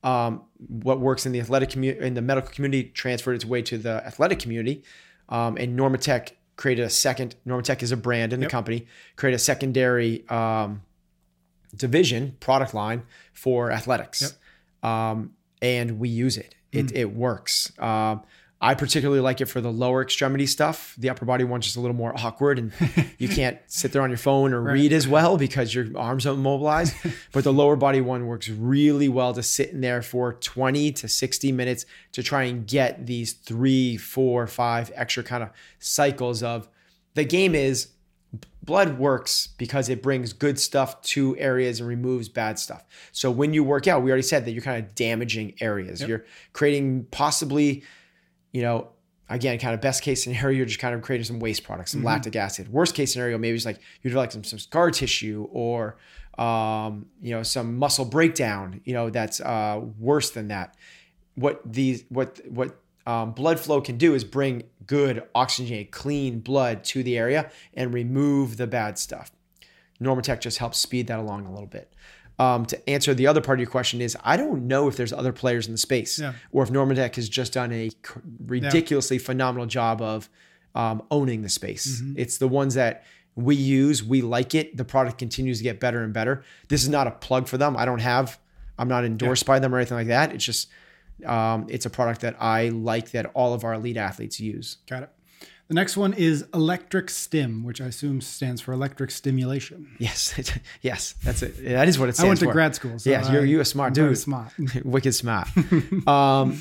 Um, 0.05 0.43
what 0.69 1.01
works 1.01 1.27
in 1.27 1.33
the 1.33 1.41
athletic 1.41 1.71
community, 1.71 2.07
in 2.07 2.15
the 2.15 2.23
medical 2.23 2.51
community, 2.51 2.85
transferred 2.85 3.35
its 3.35 3.45
way 3.45 3.63
to 3.63 3.79
the 3.79 4.05
athletic 4.07 4.39
community. 4.39 4.85
Um, 5.29 5.57
and 5.57 5.79
Normatec 5.79 6.33
created 6.57 6.85
a 6.85 6.91
second. 6.91 7.35
Normatec 7.47 7.83
is 7.83 7.93
a 7.93 7.97
brand 7.97 8.33
in 8.33 8.41
yep. 8.41 8.49
the 8.49 8.51
company. 8.51 8.87
Created 9.17 9.37
a 9.37 9.41
secondary 9.41 10.25
division 11.77 12.37
product 12.41 12.75
line 12.75 13.03
for 13.33 13.71
athletics. 13.71 14.23
Yep 14.23 14.31
um, 14.83 15.35
and 15.61 15.99
we 15.99 16.09
use 16.09 16.37
it. 16.37 16.55
It, 16.73 16.87
mm. 16.87 16.97
it 16.97 17.15
works. 17.15 17.73
Um, 17.79 18.23
I 18.61 18.75
particularly 18.75 19.21
like 19.21 19.41
it 19.41 19.47
for 19.47 19.61
the 19.61 19.71
lower 19.71 20.03
extremity 20.03 20.47
stuff. 20.47 20.95
The 20.99 21.11
upper 21.11 21.25
body 21.25 21.45
one's 21.45 21.65
just 21.65 21.77
a 21.77 21.81
little 21.81 21.97
more 21.97 22.13
awkward 22.19 22.59
and 22.59 22.73
you 23.19 23.29
can't 23.29 23.59
sit 23.69 23.93
there 23.93 24.03
on 24.03 24.11
your 24.11 24.19
phone 24.19 24.53
or 24.53 24.61
right. 24.61 24.73
read 24.73 24.93
as 24.93 25.07
well 25.07 25.37
because 25.37 25.73
your 25.73 25.87
arms 25.97 26.27
are 26.27 26.35
immobilized. 26.35 26.97
but 27.33 27.45
the 27.45 27.53
lower 27.53 27.77
body 27.77 28.01
one 28.01 28.27
works 28.27 28.49
really 28.49 29.09
well 29.09 29.33
to 29.33 29.43
sit 29.43 29.71
in 29.71 29.81
there 29.81 30.03
for 30.03 30.33
20 30.33 30.91
to 30.93 31.09
60 31.09 31.53
minutes 31.53 31.87
to 32.13 32.23
try 32.23 32.45
and 32.45 32.67
get 32.67 33.07
these 33.07 33.33
three, 33.33 33.97
four, 33.97 34.47
five 34.49 34.91
extra 34.95 35.23
kind 35.23 35.45
of 35.45 35.51
cycles 35.79 36.43
of 36.43 36.69
the 37.15 37.25
game 37.25 37.55
is 37.55 37.89
blood 38.69 38.99
works 38.99 39.49
because 39.57 39.89
it 39.89 40.03
brings 40.03 40.35
good 40.35 40.59
stuff 40.59 41.01
to 41.01 41.35
areas 41.39 41.81
and 41.81 41.89
removes 41.89 42.29
bad 42.29 42.59
stuff. 42.59 42.85
So 43.13 43.31
when 43.31 43.55
you 43.55 43.65
work 43.65 43.87
out, 43.87 44.03
we 44.03 44.11
already 44.11 44.23
said 44.23 44.45
that 44.45 44.51
you're 44.51 44.63
kind 44.63 44.85
of 44.85 44.95
damaging 44.95 45.55
areas. 45.61 46.01
Yep. 46.01 46.09
You're 46.09 46.25
creating 46.53 47.07
possibly, 47.11 47.83
you 48.53 48.63
know, 48.63 48.89
again, 49.29 49.59
kind 49.59 49.75
of 49.75 49.81
best 49.81 50.03
case 50.03 50.25
scenario, 50.25 50.57
you're 50.57 50.67
just 50.67 50.79
kind 50.79 50.95
of 50.95 51.03
creating 51.03 51.25
some 51.25 51.39
waste 51.39 51.65
products, 51.65 51.93
some 51.93 52.01
mm-hmm. 52.01 52.09
lactic 52.09 52.37
acid. 52.37 52.69
Worst 52.73 52.95
case 52.95 53.13
scenario, 53.13 53.39
maybe 53.39 53.57
it's 53.57 53.67
like 53.67 53.81
you 54.03 54.11
develop 54.11 54.33
some, 54.33 54.45
some 54.45 54.59
scar 54.59 54.91
tissue 54.91 55.47
or, 55.53 55.97
um, 56.39 57.07
you 57.21 57.33
know, 57.33 57.43
some 57.43 57.77
muscle 57.77 58.05
breakdown, 58.05 58.81
you 58.85 58.95
know, 58.95 59.11
that's 59.11 59.41
uh, 59.41 59.81
worse 59.99 60.31
than 60.31 60.49
that. 60.49 60.77
What 61.35 61.61
these, 61.65 62.05
what, 62.09 62.41
what 62.49 62.81
um, 63.07 63.33
blood 63.33 63.61
flow 63.61 63.81
can 63.81 63.97
do 63.97 64.15
is 64.15 64.25
bring 64.25 64.65
good 64.87 65.23
oxygenated, 65.35 65.93
clean 65.93 66.41
blood 66.41 66.85
to 66.85 67.03
the 67.03 67.19
area 67.19 67.51
and 67.75 67.93
remove 67.93 68.57
the 68.57 68.67
bad 68.67 68.99
stuff. 68.99 69.31
Normatec 70.01 70.41
just 70.41 70.59
helps 70.59 70.79
speed 70.79 71.09
that 71.09 71.19
along 71.19 71.47
a 71.47 71.51
little 71.51 71.67
bit. 71.67 71.93
Um, 72.41 72.67
to 72.67 72.89
answer 72.89 73.15
the 73.15 73.27
other 73.27 73.41
part 73.41 73.59
of 73.59 73.61
your 73.61 73.71
question 73.71 74.01
is 74.01 74.17
I 74.23 74.37
don't 74.37 74.69
know 74.69 74.87
if 74.87 74.97
there's 74.97 75.13
other 75.13 75.33
players 75.33 75.67
in 75.67 75.73
the 75.73 75.79
space 75.79 76.21
yeah. 76.21 76.35
or 76.53 76.63
if 76.63 76.71
Normatec 76.71 77.17
has 77.17 77.29
just 77.29 77.53
done 77.53 77.73
a 77.73 77.91
ridiculously 78.47 79.17
yeah. 79.17 79.25
phenomenal 79.25 79.67
job 79.67 80.01
of 80.01 80.29
um, 80.75 81.03
owning 81.11 81.43
the 81.43 81.49
space. 81.49 82.01
Mm-hmm. 82.01 82.15
It's 82.17 82.39
the 82.39 82.47
ones 82.47 82.75
that 82.75 83.05
we 83.35 83.57
use, 83.57 84.05
we 84.05 84.23
like 84.23 84.55
it. 84.55 84.77
The 84.77 84.85
product 84.85 85.19
continues 85.19 85.59
to 85.59 85.65
get 85.65 85.81
better 85.81 86.03
and 86.03 86.13
better. 86.13 86.45
This 86.69 86.83
is 86.83 86.89
not 86.89 87.07
a 87.09 87.11
plug 87.11 87.49
for 87.49 87.59
them. 87.59 87.77
I 87.77 87.85
don't 87.85 88.01
have, 88.01 88.39
I'm 88.79 88.89
not 88.89 89.05
endorsed 89.05 89.45
yeah. 89.45 89.55
by 89.55 89.59
them 89.59 89.75
or 89.75 89.79
anything 89.79 89.97
like 89.97 90.07
that. 90.07 90.33
It's 90.33 90.45
just 90.45 90.69
um, 91.27 91.67
it's 91.69 91.87
a 91.87 91.91
product 91.91 92.21
that 92.21 92.41
I 92.41 92.69
like 92.69 93.11
that 93.13 93.27
all 93.35 93.53
of 93.53 93.65
our 93.65 93.75
elite 93.75 93.97
athletes 93.97 94.39
use. 94.39 94.79
Got 94.89 95.05
it. 95.05 95.11
The 95.69 95.75
next 95.75 95.99
one 95.99 96.15
is 96.15 96.47
electric 96.55 97.11
stim, 97.11 97.63
which 97.63 97.83
I 97.83 97.87
assume 97.87 98.23
stands 98.23 98.63
for 98.63 98.73
electric 98.73 99.11
stimulation. 99.11 99.95
Yes, 99.99 100.35
yes, 100.83 101.15
that's 101.23 101.43
it. 101.43 101.63
That 101.63 101.89
is 101.89 101.99
what 101.99 102.09
it 102.09 102.15
stands 102.15 102.21
for. 102.21 102.25
I 102.25 102.29
went 102.29 102.41
to 102.41 102.47
for. 102.47 102.53
grad 102.53 102.75
school. 102.75 102.99
So 102.99 103.11
yeah, 103.11 103.31
you're 103.31 103.45
you 103.45 103.61
a 103.61 103.67
smart 103.67 103.93
dude. 103.93 104.17
smart, 104.17 104.53
wicked 104.85 105.15
smart. 105.15 105.49
um, 106.09 106.59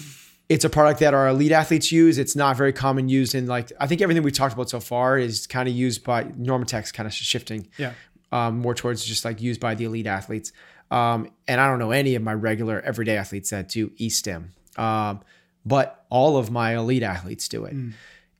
it's 0.50 0.66
a 0.66 0.70
product 0.70 1.00
that 1.00 1.14
our 1.14 1.30
elite 1.30 1.54
athletes 1.54 1.90
use. 1.90 2.18
It's 2.18 2.36
not 2.36 2.58
very 2.58 2.74
common 2.74 3.08
used 3.08 3.34
in 3.34 3.48
like 3.48 3.72
I 3.80 3.88
think 3.88 4.02
everything 4.02 4.24
we 4.24 4.32
talked 4.32 4.54
about 4.54 4.70
so 4.70 4.82
far 4.82 5.18
is 5.18 5.48
kind 5.48 5.70
of 5.70 5.76
used 5.76 6.04
by 6.04 6.26
Normatec's 6.26 6.92
kind 6.92 7.08
of 7.08 7.14
shifting. 7.14 7.68
Yeah. 7.78 7.94
Um, 8.34 8.60
more 8.60 8.76
towards 8.76 9.06
just 9.06 9.24
like 9.24 9.42
used 9.42 9.62
by 9.62 9.76
the 9.76 9.86
elite 9.86 10.08
athletes. 10.08 10.52
Um, 10.92 11.32
and 11.48 11.62
I 11.62 11.70
don't 11.70 11.80
know 11.80 11.92
any 11.92 12.16
of 12.16 12.24
my 12.24 12.34
regular 12.34 12.82
everyday 12.82 13.16
athletes 13.16 13.52
that 13.52 13.70
do 13.70 13.92
e-stim. 13.96 14.52
Um, 14.76 15.22
but 15.66 16.06
all 16.10 16.38
of 16.38 16.52
my 16.52 16.76
elite 16.76 17.04
athletes 17.04 17.48
do 17.48 17.66
it. 17.66 17.76
Mm. 17.76 17.94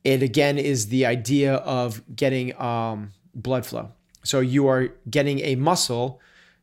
It 0.04 0.22
again 0.22 0.58
is 0.58 0.88
the 0.88 1.06
idea 1.06 1.54
of 1.54 2.02
getting 2.14 2.58
um, 2.60 3.12
blood 3.34 3.66
flow. 3.66 3.92
So 4.24 4.40
you 4.40 4.66
are 4.68 4.88
getting 5.08 5.40
a 5.40 5.54
muscle 5.56 6.20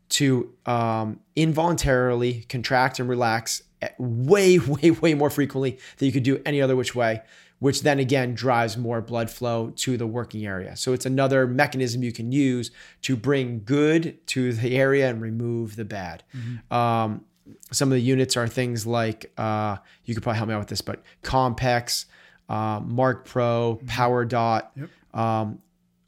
to 0.09 0.53
um, 0.65 1.19
involuntarily 1.35 2.45
contract 2.47 2.99
and 2.99 3.09
relax 3.09 3.63
way, 3.97 4.59
way, 4.59 4.91
way 4.91 5.13
more 5.13 5.29
frequently 5.29 5.79
than 5.97 6.05
you 6.05 6.11
could 6.11 6.23
do 6.23 6.41
any 6.45 6.61
other 6.61 6.75
which 6.75 6.95
way 6.95 7.21
which 7.59 7.81
then 7.81 7.99
again 7.99 8.35
drives 8.35 8.77
more 8.77 9.01
blood 9.01 9.29
flow 9.29 9.71
to 9.75 9.97
the 9.97 10.05
working 10.05 10.45
area. 10.45 10.75
So 10.75 10.93
it's 10.93 11.05
another 11.05 11.47
mechanism 11.47 12.03
you 12.03 12.11
can 12.11 12.31
use 12.31 12.71
to 13.03 13.15
bring 13.15 13.63
good 13.63 14.25
to 14.27 14.53
the 14.53 14.75
area 14.75 15.09
and 15.09 15.21
remove 15.21 15.75
the 15.75 15.85
bad. 15.85 16.23
Mm-hmm. 16.35 16.73
Um, 16.73 17.25
some 17.71 17.89
of 17.89 17.93
the 17.93 18.01
units 18.01 18.35
are 18.35 18.47
things 18.47 18.85
like 18.85 19.31
uh, 19.37 19.77
you 20.03 20.13
could 20.13 20.23
probably 20.23 20.37
help 20.37 20.49
me 20.49 20.55
out 20.55 20.59
with 20.59 20.67
this, 20.67 20.81
but 20.81 21.03
Compex, 21.23 22.05
uh, 22.49 22.79
Marc 22.83 23.25
Pro, 23.25 23.79
mm-hmm. 23.81 23.87
PowerDot, 23.87 24.67
yep. 24.75 24.89
um, 25.19 25.61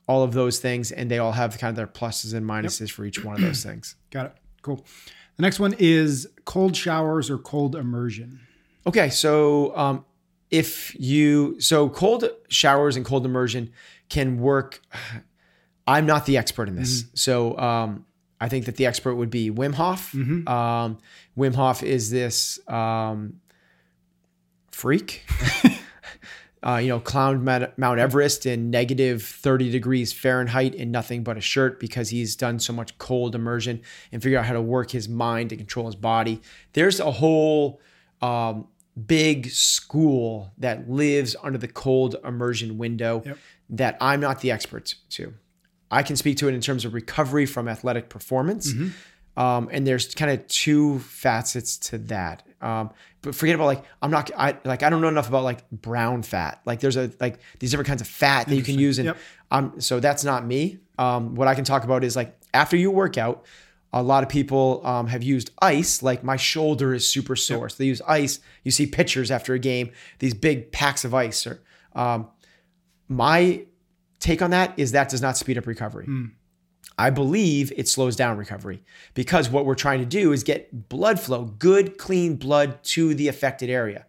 all 0.08 0.24
of 0.24 0.34
those 0.34 0.60
things, 0.60 0.92
and 0.92 1.12
they 1.12 1.18
all 1.18 1.34
have 1.34 1.58
kind 1.58 1.70
of 1.70 1.76
their 1.76 1.88
pluses 1.88 2.34
and 2.34 2.46
minuses 2.48 2.82
yep. 2.82 2.90
for 2.90 3.06
each 3.06 3.24
one 3.24 3.36
of 3.36 3.42
those 3.42 3.64
things. 3.64 3.96
Got 4.12 4.28
it. 4.28 4.34
Cool. 4.62 4.86
The 5.36 5.44
next 5.44 5.60
one 5.60 5.76
is 5.78 6.28
cold 6.46 6.76
showers 6.76 7.30
or 7.30 7.38
cold 7.38 7.76
immersion. 7.76 8.40
Okay, 8.86 9.10
so 9.10 9.76
um, 9.78 10.06
if 10.50 10.96
you 11.00 11.60
so 11.60 11.90
cold 11.90 12.30
showers 12.50 12.96
and 12.96 13.06
cold 13.06 13.26
immersion 13.26 13.72
can 14.10 14.40
work. 14.40 14.82
I'm 15.90 16.06
not 16.06 16.26
the 16.26 16.36
expert 16.36 16.68
in 16.68 16.76
this, 16.76 17.04
mm-hmm. 17.04 17.16
so 17.16 17.58
um, 17.58 18.06
I 18.42 18.50
think 18.50 18.66
that 18.66 18.76
the 18.76 18.86
expert 18.86 19.16
would 19.16 19.30
be 19.30 19.50
Wim 19.50 19.74
Hof. 19.74 20.12
Mm-hmm. 20.12 20.46
Um, 20.46 20.98
Wim 21.38 21.56
Hof 21.56 21.82
is 21.82 22.12
this 22.12 22.60
um, 22.68 23.40
freak. 24.70 25.26
uh, 26.66 26.78
you 26.78 26.88
know, 26.88 27.00
climbed 27.00 27.44
Mount 27.44 28.00
Everest 28.00 28.46
in 28.46 28.70
negative 28.70 29.24
30 29.24 29.72
degrees 29.72 30.12
Fahrenheit 30.12 30.74
in 30.74 30.92
nothing 30.92 31.24
but 31.24 31.38
a 31.38 31.42
shirt 31.42 31.80
because 31.80 32.10
he's 32.10 32.36
done 32.36 32.60
so 32.60 32.74
much 32.74 32.98
cold 32.98 33.36
immersion 33.36 33.82
and 34.12 34.24
figure 34.24 34.40
out 34.40 34.46
how 34.46 34.54
to 34.54 34.62
work 34.62 34.92
his 34.92 35.08
mind 35.08 35.52
to 35.52 35.56
control 35.56 35.86
his 35.86 35.96
body. 35.96 36.42
There's 36.74 37.00
a 37.00 37.12
whole 37.12 37.80
um, 38.22 38.68
big 39.06 39.50
school 39.52 40.52
that 40.58 40.90
lives 40.90 41.36
under 41.44 41.60
the 41.60 41.68
cold 41.68 42.16
immersion 42.24 42.78
window 42.78 43.22
yep. 43.26 43.38
that 43.70 43.98
I'm 44.02 44.20
not 44.20 44.42
the 44.42 44.52
expert 44.52 44.96
to. 45.12 45.34
I 45.92 46.04
can 46.04 46.16
speak 46.16 46.38
to 46.38 46.48
it 46.48 46.54
in 46.54 46.62
terms 46.62 46.86
of 46.86 46.94
recovery 46.94 47.46
from 47.46 47.68
athletic 47.68 48.10
performance. 48.10 48.74
Mm-hmm. 48.74 49.40
Um, 49.40 49.70
and 49.72 49.86
there's 49.86 50.14
kind 50.16 50.32
of 50.32 50.48
two 50.48 51.00
facets 51.00 51.78
to 51.78 52.00
that. 52.00 52.47
Um, 52.62 52.92
but 53.22 53.36
forget 53.36 53.56
about 53.56 53.66
like 53.66 53.84
I'm 54.02 54.12
not 54.12 54.32
I 54.36 54.58
like 54.66 54.84
I 54.84 54.90
don't 54.90 55.02
know 55.02 55.08
enough 55.08 55.30
about 55.30 55.44
like 55.44 55.70
brown 55.70 56.24
fat. 56.24 56.62
Like 56.66 56.80
there's 56.80 56.98
a 56.98 57.12
like 57.20 57.40
these 57.60 57.72
different 57.72 57.88
kinds 57.88 58.02
of 58.02 58.08
fat 58.08 58.48
that 58.48 58.56
you 58.56 58.64
can 58.64 58.80
use, 58.80 59.00
and 59.00 59.08
yep. 59.08 59.18
um, 59.52 59.80
so 59.80 60.00
that's 60.00 60.24
not 60.24 60.46
me. 60.46 60.80
Um, 60.98 61.36
what 61.36 61.48
I 61.48 61.56
can 61.56 61.64
talk 61.64 61.84
about 61.84 62.04
is 62.04 62.16
like 62.16 62.36
after 62.54 62.76
you 62.76 62.90
work 62.90 63.18
out, 63.18 63.46
a 63.94 64.02
lot 64.02 64.24
of 64.24 64.30
people 64.30 64.82
um, 64.86 65.08
have 65.08 65.24
used 65.24 65.52
ice. 65.62 66.02
Like 66.02 66.24
my 66.24 66.36
shoulder 66.36 66.94
is 66.94 67.08
super 67.08 67.36
sore, 67.36 67.66
yep. 67.66 67.72
so 67.72 67.76
they 67.78 67.86
use 67.86 68.02
ice. 68.08 68.40
You 68.64 68.72
see 68.72 68.88
pictures 68.88 69.30
after 69.30 69.54
a 69.54 69.60
game, 69.60 69.92
these 70.20 70.34
big 70.34 70.72
packs 70.72 71.06
of 71.06 71.14
ice. 71.14 71.46
Or 71.46 71.62
um, 71.94 72.28
my 73.08 73.66
take 74.20 74.42
on 74.42 74.52
that 74.52 74.74
is 74.78 74.94
that 74.94 75.10
does 75.10 75.22
not 75.22 75.38
speed 75.38 75.58
up 75.58 75.68
recovery. 75.68 76.08
Mm. 76.08 76.32
I 76.98 77.12
believe 77.12 77.72
it 77.76 77.88
slows 77.88 78.16
down 78.16 78.38
recovery 78.38 78.84
because 79.14 79.50
what 79.50 79.66
we're 79.66 79.76
trying 79.76 80.00
to 80.00 80.06
do 80.06 80.32
is 80.32 80.44
get 80.44 80.90
blood 80.90 81.20
flow, 81.20 81.46
good, 81.46 81.98
clean 81.98 82.36
blood 82.36 82.84
to 82.86 83.14
the 83.14 83.28
affected 83.28 83.70
area. 83.70 84.06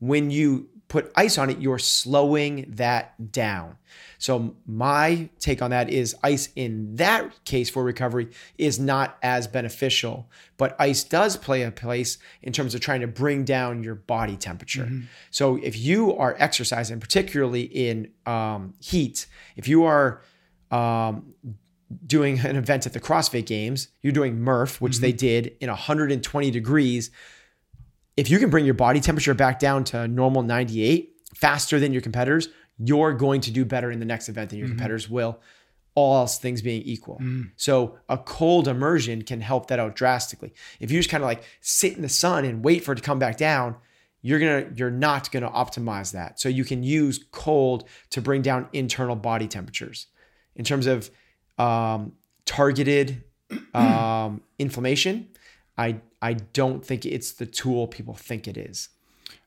When 0.00 0.30
you 0.30 0.68
put 0.88 1.10
ice 1.14 1.38
on 1.38 1.48
it, 1.48 1.58
you're 1.58 1.78
slowing 1.78 2.66
that 2.68 3.32
down. 3.32 3.76
So 4.18 4.56
my 4.66 5.30
take 5.38 5.62
on 5.62 5.70
that 5.70 5.88
is 5.88 6.14
ice 6.22 6.50
in 6.54 6.96
that 6.96 7.44
case 7.44 7.70
for 7.70 7.82
recovery 7.82 8.28
is 8.58 8.78
not 8.78 9.16
as 9.22 9.46
beneficial, 9.46 10.28
but 10.56 10.76
ice 10.78 11.02
does 11.02 11.36
play 11.36 11.62
a 11.62 11.70
place 11.70 12.18
in 12.42 12.52
terms 12.52 12.74
of 12.74 12.80
trying 12.80 13.00
to 13.00 13.06
bring 13.06 13.44
down 13.44 13.82
your 13.82 13.94
body 13.94 14.36
temperature. 14.36 14.90
So 15.30 15.56
if 15.62 15.78
you 15.78 16.14
are 16.16 16.36
exercising, 16.38 17.00
particularly 17.00 17.62
in 17.62 18.10
um, 18.26 18.74
heat, 18.80 19.26
if 19.56 19.66
you 19.66 19.84
are 19.84 20.20
um, 20.70 21.34
doing 22.06 22.38
an 22.40 22.56
event 22.56 22.86
at 22.86 22.92
the 22.92 23.00
CrossFit 23.00 23.46
Games, 23.46 23.88
you're 24.02 24.12
doing 24.12 24.40
Murph, 24.40 24.80
which 24.80 24.98
they 24.98 25.10
mm-hmm. 25.10 25.16
did 25.18 25.56
in 25.60 25.68
120 25.68 26.50
degrees. 26.50 27.10
If 28.16 28.30
you 28.30 28.38
can 28.38 28.50
bring 28.50 28.64
your 28.64 28.74
body 28.74 29.00
temperature 29.00 29.34
back 29.34 29.58
down 29.58 29.84
to 29.84 30.06
normal 30.08 30.42
98 30.42 31.12
faster 31.34 31.80
than 31.80 31.92
your 31.92 32.02
competitors, 32.02 32.48
you're 32.78 33.12
going 33.12 33.40
to 33.42 33.50
do 33.50 33.64
better 33.64 33.90
in 33.90 33.98
the 33.98 34.04
next 34.04 34.28
event 34.28 34.50
than 34.50 34.58
your 34.58 34.68
mm-hmm. 34.68 34.76
competitors 34.76 35.08
will, 35.08 35.40
all 35.94 36.16
else 36.16 36.38
things 36.38 36.62
being 36.62 36.82
equal. 36.82 37.18
Mm. 37.22 37.50
So 37.56 37.98
a 38.08 38.18
cold 38.18 38.68
immersion 38.68 39.22
can 39.22 39.40
help 39.40 39.68
that 39.68 39.78
out 39.78 39.94
drastically. 39.94 40.52
If 40.80 40.90
you 40.90 40.98
just 40.98 41.10
kind 41.10 41.22
of 41.22 41.26
like 41.26 41.42
sit 41.60 41.94
in 41.94 42.02
the 42.02 42.08
sun 42.08 42.44
and 42.44 42.64
wait 42.64 42.84
for 42.84 42.92
it 42.92 42.96
to 42.96 43.02
come 43.02 43.18
back 43.18 43.36
down, 43.36 43.76
you're 44.22 44.38
gonna 44.38 44.66
you're 44.76 44.90
not 44.90 45.30
gonna 45.30 45.50
optimize 45.50 46.12
that. 46.12 46.40
So 46.40 46.48
you 46.48 46.64
can 46.64 46.82
use 46.82 47.24
cold 47.32 47.88
to 48.10 48.22
bring 48.22 48.40
down 48.40 48.68
internal 48.72 49.16
body 49.16 49.48
temperatures. 49.48 50.06
In 50.54 50.64
terms 50.64 50.86
of 50.86 51.10
um, 51.58 52.12
targeted 52.44 53.22
um, 53.74 54.42
inflammation, 54.58 55.28
I 55.76 56.00
I 56.20 56.34
don't 56.34 56.84
think 56.84 57.04
it's 57.06 57.32
the 57.32 57.46
tool 57.46 57.86
people 57.88 58.14
think 58.14 58.46
it 58.48 58.56
is. 58.56 58.88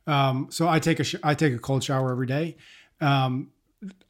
Um, 0.07 0.47
so 0.51 0.67
I 0.67 0.79
take 0.79 0.99
a 0.99 1.03
sh- 1.03 1.15
I 1.23 1.33
take 1.33 1.53
a 1.53 1.57
cold 1.59 1.83
shower 1.83 2.11
every 2.11 2.27
day. 2.27 2.57
Um, 3.01 3.49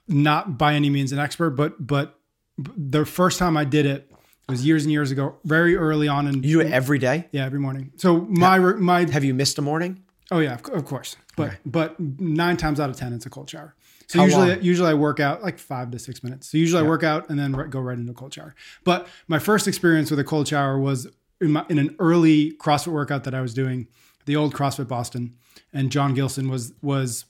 not 0.08 0.58
by 0.58 0.74
any 0.76 0.90
means 0.90 1.12
an 1.12 1.20
expert, 1.20 1.52
but 1.52 1.86
but 1.86 2.20
the 2.58 3.06
first 3.06 3.40
time 3.40 3.58
I 3.58 3.64
did 3.66 3.86
it 3.86 4.12
was 4.48 4.66
years 4.66 4.84
and 4.86 4.92
years 4.92 5.10
ago, 5.12 5.36
very 5.44 5.76
early 5.76 6.08
on 6.08 6.28
And 6.28 6.46
You 6.46 6.62
do 6.62 6.68
it 6.68 6.72
every 6.72 7.00
day. 7.00 7.28
yeah 7.32 7.46
every 7.46 7.60
morning. 7.60 7.92
So 7.98 8.22
my 8.22 8.60
my 8.60 9.10
Have 9.10 9.24
you 9.24 9.34
missed 9.34 9.58
a 9.58 9.62
morning? 9.62 10.04
oh 10.32 10.40
yeah 10.40 10.54
of, 10.56 10.70
of 10.74 10.86
course, 10.86 11.16
but 11.38 11.48
Okay. 11.48 11.58
but 11.66 12.00
nine 12.00 12.58
times 12.58 12.80
out 12.80 12.90
of 12.90 12.96
ten 12.96 13.14
it's 13.14 13.26
a 13.26 13.30
cold 13.30 13.50
shower. 13.50 13.74
So 14.08 14.20
How 14.20 14.26
usually 14.26 14.50
long? 14.50 14.62
usually 14.62 14.90
I 14.90 14.94
work 14.94 15.20
out 15.20 15.42
like 15.44 15.58
five 15.58 15.92
to 15.92 16.00
six 16.00 16.24
minutes. 16.24 16.50
So 16.52 16.58
usually 16.58 16.84
I 16.84 16.88
work 16.88 17.04
out 17.04 17.30
and 17.30 17.40
then 17.40 17.52
go 17.70 17.80
right 17.80 17.98
into 17.98 18.12
a 18.12 18.16
cold 18.16 18.34
shower. 18.34 18.56
But 18.84 19.08
my 19.28 19.40
first 19.40 19.68
experience 19.68 20.10
with 20.12 20.20
a 20.20 20.24
cold 20.24 20.48
shower 20.48 20.80
was 20.80 21.08
in, 21.42 21.52
my, 21.52 21.66
in 21.70 21.78
an 21.80 21.96
early 22.00 22.52
CrossFit 22.54 22.88
workout 22.94 23.24
that 23.26 23.34
I 23.34 23.42
was 23.42 23.54
doing, 23.54 23.88
the 24.26 24.36
old 24.36 24.54
CrossFit 24.54 24.88
Boston, 24.88 25.36
and 25.74 25.92
John 25.92 26.14
Gilson 26.14 26.50
was 26.50 26.74
was 26.82 27.26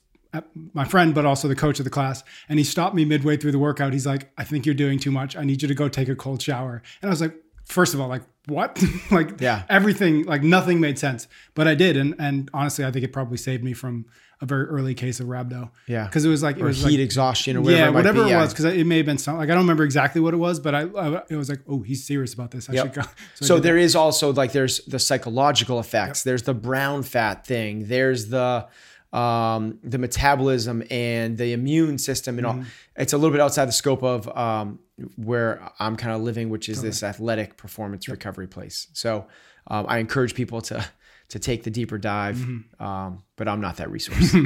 my 0.74 0.84
friend, 0.84 1.14
but 1.14 1.24
also 1.24 1.48
the 1.48 1.56
coach 1.56 1.78
of 1.78 1.84
the 1.84 1.90
class. 1.90 2.22
And 2.48 2.58
he 2.58 2.64
stopped 2.64 2.94
me 2.94 3.04
midway 3.06 3.36
through 3.38 3.52
the 3.52 3.58
workout. 3.58 3.92
He's 3.94 4.06
like, 4.06 4.30
"I 4.36 4.44
think 4.44 4.66
you're 4.66 4.74
doing 4.74 4.98
too 4.98 5.10
much. 5.10 5.34
I 5.36 5.44
need 5.44 5.62
you 5.62 5.68
to 5.68 5.74
go 5.74 5.88
take 5.88 6.08
a 6.08 6.14
cold 6.16 6.42
shower." 6.42 6.82
And 7.00 7.08
I 7.08 7.12
was 7.12 7.20
like, 7.22 7.34
first 7.64 7.94
of 7.94 8.00
all, 8.00 8.08
like 8.08 8.22
what? 8.46 8.82
like 9.10 9.40
Yeah. 9.40 9.62
everything, 9.68 10.24
like 10.24 10.42
nothing 10.42 10.78
made 10.78 10.98
sense. 10.98 11.26
But 11.54 11.66
I 11.68 11.74
did, 11.74 11.96
and 11.96 12.14
and 12.18 12.50
honestly, 12.52 12.84
I 12.84 12.90
think 12.90 13.04
it 13.04 13.12
probably 13.12 13.38
saved 13.38 13.64
me 13.64 13.72
from 13.72 14.06
a 14.40 14.46
very 14.46 14.64
early 14.66 14.94
case 14.94 15.18
of 15.20 15.26
rhabdo. 15.28 15.70
Yeah. 15.86 16.04
because 16.06 16.24
it 16.24 16.28
was 16.28 16.42
like 16.42 16.56
it 16.58 16.62
Or 16.62 16.66
was 16.66 16.78
heat 16.84 16.90
like, 16.92 16.98
exhaustion 17.00 17.56
or 17.56 17.62
whatever. 17.62 17.80
yeah, 17.82 17.88
it 17.88 17.94
whatever 17.94 18.20
be. 18.22 18.28
it 18.28 18.32
Yeah. 18.32 18.42
was, 18.42 18.52
because 18.52 18.66
it 18.66 18.86
may 18.86 18.98
have 18.98 19.06
been 19.06 19.16
something 19.18 19.38
like 19.38 19.48
I 19.48 19.54
don't 19.54 19.62
remember 19.62 19.84
exactly 19.84 20.20
what 20.20 20.34
it 20.34 20.38
was, 20.38 20.60
but 20.60 20.74
I, 20.74 20.82
I 20.82 21.22
it 21.30 21.36
was 21.36 21.48
like, 21.48 21.60
oh, 21.68 21.80
he's 21.82 22.04
serious 22.06 22.34
about 22.34 22.50
this. 22.50 22.68
I 22.68 22.74
Yep. 22.74 22.84
should 22.84 22.94
go. 23.04 23.10
So 23.36 23.54
did 23.56 23.62
there 23.64 23.78
is 23.78 23.96
also 23.96 24.32
like 24.32 24.52
there's 24.52 24.80
the 24.86 24.98
psychological 24.98 25.80
effects. 25.80 26.22
There's 26.22 26.42
the 26.42 26.54
brown 26.54 27.02
fat 27.02 27.46
thing. 27.46 27.88
There's 27.88 28.28
the 28.28 28.66
um, 29.12 29.78
the 29.82 29.96
metabolism 29.98 30.82
and 30.90 31.38
the 31.38 31.52
immune 31.52 31.96
system 31.96 32.36
and 32.38 32.46
all. 32.46 32.64
It's 32.96 33.12
a 33.14 33.16
little 33.18 33.30
bit 33.32 33.40
outside 33.40 33.66
the 33.66 33.72
scope 33.72 34.02
of 34.02 34.28
um, 34.36 34.80
where 35.16 35.62
I'm 35.78 35.96
kind 35.96 36.14
of 36.14 36.20
living, 36.22 36.50
which 36.50 36.68
is 36.68 36.82
this 36.82 37.02
athletic 37.02 37.56
performance 37.56 38.08
recovery 38.08 38.46
place. 38.48 38.88
So 38.92 39.26
um, 39.68 39.86
I 39.88 39.98
encourage 39.98 40.34
people 40.34 40.60
to 40.62 40.84
to 41.28 41.38
take 41.38 41.64
the 41.64 41.70
deeper 41.70 41.98
dive, 41.98 42.36
um, 42.80 43.22
but 43.36 43.48
I'm 43.48 43.60
not 43.60 43.78
that 43.78 43.90
resource. 43.90 44.34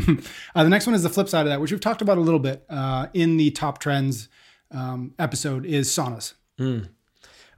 Uh, 0.54 0.64
the 0.64 0.70
next 0.70 0.86
one 0.86 0.94
is 0.94 1.02
the 1.02 1.08
flip 1.10 1.28
side 1.28 1.42
of 1.42 1.48
that, 1.48 1.60
which 1.60 1.70
we've 1.70 1.80
talked 1.80 2.02
about 2.02 2.18
a 2.18 2.20
little 2.20 2.40
bit 2.40 2.64
uh, 2.68 3.06
in 3.14 3.36
the 3.36 3.50
top 3.50 3.78
trends 3.78 4.28
um, 4.70 5.14
episode, 5.18 5.64
is 5.64 5.88
saunas. 5.88 6.34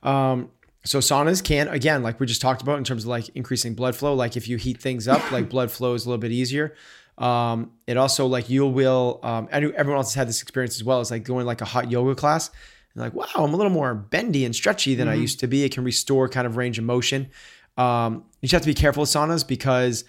Um, 0.02 0.50
so 0.84 0.98
saunas 0.98 1.42
can 1.42 1.68
again, 1.68 2.02
like 2.02 2.18
we 2.18 2.26
just 2.26 2.42
talked 2.42 2.62
about 2.62 2.78
in 2.78 2.84
terms 2.84 3.04
of 3.04 3.08
like 3.08 3.28
increasing 3.30 3.74
blood 3.74 3.94
flow. 3.94 4.14
Like 4.14 4.36
if 4.36 4.48
you 4.48 4.56
heat 4.56 4.80
things 4.80 5.06
up, 5.06 5.30
like 5.30 5.48
blood 5.48 5.70
flow 5.70 5.94
is 5.94 6.04
a 6.04 6.08
little 6.08 6.20
bit 6.20 6.32
easier. 6.32 6.74
Um, 7.18 7.72
it 7.86 7.96
also 7.96 8.26
like 8.26 8.50
you 8.50 8.66
will. 8.66 9.20
Um, 9.22 9.48
I 9.52 9.60
know 9.60 9.72
everyone 9.76 9.98
else 9.98 10.08
has 10.08 10.14
had 10.14 10.28
this 10.28 10.42
experience 10.42 10.76
as 10.76 10.84
well. 10.84 11.00
It's 11.00 11.10
like 11.10 11.24
going 11.24 11.46
like 11.46 11.60
a 11.60 11.66
hot 11.66 11.90
yoga 11.90 12.14
class. 12.14 12.50
And 12.94 13.02
like 13.02 13.14
wow, 13.14 13.26
I'm 13.36 13.54
a 13.54 13.56
little 13.56 13.72
more 13.72 13.94
bendy 13.94 14.44
and 14.44 14.54
stretchy 14.54 14.94
than 14.94 15.08
I 15.08 15.14
used 15.14 15.40
to 15.40 15.46
be. 15.46 15.64
It 15.64 15.72
can 15.72 15.84
restore 15.84 16.28
kind 16.28 16.46
of 16.46 16.56
range 16.56 16.78
of 16.78 16.84
motion. 16.84 17.30
Um, 17.76 18.24
you 18.40 18.48
just 18.48 18.52
have 18.52 18.62
to 18.62 18.68
be 18.68 18.74
careful 18.74 19.02
with 19.02 19.10
saunas 19.10 19.46
because 19.46 20.04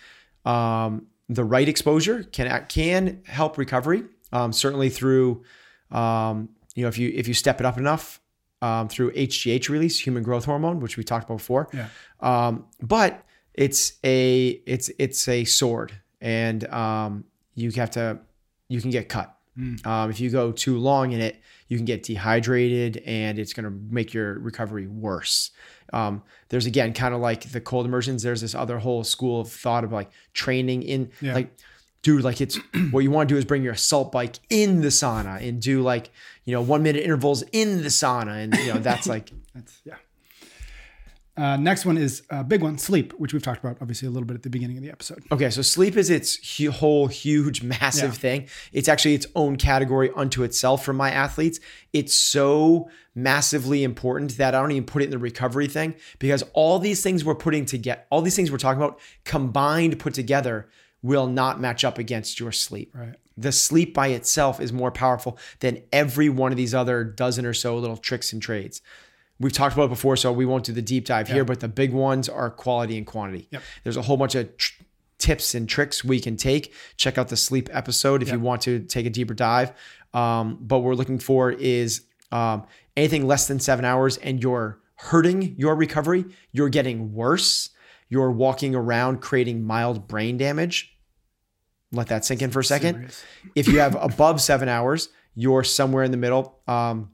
um, 0.45 1.07
the 1.29 1.43
right 1.43 1.67
exposure 1.67 2.23
can 2.23 2.65
can 2.67 3.21
help 3.25 3.57
recovery. 3.57 4.03
Um, 4.31 4.51
certainly 4.51 4.89
through 4.89 5.43
um, 5.91 6.49
you 6.75 6.83
know 6.83 6.89
if 6.89 6.97
you 6.97 7.11
if 7.13 7.27
you 7.27 7.33
step 7.33 7.59
it 7.59 7.65
up 7.65 7.77
enough 7.77 8.19
um, 8.61 8.87
through 8.87 9.11
HGH 9.11 9.69
release, 9.69 9.99
human 9.99 10.23
growth 10.23 10.45
hormone, 10.45 10.79
which 10.79 10.97
we 10.97 11.03
talked 11.03 11.25
about 11.25 11.39
before. 11.39 11.67
Yeah. 11.73 11.87
Um, 12.21 12.65
but 12.81 13.23
it's 13.53 13.93
a 14.03 14.61
it's 14.65 14.89
it's 14.97 15.27
a 15.27 15.43
sword, 15.43 15.91
and 16.21 16.67
um, 16.69 17.25
you 17.55 17.69
have 17.71 17.91
to 17.91 18.19
you 18.69 18.81
can 18.81 18.89
get 18.89 19.09
cut. 19.09 19.37
Um, 19.55 20.09
if 20.09 20.19
you 20.19 20.29
go 20.29 20.51
too 20.51 20.77
long 20.77 21.11
in 21.11 21.21
it, 21.21 21.39
you 21.67 21.77
can 21.77 21.85
get 21.85 22.03
dehydrated, 22.03 22.97
and 23.05 23.37
it's 23.37 23.53
going 23.53 23.65
to 23.65 23.69
make 23.93 24.13
your 24.13 24.39
recovery 24.39 24.87
worse. 24.87 25.51
Um, 25.91 26.23
there's 26.49 26.65
again 26.65 26.93
kind 26.93 27.13
of 27.13 27.21
like 27.21 27.51
the 27.51 27.61
cold 27.61 27.85
immersions. 27.85 28.23
There's 28.23 28.41
this 28.41 28.55
other 28.55 28.79
whole 28.79 29.03
school 29.03 29.41
of 29.41 29.51
thought 29.51 29.83
of 29.83 29.91
like 29.91 30.09
training 30.33 30.83
in 30.83 31.11
Yeah. 31.21 31.35
like 31.35 31.55
dude, 32.01 32.23
like 32.23 32.41
it's 32.41 32.57
what 32.91 32.99
you 33.01 33.11
want 33.11 33.29
to 33.29 33.33
do 33.35 33.37
is 33.39 33.45
bring 33.45 33.63
your 33.63 33.73
assault 33.73 34.11
bike 34.11 34.35
in 34.49 34.81
the 34.81 34.89
sauna 34.89 35.41
and 35.47 35.61
do 35.61 35.81
like, 35.81 36.11
you 36.43 36.51
know, 36.53 36.61
one 36.61 36.83
minute 36.83 37.01
intervals 37.01 37.43
in 37.53 37.81
the 37.81 37.87
sauna. 37.89 38.43
And, 38.43 38.53
you 38.55 38.73
know, 38.73 38.79
that's 38.79 39.07
like, 39.07 39.31
That's 39.55 39.79
yeah. 39.85 39.95
Uh, 41.35 41.57
next 41.57 41.83
one 41.85 41.97
is 41.97 42.21
a 42.29 42.43
big 42.43 42.61
one, 42.61 42.77
sleep, 42.77 43.11
which 43.13 43.33
we've 43.33 43.41
talked 43.41 43.63
about 43.63 43.75
obviously 43.81 44.07
a 44.07 44.11
little 44.11 44.25
bit 44.27 44.35
at 44.35 44.43
the 44.43 44.49
beginning 44.51 44.77
of 44.77 44.83
the 44.83 44.91
episode. 44.91 45.23
okay, 45.31 45.49
so 45.49 45.63
sleep 45.63 45.97
is 45.97 46.11
its 46.11 46.57
hu- 46.57 46.69
whole 46.69 47.07
huge, 47.07 47.63
massive 47.79 48.11
Yeah. 48.13 48.17
thing. 48.19 48.47
It's 48.71 48.87
actually 48.87 49.15
its 49.15 49.25
own 49.35 49.55
category 49.55 50.11
unto 50.15 50.43
itself 50.43 50.85
for 50.85 50.93
my 50.93 51.09
athletes. 51.09 51.59
It's 51.91 52.13
so 52.13 52.87
massively 53.15 53.83
important 53.83 54.37
that 54.37 54.53
I 54.53 54.61
don't 54.61 54.71
even 54.71 54.85
put 54.85 55.01
it 55.01 55.05
in 55.05 55.11
the 55.11 55.17
recovery 55.17 55.67
thing 55.67 55.95
because 56.19 56.43
all 56.53 56.77
these 56.79 57.01
things 57.01 57.25
we're 57.25 57.33
putting 57.35 57.65
together, 57.65 58.01
all 58.11 58.21
these 58.21 58.35
things 58.35 58.51
we're 58.51 58.57
talking 58.57 58.81
about 58.81 58.99
combined, 59.23 59.97
put 59.99 60.13
together, 60.13 60.69
will 61.01 61.27
not 61.27 61.59
match 61.59 61.83
up 61.83 61.97
against 61.97 62.39
your 62.39 62.51
sleep. 62.51 62.91
Right. 62.93 63.15
the 63.35 63.51
sleep 63.51 63.95
by 63.95 64.09
itself 64.09 64.61
is 64.61 64.71
more 64.71 64.91
powerful 64.91 65.39
than 65.61 65.81
every 65.91 66.29
one 66.29 66.51
of 66.51 66.57
these 66.57 66.75
other 66.75 67.03
dozen 67.03 67.45
or 67.47 67.53
so 67.55 67.75
little 67.77 67.97
tricks 67.97 68.31
and 68.31 68.39
trades. 68.41 68.81
We've 69.39 69.51
talked 69.51 69.73
about 69.73 69.85
it 69.85 69.89
before, 69.89 70.15
so 70.15 70.31
we 70.31 70.45
won't 70.45 70.63
do 70.63 70.73
the 70.73 70.81
deep 70.81 71.05
dive 71.05 71.27
here, 71.27 71.43
but 71.43 71.59
the 71.59 71.67
big 71.67 71.91
ones 71.91 72.29
are 72.29 72.49
quality 72.49 72.97
and 72.97 73.05
quantity. 73.05 73.47
Yep. 73.51 73.63
There's 73.83 73.97
a 73.97 74.01
whole 74.01 74.15
bunch 74.15 74.35
of 74.35 74.55
tr- 74.57 74.83
tips 75.17 75.55
and 75.55 75.67
tricks 75.67 76.03
we 76.03 76.19
can 76.19 76.37
take. 76.37 76.73
Check 76.97 77.17
out 77.17 77.29
the 77.29 77.37
sleep 77.37 77.69
episode 77.71 78.21
if 78.21 78.29
you 78.29 78.39
want 78.39 78.61
to 78.63 78.79
take 78.79 79.05
a 79.05 79.09
deeper 79.09 79.33
dive. 79.33 79.71
Um, 80.13 80.57
but 80.61 80.79
what 80.79 80.85
we're 80.85 80.95
looking 80.95 81.17
for 81.17 81.51
is 81.51 82.01
um, 82.31 82.65
anything 82.95 83.25
less 83.25 83.47
than 83.47 83.59
seven 83.59 83.85
hours 83.85 84.17
and 84.17 84.41
you're 84.41 84.79
hurting 84.95 85.55
your 85.57 85.75
recovery, 85.75 86.25
you're 86.51 86.69
getting 86.69 87.13
worse, 87.13 87.69
you're 88.09 88.31
walking 88.31 88.75
around 88.75 89.21
creating 89.21 89.63
mild 89.63 90.07
brain 90.07 90.37
damage. 90.37 90.95
Let 91.91 92.07
that 92.07 92.25
sink 92.25 92.41
in 92.41 92.51
for 92.51 92.59
a 92.59 92.63
second 92.63 92.95
Serious. 92.95 93.23
if 93.55 93.67
you 93.67 93.79
have 93.79 93.95
above 93.95 94.41
seven 94.41 94.67
hours, 94.67 95.09
you're 95.35 95.63
somewhere 95.63 96.03
in 96.03 96.11
the 96.11 96.17
middle. 96.17 96.59
Um, 96.67 97.11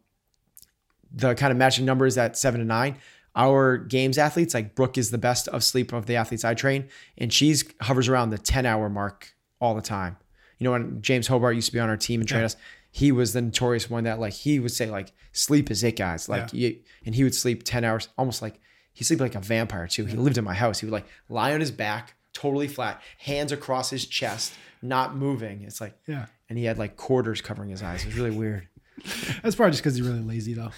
the 1.13 1.35
kind 1.35 1.51
of 1.51 1.57
matching 1.57 1.85
numbers 1.85 2.17
at 2.17 2.37
seven 2.37 2.59
to 2.59 2.65
nine. 2.65 2.97
Our 3.35 3.77
games 3.77 4.17
athletes, 4.17 4.53
like 4.53 4.75
Brooke, 4.75 4.97
is 4.97 5.11
the 5.11 5.17
best 5.17 5.47
of 5.49 5.63
sleep 5.63 5.93
of 5.93 6.07
the 6.07 6.15
athletes 6.15 6.43
I 6.43 6.53
train, 6.55 6.89
and 7.17 7.31
she's 7.31 7.63
hovers 7.81 8.07
around 8.09 8.31
the 8.31 8.37
ten 8.37 8.65
hour 8.65 8.89
mark 8.89 9.33
all 9.61 9.75
the 9.75 9.81
time. 9.81 10.17
You 10.57 10.65
know, 10.65 10.71
when 10.71 11.01
James 11.01 11.27
Hobart 11.27 11.55
used 11.55 11.67
to 11.67 11.73
be 11.73 11.79
on 11.79 11.89
our 11.89 11.95
team 11.97 12.19
and 12.21 12.27
train 12.27 12.43
us, 12.43 12.55
he 12.91 13.11
was 13.11 13.33
the 13.33 13.41
notorious 13.41 13.89
one 13.89 14.03
that 14.05 14.19
like 14.19 14.33
he 14.33 14.59
would 14.59 14.71
say 14.71 14.89
like 14.89 15.13
sleep 15.31 15.69
is 15.71 15.83
it, 15.83 15.95
guys. 15.95 16.27
Like 16.27 16.51
you, 16.53 16.79
and 17.05 17.13
he 17.15 17.23
would 17.23 17.35
sleep 17.35 17.63
ten 17.63 17.83
hours, 17.85 18.09
almost 18.17 18.41
like 18.41 18.59
he 18.93 19.03
sleep 19.03 19.19
like 19.21 19.35
a 19.35 19.39
vampire 19.39 19.87
too. 19.87 20.05
He 20.05 20.17
lived 20.17 20.37
in 20.37 20.43
my 20.43 20.55
house. 20.55 20.79
He 20.79 20.85
would 20.87 20.93
like 20.93 21.05
lie 21.29 21.53
on 21.53 21.59
his 21.61 21.71
back, 21.71 22.15
totally 22.33 22.67
flat, 22.67 22.99
hands 23.19 23.51
across 23.51 23.89
his 23.91 24.05
chest, 24.05 24.53
not 24.81 25.15
moving. 25.15 25.61
It's 25.61 25.79
like 25.79 25.93
Yeah. 26.07 26.25
and 26.49 26.57
he 26.57 26.65
had 26.65 26.77
like 26.79 26.97
quarters 26.97 27.41
covering 27.41 27.69
his 27.69 27.83
eyes. 27.83 28.01
It 28.01 28.07
was 28.07 28.15
really 28.15 28.35
weird. 28.35 28.67
That's 29.43 29.55
probably 29.55 29.71
just 29.71 29.83
because 29.83 29.95
he's 29.95 30.07
really 30.07 30.21
lazy 30.21 30.53
though. 30.53 30.71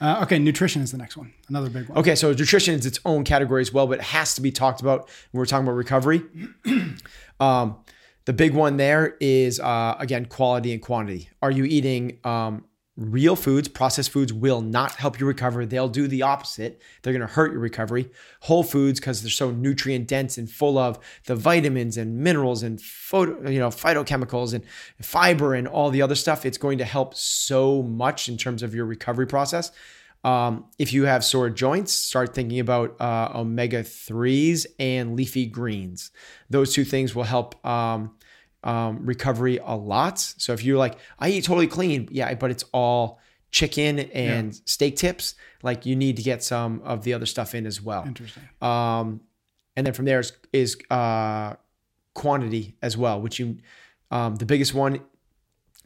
uh, 0.00 0.20
okay, 0.22 0.38
nutrition 0.38 0.82
is 0.82 0.92
the 0.92 0.98
next 0.98 1.16
one. 1.16 1.32
Another 1.48 1.70
big 1.70 1.88
one. 1.88 1.98
Okay, 1.98 2.14
so 2.14 2.32
nutrition 2.32 2.74
is 2.74 2.86
its 2.86 2.98
own 3.04 3.24
category 3.24 3.60
as 3.60 3.72
well, 3.72 3.86
but 3.86 3.98
it 3.98 4.04
has 4.04 4.34
to 4.34 4.40
be 4.40 4.50
talked 4.50 4.80
about 4.80 5.08
when 5.30 5.38
we're 5.40 5.46
talking 5.46 5.66
about 5.66 5.76
recovery. 5.76 6.22
um, 7.40 7.76
The 8.26 8.32
big 8.32 8.54
one 8.54 8.76
there 8.76 9.16
is 9.20 9.60
uh, 9.60 9.96
again 9.98 10.26
quality 10.26 10.72
and 10.72 10.80
quantity. 10.82 11.28
Are 11.42 11.50
you 11.50 11.64
eating 11.64 12.18
um, 12.24 12.64
real 12.96 13.36
foods? 13.36 13.68
Processed 13.68 14.10
foods 14.10 14.32
will 14.32 14.60
not 14.60 14.92
help 14.92 15.18
you 15.18 15.26
recover. 15.26 15.66
They'll 15.66 15.88
do 15.88 16.06
the 16.06 16.22
opposite. 16.22 16.80
They're 17.02 17.12
going 17.12 17.26
to 17.26 17.34
hurt 17.34 17.52
your 17.52 17.60
recovery. 17.60 18.10
Whole 18.40 18.62
foods 18.62 19.00
because 19.00 19.22
they're 19.22 19.30
so 19.30 19.50
nutrient 19.50 20.06
dense 20.06 20.38
and 20.38 20.50
full 20.50 20.78
of 20.78 20.98
the 21.26 21.34
vitamins 21.34 21.96
and 21.96 22.18
minerals 22.18 22.62
and 22.62 22.80
photo, 22.80 23.48
you 23.48 23.58
know 23.58 23.68
phytochemicals 23.68 24.54
and 24.54 24.64
fiber 25.00 25.54
and 25.54 25.66
all 25.66 25.90
the 25.90 26.02
other 26.02 26.14
stuff. 26.14 26.46
It's 26.46 26.58
going 26.58 26.78
to 26.78 26.84
help 26.84 27.14
so 27.14 27.82
much 27.82 28.28
in 28.28 28.36
terms 28.36 28.62
of 28.62 28.74
your 28.74 28.86
recovery 28.86 29.26
process. 29.26 29.72
Um, 30.24 30.64
if 30.78 30.92
you 30.92 31.04
have 31.04 31.22
sore 31.22 31.50
joints, 31.50 31.92
start 31.92 32.34
thinking 32.34 32.58
about 32.58 32.98
uh, 32.98 33.30
omega 33.34 33.82
3s 33.82 34.64
and 34.78 35.16
leafy 35.16 35.44
greens. 35.44 36.10
Those 36.48 36.72
two 36.72 36.84
things 36.84 37.14
will 37.14 37.24
help 37.24 37.64
um, 37.66 38.12
um, 38.64 39.06
recovery 39.06 39.60
a 39.62 39.76
lot. 39.76 40.18
So 40.18 40.52
if 40.52 40.64
you're 40.64 40.78
like, 40.78 40.98
I 41.18 41.28
eat 41.28 41.44
totally 41.44 41.68
clean, 41.68 42.08
yeah, 42.10 42.34
but 42.34 42.50
it's 42.50 42.64
all 42.72 43.20
chicken 43.50 44.00
and 44.00 44.52
yeah. 44.52 44.60
steak 44.64 44.96
tips, 44.96 45.36
like 45.62 45.86
you 45.86 45.94
need 45.94 46.16
to 46.16 46.22
get 46.22 46.42
some 46.42 46.80
of 46.82 47.04
the 47.04 47.14
other 47.14 47.26
stuff 47.26 47.54
in 47.54 47.66
as 47.66 47.80
well. 47.80 48.04
Interesting. 48.04 48.42
Um, 48.60 49.20
and 49.76 49.86
then 49.86 49.94
from 49.94 50.06
there 50.06 50.18
is, 50.20 50.32
is 50.52 50.76
uh, 50.90 51.54
quantity 52.14 52.76
as 52.82 52.96
well, 52.96 53.20
which 53.20 53.38
you, 53.38 53.58
um, 54.10 54.36
the 54.36 54.46
biggest 54.46 54.74
one 54.74 55.00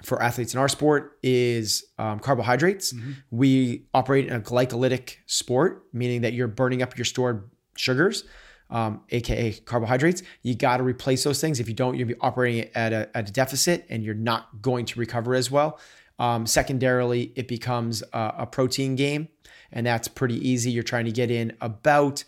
for 0.02 0.22
athletes 0.22 0.54
in 0.54 0.60
our 0.60 0.68
sport 0.68 1.18
is 1.22 1.84
um, 1.98 2.20
carbohydrates. 2.20 2.92
Mm-hmm. 2.92 3.12
We 3.30 3.86
operate 3.92 4.28
in 4.28 4.32
a 4.34 4.40
glycolytic 4.40 5.16
sport, 5.26 5.86
meaning 5.92 6.20
that 6.20 6.32
you're 6.32 6.48
burning 6.48 6.82
up 6.82 6.96
your 6.96 7.04
stored 7.04 7.50
sugars, 7.76 8.24
um, 8.70 9.02
aka 9.10 9.52
carbohydrates. 9.52 10.22
You 10.42 10.54
got 10.54 10.78
to 10.78 10.82
replace 10.82 11.24
those 11.24 11.40
things. 11.40 11.60
If 11.60 11.68
you 11.68 11.74
don't, 11.74 11.96
you'll 11.96 12.08
be 12.08 12.16
operating 12.20 12.70
at 12.74 12.92
a, 12.92 13.16
at 13.16 13.28
a 13.28 13.32
deficit 13.32 13.86
and 13.88 14.02
you're 14.02 14.14
not 14.14 14.62
going 14.62 14.84
to 14.86 14.98
recover 14.98 15.34
as 15.34 15.50
well. 15.50 15.78
Um, 16.18 16.46
secondarily, 16.46 17.32
it 17.36 17.48
becomes 17.48 18.02
a, 18.12 18.34
a 18.38 18.46
protein 18.46 18.96
game, 18.96 19.28
and 19.70 19.86
that's 19.86 20.08
pretty 20.08 20.48
easy. 20.48 20.70
You're 20.70 20.82
trying 20.82 21.04
to 21.04 21.12
get 21.12 21.30
in 21.30 21.56
about 21.60 22.24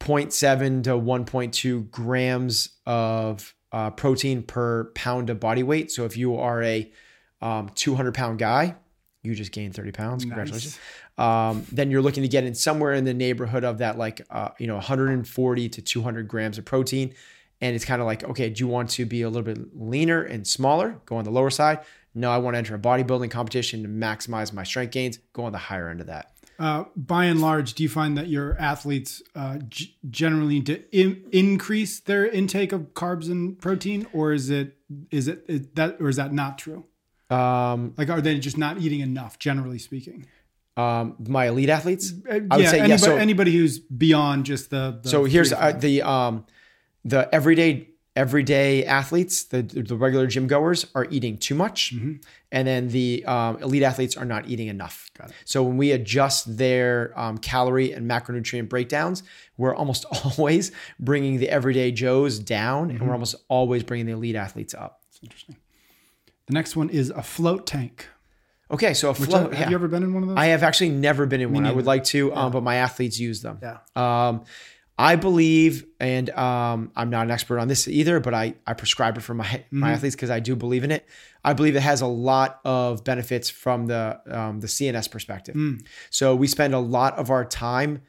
0.7 0.00 0.84
to 0.84 0.90
1.2 0.90 1.90
grams 1.90 2.70
of 2.86 3.54
uh, 3.72 3.90
protein 3.90 4.42
per 4.42 4.84
pound 4.94 5.28
of 5.28 5.40
body 5.40 5.62
weight. 5.62 5.90
So 5.90 6.04
if 6.04 6.16
you 6.16 6.36
are 6.36 6.62
a 6.62 6.90
um, 7.42 7.70
200 7.74 8.14
pound 8.14 8.38
guy, 8.38 8.76
you 9.26 9.34
just 9.34 9.52
gained 9.52 9.74
30 9.74 9.92
pounds. 9.92 10.24
Congratulations. 10.24 10.78
Nice. 11.18 11.50
Um, 11.50 11.66
then 11.72 11.90
you're 11.90 12.02
looking 12.02 12.22
to 12.22 12.28
get 12.28 12.44
in 12.44 12.54
somewhere 12.54 12.94
in 12.94 13.04
the 13.04 13.14
neighborhood 13.14 13.64
of 13.64 13.78
that, 13.78 13.98
like, 13.98 14.22
uh, 14.30 14.50
you 14.58 14.66
know, 14.66 14.76
140 14.76 15.68
to 15.68 15.82
200 15.82 16.28
grams 16.28 16.58
of 16.58 16.64
protein. 16.64 17.12
And 17.60 17.74
it's 17.74 17.84
kind 17.84 18.00
of 18.00 18.06
like, 18.06 18.22
okay, 18.24 18.50
do 18.50 18.60
you 18.60 18.68
want 18.68 18.90
to 18.90 19.04
be 19.06 19.22
a 19.22 19.28
little 19.28 19.42
bit 19.42 19.58
leaner 19.74 20.22
and 20.22 20.46
smaller? 20.46 21.00
Go 21.06 21.16
on 21.16 21.24
the 21.24 21.30
lower 21.30 21.50
side. 21.50 21.80
No, 22.14 22.30
I 22.30 22.38
want 22.38 22.54
to 22.54 22.58
enter 22.58 22.74
a 22.74 22.78
bodybuilding 22.78 23.30
competition 23.30 23.82
to 23.82 23.88
maximize 23.88 24.52
my 24.52 24.62
strength 24.62 24.92
gains. 24.92 25.18
Go 25.32 25.44
on 25.44 25.52
the 25.52 25.58
higher 25.58 25.88
end 25.88 26.00
of 26.00 26.06
that. 26.06 26.32
Uh, 26.58 26.84
by 26.96 27.26
and 27.26 27.40
large, 27.40 27.74
do 27.74 27.82
you 27.82 27.88
find 27.88 28.16
that 28.16 28.28
your 28.28 28.56
athletes 28.58 29.22
uh, 29.34 29.58
g- 29.68 29.94
generally 30.08 30.62
to 30.62 30.82
in- 30.90 31.22
increase 31.30 32.00
their 32.00 32.26
intake 32.26 32.72
of 32.72 32.94
carbs 32.94 33.30
and 33.30 33.58
protein, 33.58 34.06
or 34.14 34.32
is 34.32 34.48
it 34.48 34.78
is 35.10 35.28
it 35.28 35.44
is 35.48 35.66
that 35.74 35.96
or 36.00 36.08
is 36.08 36.16
that 36.16 36.32
not 36.32 36.56
true? 36.56 36.84
Um, 37.30 37.94
like, 37.96 38.08
are 38.08 38.20
they 38.20 38.38
just 38.38 38.58
not 38.58 38.78
eating 38.78 39.00
enough, 39.00 39.38
generally 39.38 39.78
speaking? 39.78 40.26
Um, 40.76 41.16
my 41.26 41.46
elite 41.46 41.70
athletes, 41.70 42.12
uh, 42.28 42.34
I 42.34 42.56
would 42.56 42.64
yeah, 42.64 42.70
say, 42.70 42.78
anybody, 42.80 42.90
yeah, 42.90 42.96
so, 42.96 43.16
anybody 43.16 43.52
who's 43.52 43.78
beyond 43.78 44.44
just 44.44 44.70
the. 44.70 45.00
the 45.02 45.08
so 45.08 45.24
here's 45.24 45.52
uh, 45.52 45.72
the 45.72 46.02
um, 46.02 46.44
the 47.04 47.34
everyday 47.34 47.88
everyday 48.16 48.84
athletes, 48.84 49.44
the, 49.44 49.62
the 49.62 49.94
regular 49.94 50.26
gym 50.26 50.46
goers, 50.46 50.86
are 50.94 51.06
eating 51.10 51.36
too 51.36 51.54
much. 51.54 51.94
Mm-hmm. 51.94 52.14
And 52.50 52.66
then 52.66 52.88
the 52.88 53.24
um, 53.26 53.62
elite 53.62 53.82
athletes 53.82 54.16
are 54.16 54.24
not 54.24 54.48
eating 54.48 54.68
enough. 54.68 55.10
So 55.44 55.62
when 55.62 55.76
we 55.76 55.92
adjust 55.92 56.56
their 56.56 57.12
um, 57.18 57.38
calorie 57.38 57.92
and 57.92 58.10
macronutrient 58.10 58.68
breakdowns, 58.68 59.22
we're 59.58 59.74
almost 59.74 60.04
always 60.38 60.72
bringing 60.98 61.38
the 61.38 61.48
everyday 61.50 61.92
Joes 61.92 62.38
down 62.38 62.88
mm-hmm. 62.88 62.96
and 62.96 63.06
we're 63.06 63.12
almost 63.12 63.36
always 63.48 63.82
bringing 63.82 64.06
the 64.06 64.12
elite 64.12 64.36
athletes 64.36 64.74
up. 64.74 65.02
That's 65.04 65.22
interesting. 65.22 65.56
The 66.46 66.54
next 66.54 66.76
one 66.76 66.90
is 66.90 67.10
a 67.10 67.22
float 67.22 67.66
tank. 67.66 68.08
Okay, 68.70 68.94
so 68.94 69.10
a 69.10 69.14
float. 69.14 69.52
have 69.52 69.60
yeah. 69.60 69.68
you 69.70 69.74
ever 69.76 69.88
been 69.88 70.02
in 70.02 70.12
one 70.12 70.24
of 70.24 70.28
those? 70.30 70.38
I 70.38 70.46
have 70.46 70.62
actually 70.62 70.90
never 70.90 71.26
been 71.26 71.40
in 71.40 71.50
Me 71.50 71.54
one. 71.54 71.62
Neither. 71.64 71.72
I 71.72 71.76
would 71.76 71.86
like 71.86 72.04
to, 72.04 72.32
um, 72.32 72.36
yeah. 72.36 72.44
um, 72.44 72.52
but 72.52 72.62
my 72.62 72.76
athletes 72.76 73.18
use 73.18 73.42
them. 73.42 73.60
Yeah. 73.62 73.78
Um, 73.94 74.44
I 74.98 75.16
believe, 75.16 75.84
and 76.00 76.30
um, 76.30 76.90
I'm 76.96 77.10
not 77.10 77.26
an 77.26 77.30
expert 77.30 77.58
on 77.58 77.68
this 77.68 77.86
either, 77.86 78.18
but 78.18 78.32
I, 78.32 78.54
I 78.66 78.72
prescribe 78.72 79.18
it 79.18 79.20
for 79.20 79.34
my, 79.34 79.44
mm-hmm. 79.44 79.80
my 79.80 79.92
athletes 79.92 80.16
because 80.16 80.30
I 80.30 80.40
do 80.40 80.56
believe 80.56 80.84
in 80.84 80.90
it. 80.90 81.06
I 81.44 81.52
believe 81.52 81.76
it 81.76 81.82
has 81.82 82.00
a 82.00 82.06
lot 82.06 82.60
of 82.64 83.04
benefits 83.04 83.50
from 83.50 83.86
the 83.86 84.20
um, 84.28 84.60
the 84.60 84.66
CNS 84.66 85.10
perspective. 85.10 85.54
Mm. 85.54 85.86
So 86.10 86.34
we 86.34 86.46
spend 86.46 86.74
a 86.74 86.78
lot 86.78 87.18
of 87.18 87.30
our 87.30 87.44
time 87.44 88.02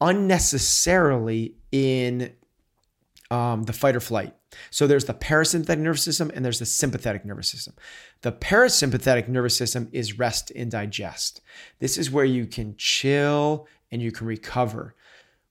unnecessarily 0.00 1.54
in 1.70 2.32
um, 3.30 3.62
the 3.64 3.72
fight 3.72 3.94
or 3.94 4.00
flight. 4.00 4.34
So 4.70 4.86
there's 4.86 5.04
the 5.04 5.14
parasympathetic 5.14 5.78
nervous 5.78 6.02
system 6.02 6.30
and 6.34 6.44
there's 6.44 6.58
the 6.58 6.66
sympathetic 6.66 7.24
nervous 7.24 7.48
system. 7.48 7.74
The 8.22 8.32
parasympathetic 8.32 9.28
nervous 9.28 9.56
system 9.56 9.88
is 9.92 10.18
rest 10.18 10.52
and 10.54 10.70
digest. 10.70 11.40
This 11.78 11.98
is 11.98 12.10
where 12.10 12.24
you 12.24 12.46
can 12.46 12.74
chill 12.76 13.66
and 13.90 14.02
you 14.02 14.12
can 14.12 14.26
recover 14.26 14.94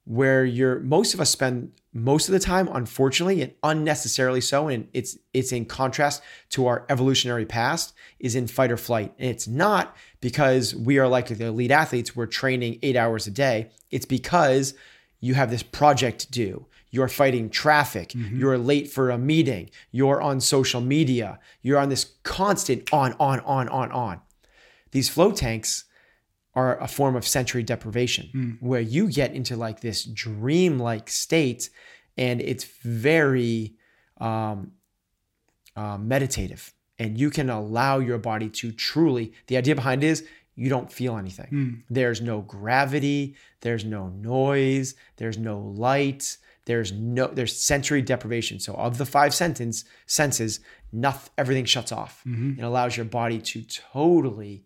where 0.06 0.46
you're 0.46 0.80
most 0.80 1.14
of 1.14 1.20
us 1.20 1.32
spend 1.32 1.72
most 1.92 2.30
of 2.30 2.34
the 2.34 2.40
time 2.40 2.70
unfortunately 2.72 3.42
and 3.42 3.52
unnecessarily 3.64 4.40
so 4.40 4.68
and 4.68 4.88
it's 4.94 5.18
it's 5.34 5.52
in 5.52 5.66
contrast 5.66 6.22
to 6.50 6.68
our 6.68 6.86
evolutionary 6.90 7.46
past 7.46 7.94
is 8.20 8.36
in 8.36 8.46
fight 8.46 8.72
or 8.72 8.78
flight 8.78 9.12
and 9.18 9.30
it's 9.30 9.48
not 9.48 9.98
because 10.22 10.76
we 10.76 11.00
are 11.00 11.08
like 11.08 11.28
the 11.28 11.46
elite 11.46 11.72
athletes 11.72 12.16
we're 12.16 12.28
training 12.28 12.78
8 12.84 12.96
hours 12.96 13.26
a 13.26 13.32
day 13.32 13.72
it's 13.90 14.06
because 14.06 14.76
you 15.20 15.34
have 15.34 15.50
this 15.50 15.64
project 15.64 16.20
to 16.20 16.32
do 16.32 16.66
you're 16.96 17.10
fighting 17.10 17.50
traffic. 17.50 18.10
Mm-hmm. 18.10 18.40
you're 18.40 18.58
late 18.58 18.90
for 18.90 19.10
a 19.10 19.18
meeting. 19.18 19.70
You're 19.92 20.22
on 20.22 20.40
social 20.40 20.82
media. 20.82 21.40
You're 21.62 21.78
on 21.78 21.90
this 21.90 22.14
constant 22.24 22.92
on 22.94 23.14
on 23.20 23.42
on 23.42 23.68
on 23.70 23.92
on. 23.92 24.22
These 24.92 25.10
float 25.10 25.36
tanks 25.36 25.84
are 26.54 26.80
a 26.80 26.88
form 26.88 27.18
of 27.18 27.28
sensory 27.28 27.64
deprivation 27.64 28.30
mm. 28.34 28.58
where 28.62 28.80
you 28.80 29.12
get 29.12 29.34
into 29.34 29.58
like 29.58 29.82
this 29.82 30.06
dream-like 30.06 31.10
state 31.10 31.70
and 32.18 32.40
it's 32.40 32.64
very 32.64 33.76
um, 34.22 34.72
uh, 35.76 35.98
meditative. 35.98 36.74
And 36.98 37.20
you 37.20 37.30
can 37.30 37.50
allow 37.50 38.00
your 38.00 38.18
body 38.18 38.48
to 38.62 38.72
truly 38.72 39.34
the 39.48 39.58
idea 39.58 39.76
behind 39.76 40.02
it 40.02 40.08
is 40.08 40.26
you 40.56 40.70
don't 40.70 40.90
feel 40.90 41.18
anything. 41.18 41.52
Mm. 41.52 41.84
there's 41.90 42.22
no 42.22 42.40
gravity. 42.40 43.36
There's 43.60 43.84
no 43.84 44.08
noise. 44.08 44.96
There's 45.18 45.38
no 45.38 45.60
light 45.60 46.38
there's 46.66 46.92
no 46.92 47.28
there's 47.28 47.58
sensory 47.58 48.02
deprivation 48.02 48.60
so 48.60 48.74
of 48.74 48.98
the 48.98 49.06
five 49.06 49.34
sentence 49.34 49.86
senses 50.06 50.60
nothing 50.92 51.32
everything 51.38 51.66
shuts 51.66 51.92
off 51.92 52.22
mm-hmm. 52.26 52.60
it 52.60 52.64
allows 52.64 52.98
your 52.98 53.06
body 53.06 53.40
to 53.40 53.64
totally 53.64 54.66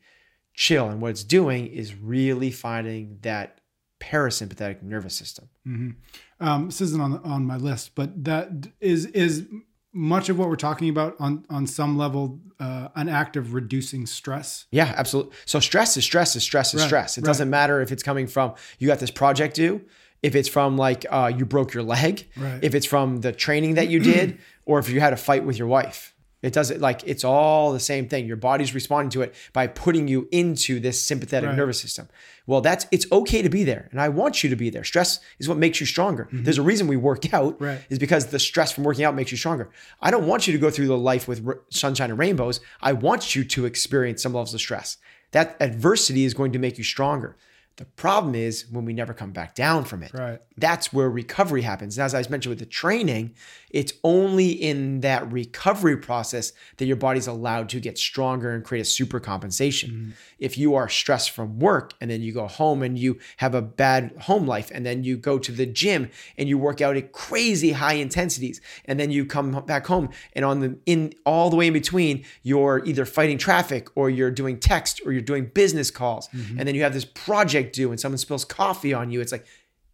chill. 0.60 0.90
And 0.90 1.02
what 1.02 1.12
it's 1.12 1.24
doing 1.24 1.68
is 1.68 1.96
really 1.96 2.52
finding 2.52 3.18
that 3.22 3.62
parasympathetic 4.02 4.84
nervous 4.84 5.16
system. 5.16 5.48
Mm-hmm. 5.66 6.46
Um, 6.46 6.66
this 6.66 6.82
isn't 6.82 7.02
on 7.02 7.22
on 7.24 7.46
my 7.46 7.56
list, 7.56 7.96
but 7.96 8.26
that 8.26 8.68
is 8.82 9.06
is 9.08 9.48
much 9.94 10.28
of 10.28 10.38
what 10.38 10.50
we're 10.50 10.58
talking 10.58 10.90
about 10.90 11.16
on 11.20 11.46
on 11.50 11.66
some 11.66 11.98
level 11.98 12.42
uh, 12.60 12.90
an 12.96 13.08
act 13.08 13.38
of 13.38 13.54
reducing 13.54 14.06
stress. 14.06 14.66
Yeah, 14.70 14.94
absolutely. 14.98 15.34
So 15.46 15.62
stress 15.62 15.96
is 15.96 16.04
stress 16.04 16.36
is 16.36 16.44
stress 16.44 16.74
is 16.74 16.82
right, 16.82 16.88
stress. 16.88 17.18
It 17.18 17.22
right. 17.22 17.28
doesn't 17.28 17.50
matter 17.50 17.82
if 17.82 17.94
it's 17.94 18.04
coming 18.04 18.28
from 18.28 18.54
you 18.80 18.88
got 18.88 19.00
this 19.00 19.12
project 19.12 19.56
due, 19.56 19.82
if 20.22 20.36
it's 20.36 20.50
from 20.50 20.78
like 20.78 21.06
uh, 21.10 21.32
you 21.36 21.46
broke 21.46 21.74
your 21.74 21.84
leg, 21.84 22.28
right. 22.36 22.64
if 22.64 22.76
it's 22.76 22.86
from 22.86 23.22
the 23.22 23.32
training 23.32 23.76
that 23.76 23.88
you 23.90 24.00
did, 24.00 24.40
or 24.66 24.80
if 24.80 24.90
you 24.90 25.00
had 25.00 25.14
a 25.14 25.18
fight 25.18 25.46
with 25.46 25.58
your 25.58 25.68
wife. 25.68 26.14
It 26.42 26.54
doesn't 26.54 26.80
like 26.80 27.02
it's 27.06 27.26
all 27.26 27.74
the 27.74 27.82
same 27.82 28.08
thing. 28.08 28.26
Your 28.26 28.38
body's 28.38 28.74
responding 28.74 29.10
to 29.12 29.22
it 29.24 29.36
by 29.52 29.68
putting 29.68 30.08
you 30.08 30.30
into 30.32 30.80
this 30.80 31.02
sympathetic 31.04 31.50
right. 31.50 31.58
nervous 31.58 31.82
system. 31.82 32.08
Well, 32.48 32.62
that's 32.62 32.88
it's 32.92 33.06
okay 33.12 33.42
to 33.42 33.50
be 33.50 33.66
there, 33.66 33.90
and 33.92 34.00
I 34.00 34.08
want 34.08 34.42
you 34.42 34.50
to 34.50 34.56
be 34.56 34.70
there. 34.70 34.86
Stress 34.86 35.20
is 35.40 35.50
what 35.50 35.58
makes 35.58 35.82
you 35.82 35.86
stronger. 35.86 36.26
Mm-hmm. 36.26 36.44
There's 36.44 36.58
a 36.58 36.64
reason 36.64 36.88
we 36.88 36.96
work 36.96 37.34
out 37.34 37.60
right. 37.60 37.82
is 37.90 38.00
because 38.00 38.28
the 38.28 38.40
stress 38.40 38.72
from 38.72 38.86
working 38.86 39.04
out 39.04 39.16
makes 39.16 39.32
you 39.32 39.38
stronger. 39.38 39.70
I 40.02 40.12
don't 40.12 40.28
want 40.28 40.48
you 40.48 40.54
to 40.54 40.60
go 40.60 40.70
through 40.70 40.88
the 40.88 40.98
life 40.98 41.28
with 41.28 41.46
sunshine 41.72 42.10
and 42.10 42.18
rainbows. 42.18 42.62
I 42.82 42.94
want 42.94 43.36
you 43.36 43.44
to 43.44 43.66
experience 43.66 44.24
some 44.24 44.34
levels 44.34 44.54
of 44.54 44.62
stress. 44.62 44.98
That 45.32 45.58
adversity 45.60 46.24
is 46.24 46.34
going 46.34 46.54
to 46.54 46.60
make 46.60 46.78
you 46.78 46.86
stronger. 46.86 47.36
The 47.80 47.86
problem 47.86 48.36
is 48.36 48.66
when 48.70 48.84
we 48.84 48.92
never 48.92 49.14
come 49.14 49.32
back 49.32 49.56
down 49.56 49.86
from 49.86 50.04
it. 50.04 50.12
Right. 50.14 50.42
That's 50.58 50.92
where 50.92 51.10
recovery 51.10 51.62
happens. 51.62 51.98
And 51.98 52.04
as 52.04 52.14
I 52.14 52.20
mentioned 52.30 52.50
with 52.52 52.60
the 52.60 52.66
training, 52.66 53.36
it's 53.70 53.94
only 54.04 54.50
in 54.50 55.00
that 55.00 55.32
recovery 55.32 55.96
process 55.96 56.52
that 56.76 56.86
your 56.88 56.98
body's 56.98 57.28
allowed 57.28 57.70
to 57.70 57.80
get 57.80 57.98
stronger 57.98 58.52
and 58.52 58.66
create 58.66 58.82
a 58.82 58.86
super 58.86 59.22
compensation. 59.22 59.90
Mm-hmm. 59.92 60.10
If 60.40 60.58
you 60.58 60.76
are 60.76 60.90
stressed 60.90 61.32
from 61.32 61.60
work 61.60 61.94
and 62.02 62.12
then 62.12 62.22
you 62.22 62.34
go 62.34 62.48
home 62.48 62.84
and 62.84 63.00
you 63.00 63.18
have 63.38 63.56
a 63.56 63.62
bad 63.62 64.12
home 64.24 64.46
life 64.46 64.72
and 64.74 64.86
then 64.86 65.06
you 65.06 65.16
go 65.16 65.40
to 65.40 65.52
the 65.54 65.66
gym 65.66 66.10
and 66.38 66.50
you 66.50 66.58
work 66.58 66.82
out 66.82 66.98
at 66.98 67.14
crazy 67.14 67.72
high 67.72 67.94
intensities 67.94 68.60
and 68.84 69.00
then 69.00 69.10
you 69.10 69.26
come 69.26 69.52
back 69.66 69.88
home 69.88 70.10
and 70.34 70.44
on 70.44 70.60
the 70.60 70.78
in 70.86 71.14
all 71.26 71.50
the 71.50 71.56
way 71.56 71.68
in 71.68 71.74
between 71.74 72.26
you're 72.44 72.84
either 72.86 73.06
fighting 73.06 73.38
traffic 73.38 73.88
or 73.96 74.10
you're 74.10 74.32
doing 74.32 74.60
text 74.60 75.00
or 75.06 75.14
you're 75.14 75.22
doing 75.22 75.46
business 75.54 75.90
calls 75.90 76.28
Mm-hmm. 76.30 76.60
and 76.60 76.68
then 76.68 76.76
you 76.76 76.84
have 76.84 76.94
this 76.94 77.06
project 77.06 77.69
due 77.74 77.92
and 77.92 78.00
someone 78.00 78.18
spills 78.18 78.46
coffee 78.46 78.94
on 78.94 79.12
you 79.12 79.22
it's 79.22 79.32
like 79.32 79.46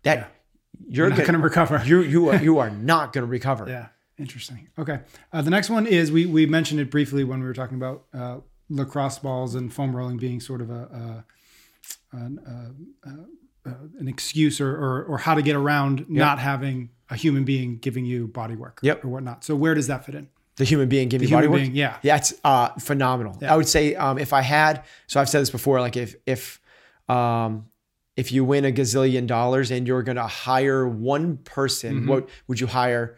that 0.04 0.18
Yeah. 0.18 0.26
you're 0.90 1.10
Not 1.10 1.16
gonna, 1.18 1.28
going 1.28 1.40
to 1.40 1.44
recover. 1.44 1.82
you 1.86 2.02
you 2.02 2.30
are 2.30 2.36
you 2.42 2.58
are 2.60 2.70
not 2.92 3.14
going 3.14 3.24
to 3.26 3.30
recover. 3.32 3.66
Yeah, 3.70 3.88
interesting. 4.18 4.68
Okay, 4.78 5.00
uh, 5.34 5.42
the 5.42 5.50
next 5.50 5.70
one 5.70 5.86
is 5.88 6.12
we 6.12 6.26
we 6.26 6.46
mentioned 6.46 6.80
it 6.80 6.90
briefly 6.92 7.24
when 7.24 7.40
we 7.40 7.46
were 7.46 7.54
talking 7.54 7.78
about 7.78 8.04
uh, 8.14 8.38
lacrosse 8.70 9.20
balls 9.20 9.56
and 9.56 9.74
foam 9.74 9.96
rolling 9.96 10.18
being 10.18 10.40
sort 10.40 10.62
of 10.62 10.70
a, 10.70 11.24
a 12.14 12.18
an, 12.18 12.40
uh, 13.06 13.10
uh, 13.10 13.70
uh, 13.70 13.74
an 14.00 14.08
excuse 14.08 14.60
or, 14.62 14.70
or 14.76 15.04
or 15.06 15.18
how 15.18 15.34
to 15.36 15.42
get 15.42 15.56
around 15.56 16.10
not 16.10 16.40
having 16.40 16.90
a 17.10 17.16
human 17.16 17.44
being 17.46 17.78
giving 17.78 18.06
you 18.06 18.28
body 18.28 18.56
work 18.56 18.80
Yep. 18.82 19.06
or 19.06 19.10
whatnot. 19.10 19.44
So 19.44 19.56
where 19.56 19.74
does 19.76 19.88
that 19.88 20.06
fit 20.06 20.16
in? 20.16 20.28
The 20.58 20.64
human 20.64 20.88
being 20.88 21.10
giving 21.10 21.28
human 21.28 21.46
body 21.46 21.48
work. 21.52 21.62
being, 21.62 21.76
yeah. 21.76 21.98
yeah, 22.02 22.16
it's 22.16 22.34
uh, 22.44 22.70
phenomenal. 22.80 23.38
I 23.46 23.56
would 23.58 23.68
say 23.68 23.94
um, 23.96 24.18
if 24.18 24.32
I 24.34 24.42
had, 24.42 24.84
so 25.06 25.20
I've 25.20 25.28
said 25.30 25.42
this 25.42 25.50
before, 25.50 25.82
like 25.82 25.98
if 25.98 26.16
if 26.26 26.60
um, 27.10 27.68
if 28.16 28.32
you 28.32 28.44
win 28.46 28.66
a 28.66 28.72
gazillion 28.72 29.28
dollars 29.28 29.72
and 29.72 29.88
you're 29.88 30.04
going 30.04 30.16
to 30.18 30.28
hire 30.28 30.88
one 30.88 31.38
person, 31.38 31.96
Mm-hmm. 32.02 32.10
what 32.10 32.30
would 32.48 32.60
you 32.60 32.68
hire? 32.68 33.18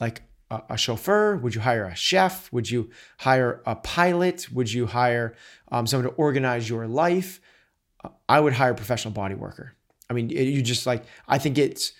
Like 0.00 0.22
a, 0.50 0.60
a 0.70 0.76
chauffeur? 0.76 1.36
Would 1.36 1.54
you 1.54 1.60
hire 1.62 1.84
a 1.84 1.94
chef? 1.94 2.52
Would 2.52 2.70
you 2.70 2.90
hire 3.18 3.62
a 3.64 3.76
pilot? 3.76 4.52
Would 4.52 4.70
you 4.72 4.86
hire 4.86 5.34
um, 5.72 5.86
someone 5.86 6.10
to 6.10 6.16
organize 6.16 6.68
your 6.68 6.86
life? 6.86 7.40
I 8.28 8.38
would 8.40 8.52
hire 8.52 8.72
a 8.72 8.74
professional 8.74 9.14
body 9.14 9.34
worker. 9.34 9.74
I 10.10 10.12
mean, 10.12 10.30
it- 10.30 10.42
you 10.42 10.60
just 10.62 10.86
like, 10.86 11.04
I 11.26 11.38
think 11.38 11.56
it's 11.56 11.92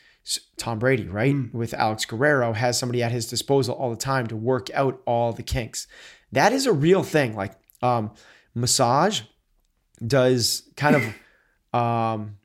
Tom 0.59 0.78
Brady, 0.78 1.09
right? 1.09 1.35
With 1.55 1.72
Alex 1.72 2.05
Guerrero, 2.05 2.53
has 2.53 2.78
somebody 2.78 3.03
at 3.03 3.11
his 3.12 3.26
disposal 3.26 3.74
all 3.74 3.91
the 3.91 3.97
time 3.97 4.26
to 4.26 4.37
work 4.37 4.68
out 4.74 5.01
all 5.07 5.32
the 5.32 5.43
kinks. 5.43 5.87
That 6.32 6.53
is 6.53 6.66
a 6.66 6.72
real 6.72 7.03
thing. 7.03 7.35
Like, 7.35 7.53
um, 7.82 8.11
massage 8.55 9.22
does 10.07 10.62
kind 10.76 10.97
of 10.97 11.03
um, 11.75 12.37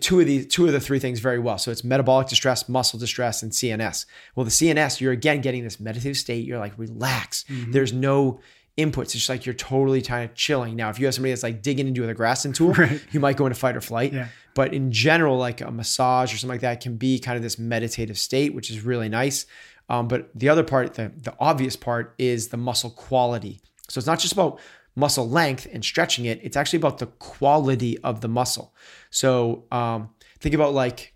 two 0.00 0.20
of 0.20 0.26
the 0.26 0.44
two 0.44 0.66
of 0.66 0.72
the 0.72 0.80
three 0.80 0.98
things 0.98 1.20
very 1.20 1.38
well. 1.38 1.58
So 1.58 1.70
it's 1.70 1.84
metabolic 1.84 2.28
distress, 2.28 2.68
muscle 2.68 2.98
distress, 2.98 3.42
and 3.42 3.52
CNS. 3.52 4.06
Well, 4.34 4.44
the 4.44 4.50
CNS, 4.50 5.00
you're 5.00 5.12
again 5.12 5.40
getting 5.40 5.64
this 5.64 5.78
meditative 5.80 6.16
state. 6.16 6.44
You're 6.44 6.58
like 6.58 6.72
relax. 6.78 7.44
There's 7.48 7.92
no 7.92 8.40
inputs. 8.76 9.02
It's 9.02 9.12
just 9.14 9.28
like 9.28 9.44
you're 9.44 9.54
totally 9.56 10.02
kind 10.02 10.28
of 10.28 10.34
chilling. 10.36 10.76
Now, 10.76 10.88
if 10.88 10.98
you 10.98 11.06
have 11.06 11.14
somebody 11.14 11.32
that's 11.32 11.42
like 11.42 11.62
digging 11.62 11.88
into 11.88 12.06
the 12.06 12.14
Graston 12.14 12.54
tool, 12.54 12.72
Right. 12.74 13.02
you 13.10 13.18
might 13.20 13.36
go 13.36 13.46
into 13.46 13.58
fight 13.58 13.76
or 13.76 13.80
flight. 13.80 14.12
Yeah. 14.12 14.28
But 14.54 14.72
in 14.72 14.90
general, 14.92 15.36
like 15.36 15.60
a 15.60 15.70
massage 15.70 16.32
or 16.32 16.36
something 16.38 16.54
like 16.54 16.60
that 16.62 16.80
can 16.80 16.96
be 16.96 17.18
kind 17.18 17.36
of 17.36 17.42
this 17.42 17.58
meditative 17.58 18.18
state, 18.18 18.54
which 18.54 18.70
is 18.70 18.82
really 18.84 19.08
nice. 19.08 19.46
Um, 19.88 20.06
but 20.06 20.30
the 20.34 20.48
other 20.48 20.62
part, 20.64 20.94
the, 20.94 21.10
the 21.16 21.34
obvious 21.40 21.74
part, 21.76 22.14
is 22.18 22.48
the 22.48 22.56
muscle 22.56 22.90
quality. 22.90 23.60
So 23.88 23.98
it's 23.98 24.06
not 24.06 24.18
just 24.18 24.32
about 24.32 24.60
muscle 24.98 25.28
length 25.28 25.66
and 25.72 25.84
stretching 25.84 26.24
it, 26.24 26.40
it's 26.42 26.56
actually 26.56 26.78
about 26.78 26.98
the 26.98 27.06
quality 27.06 27.96
of 27.98 28.20
the 28.20 28.28
muscle. 28.28 28.74
So 29.10 29.64
um, 29.70 30.10
think 30.40 30.54
about 30.54 30.74
like 30.74 31.14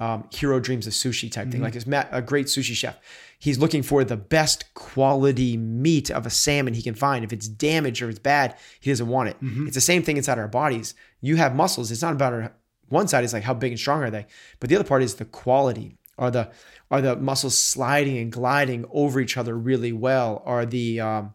um, 0.00 0.24
Jiro 0.30 0.60
Dreams 0.60 0.86
of 0.86 0.92
Sushi 0.92 1.30
type 1.30 1.50
thing, 1.50 1.60
like 1.60 1.74
it's 1.76 1.86
Matt, 1.86 2.08
a 2.12 2.22
great 2.22 2.46
sushi 2.46 2.74
chef. 2.74 2.98
He's 3.38 3.58
looking 3.58 3.82
for 3.82 4.04
the 4.04 4.16
best 4.16 4.72
quality 4.74 5.56
meat 5.56 6.10
of 6.10 6.24
a 6.26 6.30
salmon 6.30 6.74
he 6.74 6.82
can 6.82 6.94
find. 6.94 7.24
If 7.24 7.32
it's 7.32 7.48
damaged 7.48 8.00
or 8.00 8.08
it's 8.08 8.18
bad, 8.18 8.56
he 8.80 8.90
doesn't 8.90 9.08
want 9.08 9.28
it. 9.28 9.36
It's 9.66 9.74
the 9.74 9.80
same 9.80 10.02
thing 10.02 10.16
inside 10.16 10.38
our 10.38 10.48
bodies. 10.48 10.94
You 11.20 11.36
have 11.36 11.54
muscles. 11.54 11.90
It's 11.90 12.02
not 12.02 12.12
about 12.14 12.32
our 12.32 12.52
one 12.88 13.08
side 13.08 13.24
is 13.24 13.32
like 13.32 13.42
how 13.42 13.54
big 13.54 13.72
and 13.72 13.78
strong 13.78 14.02
are 14.02 14.10
they, 14.10 14.26
but 14.60 14.68
the 14.70 14.76
other 14.76 14.84
part 14.84 15.02
is 15.02 15.16
the 15.16 15.24
quality. 15.24 15.96
Are 16.16 16.30
the 16.30 16.50
are 16.90 17.00
the 17.00 17.16
muscles 17.16 17.58
sliding 17.58 18.18
and 18.18 18.30
gliding 18.30 18.84
over 18.92 19.20
each 19.20 19.36
other 19.36 19.56
really 19.58 19.92
well? 19.92 20.42
Are 20.46 20.64
the 20.64 21.00
um, 21.00 21.34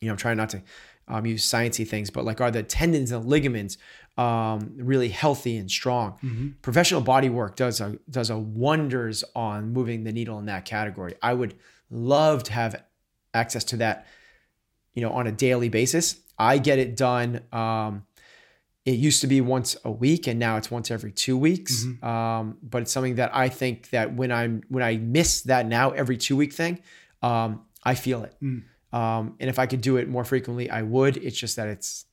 you 0.00 0.08
know, 0.08 0.12
I'm 0.12 0.18
trying 0.18 0.36
not 0.36 0.50
to 0.50 0.62
um, 1.12 1.26
use 1.26 1.44
sciencey 1.48 1.86
things, 1.86 2.10
but 2.10 2.24
like, 2.24 2.40
are 2.40 2.50
the 2.50 2.62
tendons 2.62 3.12
and 3.12 3.26
ligaments 3.26 3.76
um, 4.16 4.72
really 4.76 5.10
healthy 5.10 5.58
and 5.58 5.70
strong? 5.70 6.54
Professional 6.62 7.02
body 7.02 7.28
work 7.28 7.54
does 7.54 7.80
a 7.80 7.98
does 8.10 8.30
a 8.30 8.38
wonders 8.38 9.22
on 9.36 9.72
moving 9.72 10.04
the 10.04 10.12
needle 10.12 10.38
in 10.38 10.46
that 10.46 10.64
category. 10.64 11.14
I 11.22 11.34
would 11.34 11.54
love 11.90 12.42
to 12.44 12.52
have 12.52 12.82
access 13.34 13.62
to 13.64 13.76
that, 13.76 14.06
you 14.94 15.02
know, 15.02 15.12
on 15.12 15.26
a 15.26 15.32
daily 15.32 15.68
basis. 15.68 16.16
I 16.38 16.56
get 16.58 16.78
it 16.78 16.96
done. 16.96 17.42
Um, 17.52 18.06
it 18.84 18.92
used 18.92 19.20
to 19.20 19.26
be 19.26 19.40
once 19.40 19.76
a 19.84 19.90
week, 19.90 20.26
and 20.26 20.40
now 20.40 20.56
it's 20.56 20.70
once 20.70 20.90
every 20.90 21.12
two 21.12 21.36
weeks. 21.36 21.84
Um, 22.02 22.56
but 22.62 22.82
it's 22.82 22.90
something 22.90 23.16
that 23.16 23.30
I 23.36 23.48
think 23.50 23.90
that 23.90 24.14
when 24.14 24.32
I'm 24.32 24.62
when 24.68 24.82
I 24.82 24.96
miss 24.96 25.42
that 25.42 25.66
now 25.66 25.90
every 25.90 26.16
two 26.16 26.36
week 26.36 26.52
thing, 26.54 26.80
um, 27.22 27.60
I 27.84 27.94
feel 27.94 28.24
it. 28.24 28.34
Um, 28.92 29.36
and 29.40 29.48
if 29.48 29.58
I 29.58 29.66
could 29.66 29.80
do 29.80 29.96
it 29.96 30.08
more 30.08 30.24
frequently, 30.24 30.68
I 30.70 30.82
would. 30.82 31.16
It's 31.16 31.36
just 31.38 31.56
that 31.56 31.68
it's 31.68 32.04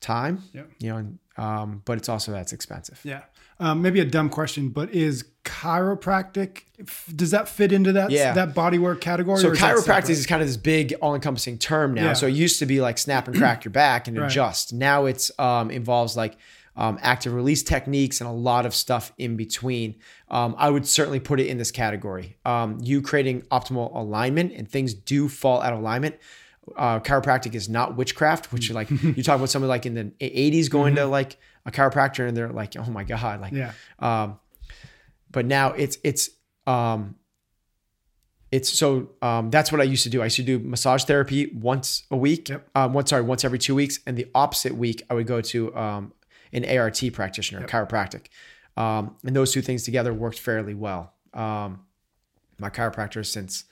time, 0.00 0.42
Yeah. 0.52 0.62
you 0.78 0.88
know, 0.90 0.96
and, 0.96 1.18
um, 1.36 1.82
but 1.84 1.98
it's 1.98 2.08
also 2.08 2.32
that's 2.32 2.52
expensive. 2.52 3.00
Yeah. 3.04 3.20
Um, 3.60 3.82
maybe 3.82 4.00
a 4.00 4.04
dumb 4.06 4.30
question, 4.30 4.70
but 4.70 4.90
is 4.94 5.24
chiropractic 5.44 6.62
does 7.14 7.30
that 7.32 7.46
fit 7.48 7.72
into 7.72 7.92
that 7.92 8.10
Yeah. 8.10 8.32
that 8.32 8.54
bodywork 8.54 9.00
category? 9.00 9.38
So 9.40 9.50
chiropractic 9.52 10.10
is 10.10 10.26
kind 10.26 10.40
of 10.42 10.48
this 10.48 10.56
big, 10.56 10.94
all-encompassing 11.02 11.58
term 11.58 11.92
now. 11.94 12.04
Yeah. 12.06 12.12
So 12.14 12.26
it 12.26 12.34
used 12.34 12.58
to 12.60 12.66
be 12.66 12.80
like 12.80 12.96
snap 12.98 13.28
and 13.28 13.36
crack 13.36 13.64
your 13.64 13.72
back 13.72 14.08
and 14.08 14.16
Right. 14.18 14.30
adjust. 14.30 14.72
Now 14.72 15.04
it's 15.04 15.30
um, 15.38 15.70
involves 15.70 16.16
like 16.16 16.36
um, 16.76 16.98
active 17.02 17.32
release 17.34 17.62
techniques 17.62 18.20
and 18.20 18.28
a 18.28 18.32
lot 18.32 18.64
of 18.66 18.74
stuff 18.74 19.12
in 19.18 19.36
between. 19.36 19.96
Um, 20.28 20.54
I 20.58 20.70
would 20.70 20.86
certainly 20.86 21.20
put 21.20 21.40
it 21.40 21.46
in 21.48 21.58
this 21.58 21.70
category. 21.70 22.36
Um, 22.44 22.78
you 22.82 23.02
creating 23.02 23.42
optimal 23.50 23.94
alignment 23.94 24.52
and 24.52 24.68
things 24.68 24.94
do 24.94 25.28
fall 25.28 25.60
out 25.60 25.72
of 25.72 25.78
alignment. 25.80 26.16
Uh, 26.76 27.00
chiropractic 27.00 27.54
is 27.54 27.68
not 27.68 27.96
witchcraft, 27.96 28.52
which 28.52 28.70
like 28.70 28.88
you 29.02 29.22
talk 29.22 29.36
about 29.36 29.50
somebody 29.50 29.68
like 29.68 29.86
in 29.86 29.94
the 29.94 30.04
80s 30.20 30.70
going 30.70 30.94
to 30.94 31.06
like 31.06 31.36
a 31.66 31.70
chiropractor 31.70 32.26
and 32.28 32.36
they're 32.36 32.48
like, 32.50 32.76
oh 32.76 32.84
my 32.90 33.04
god, 33.04 33.40
like 33.40 33.52
Yeah. 33.52 33.72
um, 33.98 34.38
but 35.30 35.46
now 35.46 35.72
it's 35.72 35.98
it's 36.04 36.30
um, 36.66 37.16
it's 38.52 38.68
so 38.68 39.10
um, 39.22 39.50
that's 39.50 39.70
what 39.70 39.80
I 39.80 39.84
used 39.84 40.02
to 40.04 40.10
do. 40.10 40.20
I 40.22 40.24
used 40.24 40.36
to 40.36 40.42
do 40.42 40.58
massage 40.58 41.04
therapy 41.04 41.50
once 41.54 42.04
a 42.10 42.16
week. 42.16 42.48
Yep. 42.48 42.68
Um, 42.74 42.92
once 42.92 43.10
sorry, 43.10 43.22
once 43.22 43.44
every 43.44 43.58
two 43.58 43.74
weeks, 43.74 44.00
and 44.06 44.16
the 44.16 44.26
opposite 44.34 44.74
week 44.74 45.02
I 45.08 45.14
would 45.14 45.26
go 45.26 45.40
to 45.40 45.76
um, 45.76 46.12
an 46.52 46.64
ART 46.78 47.02
practitioner, 47.12 47.66
chiropractic, 47.66 48.26
um, 48.76 49.16
and 49.24 49.34
those 49.34 49.52
two 49.52 49.62
things 49.62 49.82
together 49.82 50.12
worked 50.12 50.38
fairly 50.38 50.74
well. 50.74 51.12
Um, 51.34 51.80
my 52.58 52.70
chiropractor 52.70 53.24
since 53.24 53.64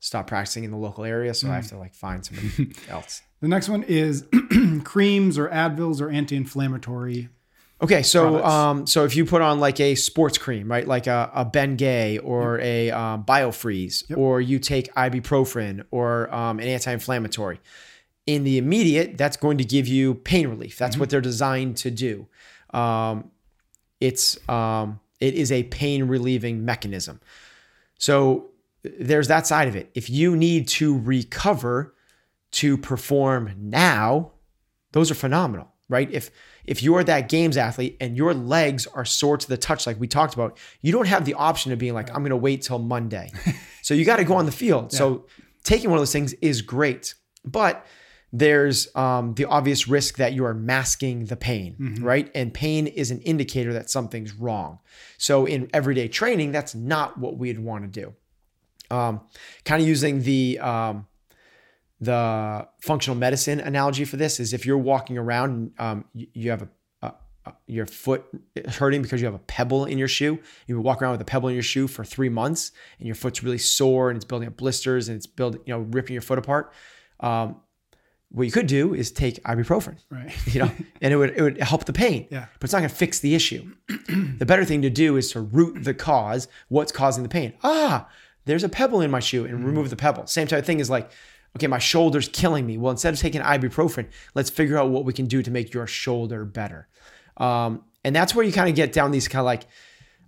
stopped 0.00 0.28
practicing 0.28 0.64
in 0.64 0.70
the 0.70 0.76
local 0.76 1.04
area, 1.04 1.32
so 1.32 1.50
I 1.50 1.54
have 1.54 1.68
to 1.68 1.78
like 1.78 1.94
find 1.94 2.24
somebody 2.24 2.72
else. 2.88 3.22
The 3.40 3.48
next 3.48 3.68
one 3.68 3.82
is 3.82 4.26
creams 4.84 5.38
or 5.38 5.48
Advils 5.48 6.00
or 6.00 6.10
anti-inflammatory. 6.10 7.28
Okay, 7.82 8.02
so 8.02 8.42
um, 8.44 8.86
so 8.86 9.04
if 9.04 9.16
you 9.16 9.26
put 9.26 9.42
on 9.42 9.60
like 9.60 9.80
a 9.80 9.94
sports 9.94 10.38
cream, 10.38 10.70
right, 10.70 10.86
like 10.86 11.06
a, 11.06 11.30
a 11.34 11.44
Bengay 11.44 12.20
or 12.22 12.60
a 12.60 12.90
um, 12.90 13.24
Biofreeze, 13.24 14.16
or 14.16 14.40
you 14.40 14.58
take 14.58 14.92
ibuprofen 14.94 15.84
or 15.90 16.32
um, 16.34 16.60
an 16.60 16.66
anti-inflammatory, 16.66 17.60
in 18.26 18.44
the 18.44 18.58
immediate, 18.58 19.18
that's 19.18 19.36
going 19.36 19.58
to 19.58 19.64
give 19.64 19.86
you 19.86 20.14
pain 20.14 20.48
relief. 20.48 20.78
That's 20.78 20.96
what 20.96 21.10
they're 21.10 21.20
designed 21.20 21.76
to 21.78 21.90
do. 21.90 22.26
Um, 22.70 23.30
it's 24.00 24.48
um, 24.48 25.00
it 25.20 25.34
is 25.34 25.52
a 25.52 25.64
pain 25.64 26.04
relieving 26.04 26.64
mechanism. 26.64 27.20
So 27.98 28.50
there's 28.82 29.28
that 29.28 29.46
side 29.46 29.68
of 29.68 29.76
it. 29.76 29.90
If 29.94 30.10
you 30.10 30.36
need 30.36 30.68
to 30.68 30.98
recover 30.98 31.94
to 32.52 32.76
perform 32.76 33.52
now, 33.58 34.32
those 34.92 35.10
are 35.10 35.14
phenomenal, 35.14 35.72
right? 35.88 36.10
If 36.10 36.30
if 36.64 36.82
you're 36.82 37.04
that 37.04 37.28
games 37.28 37.56
athlete 37.56 37.96
and 38.00 38.16
your 38.16 38.32
legs 38.32 38.86
are 38.86 39.04
sore 39.04 39.36
to 39.36 39.48
the 39.48 39.56
touch, 39.56 39.86
like 39.86 40.00
we 40.00 40.08
talked 40.08 40.34
about, 40.34 40.58
you 40.80 40.92
don't 40.92 41.08
have 41.08 41.24
the 41.24 41.34
option 41.34 41.72
of 41.72 41.78
being 41.78 41.94
like, 41.94 42.10
I'm 42.10 42.22
gonna 42.22 42.36
wait 42.36 42.62
till 42.62 42.78
Monday. 42.78 43.30
so 43.82 43.94
you 43.94 44.04
got 44.04 44.16
to 44.16 44.24
go 44.24 44.34
on 44.34 44.46
the 44.46 44.52
field. 44.52 44.92
So 44.92 45.26
taking 45.62 45.90
one 45.90 45.98
of 45.98 46.00
those 46.00 46.12
things 46.12 46.32
is 46.34 46.62
great, 46.62 47.14
but 47.44 47.86
there's 48.36 48.94
um, 48.96 49.34
the 49.34 49.44
obvious 49.44 49.86
risk 49.86 50.16
that 50.16 50.32
you 50.32 50.44
are 50.44 50.54
masking 50.54 51.26
the 51.26 51.36
pain, 51.36 51.76
right? 52.02 52.28
And 52.34 52.52
pain 52.52 52.88
is 52.88 53.12
an 53.12 53.20
indicator 53.20 53.72
that 53.74 53.90
something's 53.90 54.34
wrong. 54.34 54.80
So 55.18 55.46
in 55.46 55.70
everyday 55.72 56.08
training, 56.08 56.50
that's 56.50 56.74
not 56.74 57.16
what 57.16 57.38
we'd 57.38 57.60
want 57.60 57.84
to 57.84 58.00
do. 58.00 58.12
Um, 58.94 59.20
kind 59.64 59.80
of 59.80 59.86
using 59.86 60.22
the 60.22 60.58
um, 60.58 61.06
the 62.00 62.66
functional 62.80 63.16
medicine 63.16 63.60
analogy 63.60 64.04
for 64.04 64.16
this 64.16 64.40
is 64.40 64.52
if 64.52 64.66
you're 64.66 64.78
walking 64.78 65.16
around 65.16 65.50
and 65.50 65.72
um, 65.78 66.04
you, 66.12 66.26
you 66.34 66.50
have 66.50 66.62
a, 66.62 66.68
your 67.68 67.86
foot 67.86 68.24
hurting 68.68 69.02
because 69.02 69.20
you 69.20 69.26
have 69.26 69.34
a 69.34 69.46
pebble 69.46 69.84
in 69.84 69.96
your 69.96 70.08
shoe. 70.08 70.40
You 70.66 70.80
walk 70.80 71.02
around 71.02 71.12
with 71.12 71.20
a 71.20 71.26
pebble 71.26 71.50
in 71.50 71.54
your 71.54 71.62
shoe 71.62 71.86
for 71.86 72.04
three 72.04 72.28
months, 72.28 72.72
and 72.98 73.06
your 73.06 73.14
foot's 73.14 73.44
really 73.44 73.58
sore, 73.58 74.10
and 74.10 74.16
it's 74.16 74.24
building 74.24 74.48
up 74.48 74.56
blisters, 74.56 75.08
and 75.08 75.16
it's 75.16 75.26
building, 75.26 75.60
you 75.66 75.72
know, 75.72 75.80
ripping 75.80 76.14
your 76.14 76.22
foot 76.22 76.38
apart. 76.38 76.72
Um, 77.20 77.60
what 78.34 78.44
you 78.44 78.52
could 78.52 78.66
do 78.66 78.94
is 78.94 79.10
take 79.12 79.42
ibuprofen, 79.44 79.96
Right. 80.10 80.34
you 80.52 80.60
know, 80.60 80.70
and 81.00 81.12
it 81.12 81.16
would 81.16 81.30
it 81.30 81.40
would 81.42 81.58
help 81.62 81.84
the 81.84 81.92
pain. 81.92 82.26
Yeah. 82.30 82.46
But 82.58 82.64
it's 82.64 82.72
not 82.72 82.80
going 82.80 82.90
to 82.90 82.94
fix 82.94 83.20
the 83.20 83.34
issue. 83.34 83.72
the 84.38 84.44
better 84.46 84.64
thing 84.64 84.82
to 84.82 84.90
do 84.90 85.16
is 85.16 85.30
to 85.32 85.40
root 85.40 85.84
the 85.84 85.94
cause. 85.94 86.48
What's 86.68 86.92
causing 86.92 87.22
the 87.22 87.28
pain? 87.28 87.52
Ah, 87.62 88.08
there's 88.44 88.64
a 88.64 88.68
pebble 88.68 89.00
in 89.00 89.10
my 89.10 89.20
shoe, 89.20 89.44
and 89.44 89.64
remove 89.64 89.88
the 89.90 89.96
pebble. 89.96 90.26
Same 90.26 90.46
type 90.46 90.58
of 90.58 90.66
thing 90.66 90.80
is 90.80 90.90
like, 90.90 91.10
okay, 91.56 91.66
my 91.68 91.78
shoulder's 91.78 92.28
killing 92.28 92.66
me. 92.66 92.76
Well, 92.76 92.90
instead 92.90 93.14
of 93.14 93.20
taking 93.20 93.40
ibuprofen, 93.40 94.08
let's 94.34 94.50
figure 94.50 94.76
out 94.76 94.90
what 94.90 95.04
we 95.04 95.12
can 95.12 95.26
do 95.26 95.42
to 95.42 95.50
make 95.50 95.72
your 95.72 95.86
shoulder 95.86 96.44
better. 96.44 96.88
Um, 97.36 97.84
and 98.04 98.14
that's 98.14 98.34
where 98.34 98.44
you 98.44 98.52
kind 98.52 98.68
of 98.68 98.74
get 98.74 98.92
down 98.92 99.12
these 99.12 99.28
kind 99.28 99.40
of 99.40 99.46
like, 99.46 99.66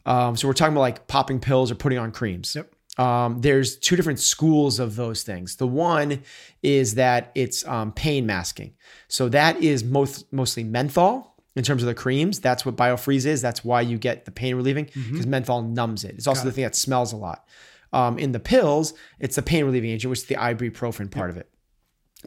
um, 0.06 0.36
so 0.36 0.46
we're 0.48 0.54
talking 0.54 0.72
about 0.72 0.80
like 0.80 1.06
popping 1.08 1.40
pills 1.40 1.70
or 1.70 1.74
putting 1.74 1.98
on 1.98 2.12
creams. 2.12 2.54
Yep. 2.54 2.72
Um, 2.98 3.40
there's 3.42 3.76
two 3.76 3.94
different 3.96 4.20
schools 4.20 4.78
of 4.78 4.96
those 4.96 5.22
things. 5.22 5.56
The 5.56 5.66
one 5.66 6.22
is 6.62 6.94
that 6.94 7.30
it's 7.34 7.66
um, 7.66 7.92
pain 7.92 8.24
masking. 8.26 8.74
So 9.08 9.28
that 9.28 9.62
is 9.62 9.84
most 9.84 10.32
mostly 10.32 10.64
menthol 10.64 11.34
in 11.54 11.62
terms 11.62 11.82
of 11.82 11.86
the 11.88 11.94
creams. 11.94 12.40
That's 12.40 12.64
what 12.64 12.76
biofreeze 12.76 13.26
is. 13.26 13.42
That's 13.42 13.64
why 13.64 13.82
you 13.82 13.98
get 13.98 14.24
the 14.24 14.30
pain 14.30 14.54
relieving 14.54 14.90
because 15.10 15.26
menthol 15.26 15.62
numbs 15.62 16.04
it. 16.04 16.14
It's 16.14 16.26
also 16.26 16.44
the 16.44 16.52
thing 16.52 16.64
that 16.64 16.74
smells 16.74 17.12
a 17.12 17.16
lot. 17.16 17.46
Um, 17.92 18.18
in 18.18 18.32
the 18.32 18.40
pills, 18.40 18.94
it's 19.20 19.36
the 19.36 19.42
pain 19.42 19.64
relieving 19.64 19.90
agent, 19.90 20.10
which 20.10 20.20
is 20.20 20.26
the 20.26 20.34
ibuprofen 20.34 21.10
part 21.10 21.30
of 21.30 21.36
it. 21.36 21.48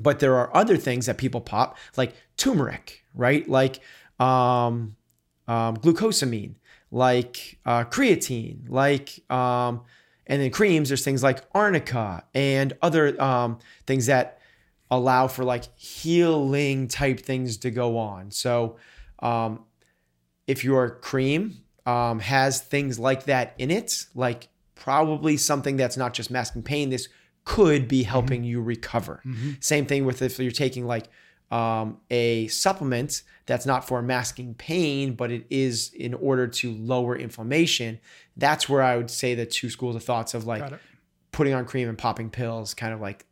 But 0.01 0.20
there 0.20 0.36
are 0.38 0.55
other 0.55 0.78
things 0.78 1.05
that 1.07 1.17
people 1.17 1.41
pop, 1.41 1.78
like 1.97 2.13
turmeric, 2.38 3.03
right? 3.13 3.47
Like 3.47 3.80
um, 4.20 4.95
um, 5.47 5.78
glucosamine, 5.78 6.55
like 6.91 7.59
uh, 7.65 7.84
creatine, 7.86 8.70
like 8.70 9.20
um, 9.32 9.82
and 10.30 10.41
then 10.41 10.51
creams. 10.51 10.88
There's 10.89 11.03
things 11.03 11.21
like 11.21 11.43
arnica 11.53 12.23
and 12.34 12.71
other 12.82 13.21
um, 13.21 13.59
things 13.86 14.05
that 14.05 14.39
allow 14.89 15.27
for 15.27 15.43
like 15.43 15.65
healing 15.77 16.88
type 16.88 17.19
things 17.19 17.57
to 17.57 17.71
go 17.71 17.97
on. 17.97 18.32
So 18.32 18.77
um, 19.19 19.65
if 20.47 20.63
your 20.63 20.91
cream 20.91 21.57
um, 21.86 22.19
has 22.19 22.61
things 22.61 22.97
like 22.97 23.25
that 23.25 23.53
in 23.57 23.71
it, 23.71 24.05
like 24.15 24.47
probably 24.75 25.36
something 25.36 25.75
that's 25.75 25.97
not 25.97 26.13
just 26.13 26.32
masking 26.32 26.63
pain, 26.63 26.89
this 26.89 27.09
could 27.43 27.88
be 27.88 28.03
helping 28.03 28.43
you 28.43 28.61
recover. 28.61 29.21
Same 29.59 29.86
thing 29.86 30.05
with 30.05 30.21
if 30.21 30.39
you're 30.39 30.51
taking 30.51 30.86
like 30.86 31.09
um, 31.52 31.97
a 32.10 32.47
supplement 32.47 33.24
that's 33.45 33.66
not 33.66 33.88
for 33.88 34.02
masking 34.02 34.54
pain, 34.54 35.14
but 35.14 35.32
it 35.32 35.45
is 35.50 35.91
in 35.93 36.14
order 36.14 36.47
to 36.47 36.72
lower 36.74 37.16
inflammation. 37.16 38.00
That's 38.38 38.70
where 38.70 38.84
I 38.84 38.95
would 38.97 39.10
say 39.10 39.34
the 39.36 39.45
two 39.45 39.70
schools 39.70 39.95
of 39.95 40.04
thoughts 40.04 40.34
of 40.34 40.45
like 40.45 40.62
putting 41.32 41.54
on 41.54 41.66
cream 41.66 41.89
and 41.89 41.97
popping 41.97 42.30
pills, 42.30 42.74
kind 42.74 42.93
of 42.93 43.02
like 43.02 43.26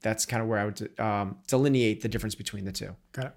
that's 0.00 0.26
kind 0.26 0.42
of 0.42 0.48
where 0.48 0.58
I 0.58 0.64
would 0.66 1.00
um, 1.00 1.36
delineate 1.48 2.02
the 2.02 2.08
difference 2.08 2.34
between 2.34 2.64
the 2.64 2.72
two. 2.72 2.94
Got 3.12 3.26
it. 3.26 3.32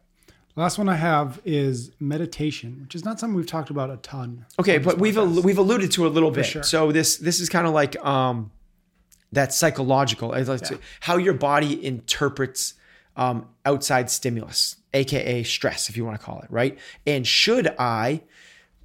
Last 0.57 0.77
one 0.77 0.87
I 0.87 0.95
have 0.95 1.41
is 1.43 1.91
meditation, 1.99 2.79
which 2.83 2.95
is 2.95 3.03
not 3.03 3.19
something 3.19 3.35
we've 3.35 3.45
talked 3.45 3.69
about 3.69 3.89
a 3.91 3.97
ton. 3.97 4.45
Okay, 4.57 4.77
but 4.77 4.99
we've 4.99 5.17
al- 5.17 5.41
we've 5.41 5.57
alluded 5.57 5.91
to 5.93 6.07
a 6.07 6.09
little 6.09 6.31
bit. 6.31 6.45
sure. 6.45 6.63
So 6.63 6.91
this 6.93 7.17
this 7.17 7.41
is 7.41 7.49
kind 7.49 7.67
of 7.67 7.73
like 7.73 7.97
um, 8.05 8.51
that 9.33 9.53
psychological, 9.53 10.31
to- 10.31 10.79
how 11.01 11.17
your 11.17 11.33
body 11.33 11.85
interprets 11.85 12.75
um, 13.15 13.47
outside 13.65 14.09
stimulus, 14.09 14.77
aka 14.93 15.43
stress, 15.43 15.89
if 15.89 15.97
you 15.97 16.05
want 16.05 16.19
to 16.19 16.25
call 16.25 16.41
it, 16.41 16.49
right? 16.49 16.77
And 17.05 17.25
should 17.25 17.73
I 17.79 18.21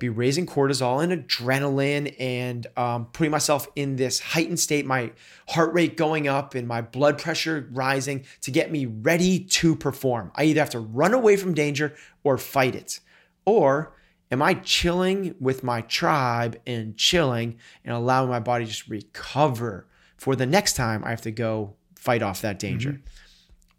be 0.01 0.09
raising 0.09 0.47
cortisol 0.47 1.05
and 1.05 1.13
adrenaline 1.13 2.17
and 2.19 2.67
um, 2.77 3.07
putting 3.13 3.31
myself 3.31 3.69
in 3.77 3.97
this 3.97 4.19
heightened 4.19 4.59
state, 4.59 4.87
my 4.87 5.13
heart 5.49 5.73
rate 5.73 5.97
going 5.97 6.27
up 6.27 6.55
and 6.55 6.67
my 6.67 6.81
blood 6.81 7.19
pressure 7.19 7.69
rising 7.71 8.25
to 8.41 8.51
get 8.51 8.73
me 8.73 8.87
ready 8.87 9.39
to 9.39 9.77
perform. 9.77 10.33
I 10.35 10.45
either 10.45 10.61
have 10.61 10.71
to 10.71 10.81
run 10.81 11.15
away 11.15 11.37
from 11.37 11.55
danger 11.55 11.95
or 12.25 12.39
fight 12.39 12.75
it. 12.75 12.99
Or 13.45 13.93
am 14.33 14.43
I 14.43 14.55
chilling 14.55 15.35
with 15.39 15.63
my 15.63 15.83
tribe 15.83 16.59
and 16.67 16.97
chilling 16.97 17.59
and 17.85 17.95
allowing 17.95 18.31
my 18.31 18.41
body 18.41 18.65
to 18.65 18.71
just 18.71 18.89
recover 18.89 19.87
for 20.17 20.35
the 20.35 20.47
next 20.47 20.75
time 20.75 21.05
I 21.05 21.11
have 21.11 21.23
to 21.23 21.31
go 21.31 21.75
fight 21.95 22.23
off 22.23 22.41
that 22.41 22.59
danger? 22.59 22.89
Meditation 22.93 23.20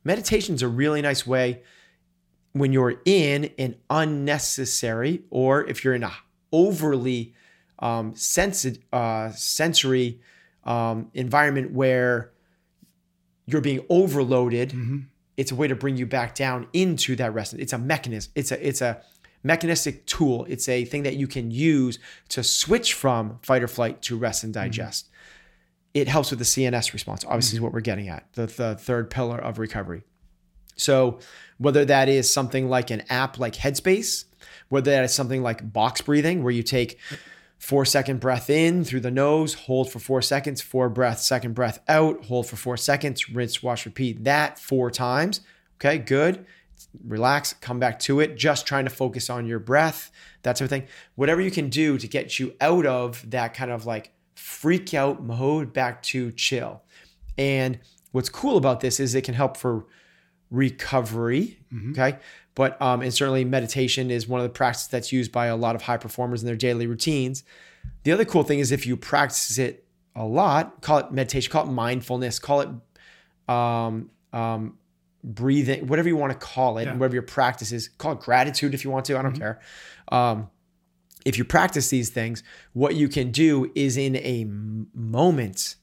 is 0.06 0.62
a 0.62 0.68
really 0.68 1.02
nice 1.02 1.26
way 1.26 1.62
when 2.54 2.74
you're 2.74 3.02
in 3.06 3.52
an 3.58 3.76
unnecessary 3.90 5.24
or 5.30 5.66
if 5.68 5.84
you're 5.84 5.94
in 5.94 6.04
a 6.04 6.12
overly 6.52 7.34
um, 7.80 8.16
sensi- 8.16 8.84
uh, 8.92 9.32
sensory 9.32 10.20
um, 10.66 11.10
environment 11.14 11.72
where 11.72 12.32
you're 13.46 13.62
being 13.62 13.86
overloaded 13.90 14.74
it's 15.38 15.52
a 15.52 15.56
way 15.56 15.68
to 15.68 15.76
bring 15.76 15.98
you 15.98 16.06
back 16.06 16.36
down 16.36 16.68
into 16.74 17.16
that 17.16 17.34
rest. 17.34 17.54
It's 17.54 17.74
a 17.74 17.78
mechanism 17.78 18.32
it's 18.36 18.52
a 18.52 18.68
it's 18.68 18.82
a 18.82 19.02
mechanistic 19.44 20.06
tool. 20.06 20.46
It's 20.48 20.70
a 20.70 20.86
thing 20.86 21.04
that 21.04 21.16
you 21.16 21.28
can 21.28 21.50
use 21.50 21.98
to 22.30 22.44
switch 22.44 22.94
from 22.94 23.40
fight 23.42 23.64
or 23.64 23.68
flight 23.68 24.02
to 24.04 24.18
rest 24.18 24.44
and 24.44 24.54
digest 24.54 25.10
it 25.94 26.08
helps 26.08 26.30
with 26.30 26.40
the 26.40 26.46
cns 26.46 26.94
response 26.94 27.24
obviously 27.26 27.56
is 27.56 27.58
mm-hmm. 27.58 27.66
what 27.66 27.74
we're 27.74 27.82
getting 27.82 28.10
at 28.10 28.26
the, 28.34 28.46
the 28.46 28.76
third 28.76 29.10
pillar 29.10 29.38
of 29.38 29.60
recovery 29.60 30.04
so 30.76 31.20
whether 31.58 31.86
that 31.86 32.10
is 32.10 32.32
something 32.32 32.70
like 32.70 32.90
an 32.90 33.04
app 33.10 33.38
like 33.38 33.54
Headspace, 33.54 34.26
whether 34.70 34.92
that 34.92 35.04
is 35.04 35.14
something 35.14 35.44
like 35.44 35.72
box 35.72 36.02
breathing, 36.02 36.44
where 36.44 36.52
you 36.52 36.64
take 36.64 36.98
four 37.60 37.86
second 37.86 38.20
breath 38.20 38.50
in 38.50 38.84
through 38.84 39.02
the 39.02 39.12
nose, 39.12 39.54
hold 39.54 39.92
for 39.92 40.00
four 40.00 40.22
seconds, 40.22 40.62
four 40.62 40.90
breath, 40.90 41.20
second 41.20 41.54
breath 41.54 41.80
out, 41.88 42.26
hold 42.26 42.48
for 42.48 42.56
four 42.56 42.78
seconds, 42.78 43.30
rinse, 43.30 43.62
wash, 43.62 43.86
repeat 43.86 44.24
that 44.24 44.58
four 44.58 44.90
times. 44.90 45.42
Okay, 45.76 46.00
good. 46.00 46.46
Relax, 47.06 47.54
come 47.54 47.80
back 47.80 48.00
to 48.00 48.20
it. 48.20 48.36
Just 48.36 48.66
trying 48.66 48.86
to 48.86 48.90
focus 48.90 49.30
on 49.30 49.46
your 49.46 49.60
breath, 49.60 50.12
that 50.42 50.58
sort 50.58 50.66
of 50.66 50.70
thing. 50.72 50.88
Whatever 51.14 51.42
you 51.42 51.52
can 51.52 51.70
do 51.70 52.00
to 52.00 52.08
get 52.08 52.40
you 52.40 52.56
out 52.60 52.88
of 52.88 53.30
that 53.30 53.54
kind 53.54 53.70
of 53.70 53.86
like 53.86 54.12
freak 54.42 54.94
out 54.94 55.22
mode 55.24 55.72
back 55.72 56.02
to 56.02 56.32
chill. 56.32 56.82
And 57.38 57.80
what's 58.12 58.30
cool 58.30 58.58
about 58.58 58.80
this 58.82 59.00
is 59.00 59.14
it 59.16 59.24
can 59.24 59.36
help 59.36 59.56
for 59.56 59.86
recovery. 60.50 61.60
Okay. 61.92 62.18
But 62.56 62.82
um, 62.82 63.02
and 63.02 63.14
certainly 63.14 63.46
meditation 63.46 64.12
is 64.12 64.28
one 64.28 64.42
of 64.42 64.44
the 64.44 64.50
practices 64.50 64.90
that's 64.90 65.12
used 65.12 65.32
by 65.32 65.46
a 65.48 65.56
lot 65.56 65.76
of 65.76 65.84
high 65.84 65.98
performers 65.98 66.42
in 66.42 66.48
their 66.48 66.56
daily 66.58 66.86
routines. 66.88 67.44
The 68.04 68.12
other 68.12 68.26
cool 68.26 68.44
thing 68.44 68.60
is 68.60 68.72
if 68.72 68.86
you 68.86 68.98
practice 68.98 69.58
it 69.58 69.86
a 70.16 70.26
lot, 70.26 70.82
call 70.82 70.98
it 71.00 71.12
meditation, 71.12 71.52
call 71.52 71.68
it 71.68 71.72
mindfulness, 71.72 72.40
call 72.40 72.62
it 72.62 72.70
um, 73.48 74.10
um, 74.34 74.78
breathing, 75.24 75.88
whatever 75.88 76.10
you 76.10 76.18
want 76.18 76.34
to 76.34 76.38
call 76.38 76.78
it, 76.78 76.84
Yeah. 76.84 76.92
and 76.92 77.00
whatever 77.00 77.16
your 77.16 77.24
practice 77.24 77.72
is, 77.72 77.88
call 77.88 78.14
it 78.14 78.20
gratitude 78.20 78.74
if 78.74 78.84
you 78.84 78.92
want 78.92 79.06
to. 79.06 79.18
I 79.18 79.22
don't 79.22 79.38
care. 79.40 79.60
Um, 80.12 80.50
if 81.26 81.38
you 81.38 81.44
practice 81.44 81.90
these 81.90 82.10
things, 82.10 82.44
what 82.74 82.96
you 82.96 83.08
can 83.08 83.32
do 83.32 83.72
is 83.76 83.98
in 83.98 84.16
a 84.18 84.46
moment, 84.94 85.76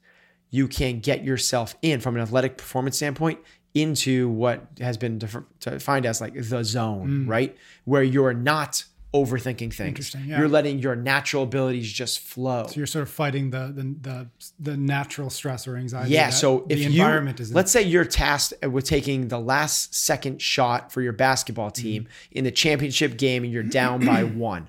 you 0.50 0.68
can 0.68 1.00
get 1.00 1.24
yourself 1.24 1.76
in 1.82 2.00
from 2.00 2.16
an 2.16 2.22
athletic 2.22 2.56
performance 2.56 2.96
standpoint 2.96 3.38
into 3.74 4.28
what 4.28 4.66
has 4.80 4.96
been 4.96 5.18
defined 5.60 6.06
as 6.06 6.20
like 6.20 6.34
the 6.34 6.64
zone, 6.64 7.26
right? 7.26 7.56
Where 7.84 8.02
you're 8.02 8.32
not 8.34 8.84
overthinking 9.14 9.72
things. 9.72 9.80
Interesting, 9.88 10.24
yeah. 10.26 10.38
You're 10.38 10.48
letting 10.48 10.80
your 10.80 10.94
natural 10.96 11.44
abilities 11.44 11.90
just 11.90 12.20
flow. 12.20 12.66
So 12.66 12.76
you're 12.76 12.86
sort 12.86 13.02
of 13.04 13.10
fighting 13.10 13.50
the 13.50 13.72
the 13.74 13.94
the, 14.00 14.28
the 14.58 14.76
natural 14.76 15.30
stress 15.30 15.66
or 15.68 15.76
anxiety. 15.76 16.10
Yeah. 16.10 16.30
So 16.30 16.66
if 16.68 16.78
the 16.78 16.84
you 16.84 17.02
environment 17.02 17.40
is 17.40 17.52
let's 17.54 17.70
say 17.72 17.82
you're 17.82 18.04
tasked 18.04 18.54
with 18.66 18.84
taking 18.84 19.28
the 19.28 19.38
last 19.38 19.94
second 19.94 20.42
shot 20.42 20.92
for 20.92 21.00
your 21.02 21.12
basketball 21.14 21.70
team 21.70 22.04
Mm-hmm. 22.04 22.38
in 22.38 22.44
the 22.44 22.50
championship 22.50 23.16
game 23.16 23.44
and 23.44 23.52
you're 23.52 23.62
down 23.62 24.04
by 24.04 24.24
one. 24.24 24.68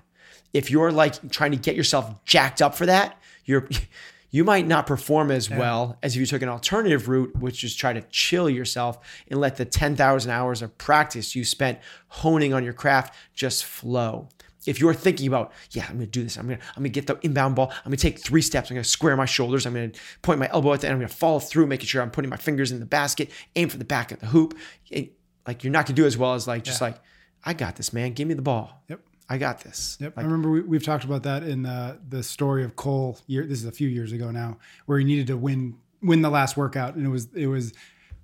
If 0.54 0.72
you're 0.72 0.92
like 0.92 1.30
trying 1.32 1.52
to 1.52 1.58
get 1.58 1.76
yourself 1.76 2.24
jacked 2.26 2.62
up 2.62 2.76
for 2.76 2.86
that, 2.88 3.18
you're 3.46 3.68
you 4.32 4.44
might 4.44 4.68
not 4.68 4.86
perform 4.86 5.32
as 5.32 5.50
well 5.50 5.98
as 6.04 6.16
if 6.16 6.20
you 6.20 6.26
took 6.26 6.42
an 6.42 6.50
alternative 6.50 7.08
route, 7.10 7.36
which 7.38 7.64
is 7.64 7.76
try 7.76 7.94
to 7.94 8.02
chill 8.12 8.50
yourself 8.50 9.00
and 9.28 9.40
let 9.40 9.58
the 9.58 9.66
10,000 9.66 10.30
hours 10.32 10.62
of 10.62 10.78
practice 10.78 11.36
you 11.36 11.44
spent 11.44 11.80
honing 12.10 12.54
on 12.54 12.64
your 12.64 12.74
craft 12.74 13.16
just 13.34 13.66
flow. 13.66 14.30
If 14.68 14.80
you're 14.80 14.94
thinking 14.94 15.26
about, 15.28 15.52
yeah, 15.72 15.86
I'm 15.90 15.96
gonna 15.96 16.06
do 16.06 16.22
this, 16.22 16.38
I'm 16.38 16.46
gonna, 16.46 16.60
I'm 16.76 16.84
gonna 16.84 16.90
get 16.90 17.08
the 17.08 17.18
inbound 17.24 17.56
ball, 17.56 17.72
I'm 17.72 17.86
gonna 17.86 17.98
take 17.98 18.20
three 18.20 18.42
steps, 18.42 18.70
I'm 18.70 18.76
gonna 18.76 18.84
square 18.84 19.16
my 19.16 19.26
shoulders, 19.26 19.66
I'm 19.66 19.74
gonna 19.74 19.92
point 20.22 20.38
my 20.40 20.50
elbow 20.52 20.74
at 20.74 20.82
the 20.82 20.88
end, 20.88 20.94
I'm 20.96 21.00
gonna 21.00 21.08
follow 21.08 21.40
through, 21.40 21.66
making 21.66 21.88
sure 21.88 22.02
I'm 22.02 22.12
putting 22.12 22.30
my 22.30 22.38
fingers 22.38 22.72
in 22.72 22.80
the 22.80 22.86
basket, 22.86 23.32
aim 23.56 23.70
for 23.70 23.78
the 23.78 23.86
back 23.86 24.12
of 24.12 24.20
the 24.20 24.28
hoop. 24.28 24.56
It- 24.90 25.14
like 25.48 25.64
you're 25.64 25.72
not 25.72 25.88
gonna 25.88 25.96
do 25.96 26.06
as 26.06 26.18
well 26.18 26.36
as 26.36 26.48
like 26.48 26.64
just 26.64 26.82
like, 26.82 26.98
I 27.44 27.54
got 27.54 27.78
this, 27.78 27.94
man. 27.94 28.14
Give 28.14 28.28
me 28.28 28.36
the 28.36 28.42
ball. 28.44 28.84
Yep. 28.90 29.00
I 29.32 29.38
got 29.38 29.62
this. 29.62 29.96
Yep, 30.00 30.18
Like, 30.18 30.24
I 30.24 30.28
remember 30.28 30.50
we, 30.50 30.62
we've 30.62 30.84
talked 30.84 31.04
about 31.04 31.24
that 31.24 31.44
in 31.44 31.64
the 31.64 32.00
the 32.10 32.24
story 32.24 32.64
of 32.64 32.76
Cole. 32.76 33.20
Year, 33.28 33.46
this 33.46 33.60
is 33.60 33.66
a 33.66 33.72
few 33.72 33.88
years 33.88 34.12
ago 34.12 34.32
now, 34.32 34.58
where 34.88 34.98
he 35.00 35.06
needed 35.06 35.28
to 35.28 35.38
win 35.38 35.76
win 36.02 36.22
the 36.22 36.30
last 36.30 36.58
workout, 36.58 36.96
and 36.96 37.06
it 37.06 37.10
was 37.10 37.28
it 37.36 37.48
was 37.48 37.74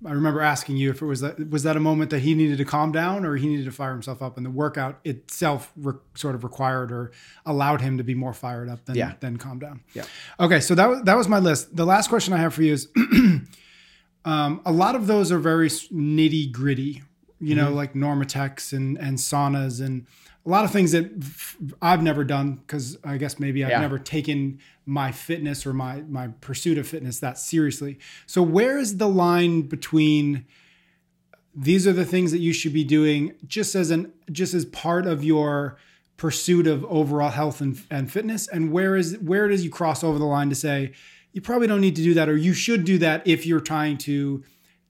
I 0.04 0.12
remember 0.12 0.42
asking 0.42 0.76
you 0.76 0.90
if 0.90 1.00
it 1.00 1.06
was 1.06 1.20
that 1.20 1.48
was 1.48 1.62
that 1.62 1.76
a 1.76 1.80
moment 1.80 2.10
that 2.10 2.18
he 2.20 2.34
needed 2.34 2.58
to 2.58 2.64
calm 2.64 2.92
down 2.92 3.24
or 3.24 3.36
he 3.36 3.46
needed 3.48 3.64
to 3.66 3.70
fire 3.72 3.92
himself 3.92 4.20
up, 4.20 4.36
and 4.36 4.44
the 4.44 4.50
workout 4.50 4.98
itself 5.04 5.72
re- 5.76 5.94
sort 6.14 6.34
of 6.34 6.42
required 6.44 6.90
or 6.92 7.12
allowed 7.46 7.80
him 7.80 7.96
to 7.98 8.04
be 8.04 8.14
more 8.14 8.34
fired 8.34 8.68
up 8.68 8.84
than 8.84 8.96
Yeah. 8.96 9.12
than 9.20 9.36
calm 9.38 9.58
down. 9.58 9.80
Yeah. 9.94 10.04
Okay, 10.40 10.60
so 10.60 10.74
that 10.74 10.88
was 10.88 11.02
that 11.02 11.16
was 11.16 11.28
my 11.28 11.38
list. 11.38 11.74
The 11.76 11.86
last 11.86 12.08
question 12.08 12.34
I 12.34 12.38
have 12.38 12.52
for 12.52 12.62
you 12.62 12.72
is, 12.74 12.88
um, 14.24 14.60
a 14.66 14.72
lot 14.72 14.94
of 14.94 15.06
those 15.06 15.30
are 15.30 15.38
very 15.38 15.68
nitty 15.68 16.50
gritty, 16.52 17.02
you 17.40 17.54
know, 17.54 17.66
Mm-hmm. 17.66 17.74
like 17.76 17.94
NormaTecs 17.94 18.72
and 18.72 18.98
and 18.98 19.18
saunas 19.18 19.80
and 19.84 20.06
a 20.46 20.48
lot 20.48 20.64
of 20.64 20.70
things 20.70 20.92
that 20.92 21.10
I've 21.82 22.02
never 22.02 22.22
done 22.22 22.54
because 22.54 22.96
I 23.02 23.16
guess 23.16 23.40
maybe 23.40 23.64
I've 23.64 23.70
Yeah. 23.70 23.80
never 23.80 23.98
taken 23.98 24.60
my 24.86 25.10
fitness 25.10 25.66
or 25.66 25.72
my 25.74 26.02
my 26.08 26.28
pursuit 26.40 26.78
of 26.78 26.86
fitness 26.86 27.18
that 27.18 27.38
seriously. 27.38 27.98
So 28.26 28.42
where 28.42 28.78
is 28.78 28.98
the 28.98 29.08
line 29.08 29.62
between 29.62 30.44
these 31.54 31.86
are 31.86 31.92
the 31.92 32.04
things 32.04 32.30
that 32.32 32.38
you 32.38 32.52
should 32.52 32.72
be 32.72 32.84
doing 32.84 33.32
just 33.46 33.74
as 33.74 33.90
an 33.90 34.12
just 34.30 34.54
as 34.54 34.64
part 34.66 35.06
of 35.06 35.24
your 35.24 35.76
pursuit 36.16 36.66
of 36.66 36.84
overall 36.86 37.30
health 37.30 37.60
and, 37.60 37.80
and 37.90 38.10
fitness 38.12 38.46
and 38.48 38.70
where 38.72 38.94
is 38.96 39.18
where 39.18 39.48
does 39.48 39.64
you 39.64 39.70
cross 39.70 40.02
over 40.04 40.18
the 40.18 40.24
line 40.24 40.48
to 40.48 40.54
say 40.54 40.92
you 41.32 41.40
probably 41.42 41.66
don't 41.66 41.80
need 41.80 41.96
to 41.96 42.02
do 42.02 42.14
that 42.14 42.28
or 42.28 42.36
you 42.36 42.54
should 42.54 42.84
do 42.84 42.96
that 42.98 43.26
if 43.26 43.44
you're 43.46 43.60
trying 43.60 43.98
to 43.98 44.42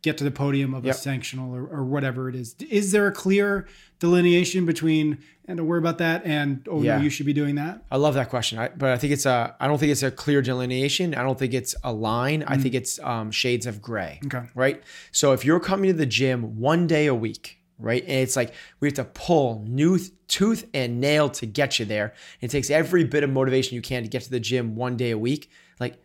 get 0.02 0.16
to 0.18 0.24
the 0.24 0.30
podium 0.30 0.72
of 0.74 0.84
Yep. 0.84 0.94
a 0.94 0.98
sanctional 0.98 1.50
or, 1.52 1.66
or 1.66 1.84
whatever 1.84 2.28
it 2.28 2.34
is 2.36 2.54
is 2.70 2.92
there 2.92 3.06
a 3.08 3.12
clear 3.12 3.66
delineation 3.98 4.66
between 4.66 5.18
and 5.48 5.58
don't 5.58 5.66
worry 5.66 5.78
about 5.78 5.98
that 5.98 6.24
and 6.24 6.66
oh 6.70 6.82
Yeah. 6.82 6.98
no 6.98 7.04
you 7.04 7.10
should 7.10 7.26
be 7.26 7.32
doing 7.32 7.54
that 7.56 7.82
I 7.90 7.96
love 7.96 8.14
that 8.14 8.28
question, 8.28 8.58
I, 8.58 8.68
but 8.68 8.90
I 8.90 8.98
think 8.98 9.12
it's 9.12 9.26
a. 9.26 9.54
I 9.60 9.66
don't 9.68 9.78
think 9.78 9.92
it's 9.92 10.02
a 10.02 10.10
clear 10.10 10.42
delineation. 10.42 11.14
I 11.14 11.22
don't 11.22 11.38
think 11.38 11.54
it's 11.54 11.74
a 11.84 11.92
line. 11.92 12.44
I 12.46 12.56
think 12.58 12.74
it's 12.74 12.98
um, 13.00 13.30
shades 13.30 13.64
of 13.66 13.80
gray. 13.80 14.20
Mm. 14.22 14.34
Okay. 14.34 14.46
Right. 14.54 14.82
So 15.12 15.32
if 15.32 15.44
you're 15.44 15.60
coming 15.60 15.90
to 15.90 15.96
the 15.96 16.06
gym 16.06 16.58
one 16.58 16.86
day 16.86 17.06
a 17.06 17.14
week, 17.14 17.58
right, 17.78 18.02
and 18.02 18.10
it's 18.20 18.36
like 18.36 18.52
we 18.80 18.88
have 18.88 18.94
to 18.94 19.04
pull 19.04 19.64
new 19.66 19.98
tooth 20.28 20.66
and 20.74 21.00
nail 21.00 21.28
to 21.30 21.46
get 21.46 21.78
you 21.78 21.84
there. 21.84 22.12
It 22.40 22.50
takes 22.50 22.68
every 22.70 23.04
bit 23.04 23.22
of 23.22 23.30
motivation 23.30 23.76
you 23.76 23.82
can 23.82 24.02
to 24.02 24.08
get 24.08 24.22
to 24.22 24.30
the 24.30 24.40
gym 24.40 24.74
one 24.76 24.96
day 24.96 25.10
a 25.12 25.18
week. 25.18 25.48
Like, 25.78 25.98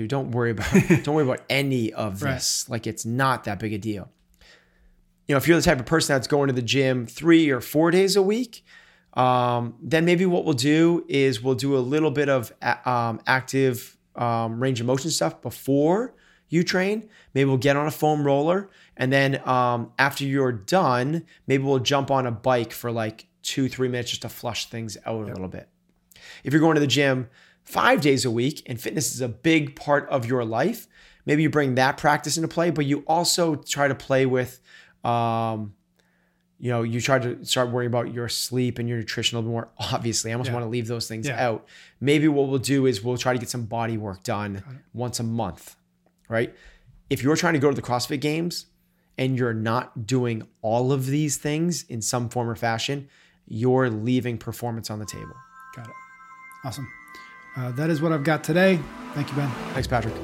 dude, 0.00 0.10
don't 0.10 0.30
worry 0.30 0.50
about 0.52 0.72
don't 1.04 1.14
worry 1.14 1.24
about 1.24 1.42
any 1.50 1.92
of 1.92 2.22
Right. 2.22 2.34
this. 2.34 2.68
Like, 2.68 2.86
it's 2.86 3.04
not 3.04 3.44
that 3.44 3.58
big 3.58 3.72
a 3.72 3.78
deal. 3.78 4.10
You 5.28 5.34
know, 5.34 5.36
if 5.36 5.46
you're 5.46 5.56
the 5.58 5.62
type 5.62 5.78
of 5.78 5.86
person 5.86 6.14
that's 6.14 6.26
going 6.26 6.48
to 6.48 6.52
the 6.54 6.62
gym 6.62 7.06
three 7.06 7.50
or 7.50 7.60
four 7.60 7.90
days 7.90 8.16
a 8.16 8.22
week, 8.22 8.64
um, 9.14 9.74
then 9.82 10.04
maybe 10.04 10.24
what 10.26 10.44
we'll 10.44 10.54
do 10.54 11.04
is 11.08 11.42
we'll 11.42 11.54
do 11.54 11.76
a 11.76 11.80
little 11.80 12.10
bit 12.10 12.28
of 12.28 12.52
a- 12.62 12.88
um, 12.90 13.20
active 13.26 13.96
um, 14.16 14.60
range 14.62 14.80
of 14.80 14.86
motion 14.86 15.10
stuff 15.10 15.40
before 15.42 16.14
you 16.48 16.64
train. 16.64 17.08
Maybe 17.34 17.44
we'll 17.46 17.58
get 17.58 17.76
on 17.76 17.86
a 17.86 17.90
foam 17.92 18.24
roller, 18.24 18.70
and 18.96 19.12
then 19.12 19.46
um, 19.48 19.92
after 19.98 20.24
you're 20.24 20.50
done, 20.52 21.24
maybe 21.46 21.62
we'll 21.62 21.78
jump 21.78 22.10
on 22.10 22.26
a 22.26 22.32
bike 22.32 22.72
for 22.72 22.90
like 22.90 23.26
two, 23.42 23.68
three 23.68 23.88
minutes 23.88 24.10
just 24.10 24.22
to 24.22 24.28
flush 24.28 24.66
things 24.66 24.96
out 25.06 25.14
a 25.28 25.32
little 25.32 25.48
bit. 25.48 25.68
If 26.42 26.52
you're 26.52 26.60
going 26.60 26.74
to 26.74 26.80
the 26.80 26.86
gym 26.86 27.28
five 27.70 28.00
days 28.00 28.24
a 28.24 28.30
week 28.30 28.62
and 28.66 28.80
fitness 28.80 29.14
is 29.14 29.20
a 29.20 29.28
big 29.28 29.76
part 29.76 30.08
of 30.08 30.26
your 30.26 30.44
life, 30.44 30.86
maybe 31.26 31.42
you 31.42 31.50
bring 31.50 31.76
that 31.76 31.96
practice 31.96 32.36
into 32.36 32.48
play, 32.48 32.70
but 32.70 32.84
you 32.86 33.04
also 33.06 33.54
try 33.54 33.86
to 33.88 33.94
play 33.94 34.26
with, 34.26 34.60
um, 35.04 35.74
you 36.58 36.70
know, 36.70 36.82
you 36.82 37.00
try 37.00 37.18
to 37.18 37.44
start 37.44 37.70
worrying 37.70 37.86
about 37.90 38.12
your 38.12 38.28
sleep 38.28 38.78
and 38.78 38.88
your 38.88 38.98
nutrition 38.98 39.36
a 39.36 39.40
little 39.40 39.52
more. 39.52 39.68
Obviously, 39.92 40.30
I 40.30 40.34
almost 40.34 40.48
Yeah. 40.48 40.54
want 40.54 40.64
to 40.64 40.68
leave 40.68 40.88
those 40.88 41.06
things 41.08 41.26
Yeah. 41.28 41.46
out. 41.48 41.66
Maybe 42.00 42.26
what 42.28 42.48
we'll 42.48 42.58
do 42.58 42.86
is 42.86 43.02
we'll 43.04 43.16
try 43.16 43.32
to 43.32 43.38
get 43.38 43.48
some 43.48 43.64
body 43.66 43.96
work 43.96 44.22
done 44.24 44.62
once 44.92 45.20
a 45.20 45.22
month, 45.24 45.76
right? 46.28 46.54
If 47.08 47.22
you're 47.22 47.36
trying 47.36 47.54
to 47.54 47.60
go 47.60 47.70
to 47.70 47.76
the 47.76 47.82
CrossFit 47.82 48.20
Games 48.20 48.66
and 49.16 49.38
you're 49.38 49.54
not 49.54 50.06
doing 50.06 50.42
all 50.62 50.92
of 50.92 51.06
these 51.06 51.36
things 51.36 51.84
in 51.84 52.02
some 52.02 52.28
form 52.28 52.48
or 52.50 52.56
fashion, 52.56 53.08
you're 53.46 53.88
leaving 53.90 54.38
performance 54.38 54.90
on 54.90 54.98
the 54.98 55.06
table. 55.06 55.34
got 55.76 55.86
it 55.86 55.94
awesome 56.64 56.86
uh, 57.56 57.70
that 57.72 57.90
is 57.90 58.00
what 58.00 58.12
I've 58.12 58.24
got 58.24 58.44
today 58.44 58.78
thank 59.14 59.28
you 59.30 59.36
Ben 59.36 59.50
Thanks, 59.72 59.86
Patrick. 59.86 60.14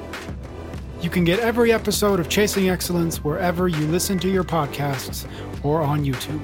You 1.01 1.11
can 1.11 1.25
get 1.25 1.39
every 1.41 1.73
episode 1.73 2.21
of 2.21 2.29
Chasing 2.29 2.69
Excellence 2.69 3.23
wherever 3.23 3.69
you 3.69 3.87
listen 3.87 4.19
to 4.21 4.29
your 4.29 4.45
podcasts 4.45 5.29
or 5.63 5.83
on 5.83 6.05
YouTube. 6.05 6.41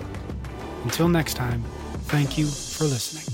Until 0.84 1.08
next 1.08 1.34
time, 1.34 1.62
thank 2.04 2.36
you 2.36 2.46
for 2.46 2.84
listening. 2.84 3.31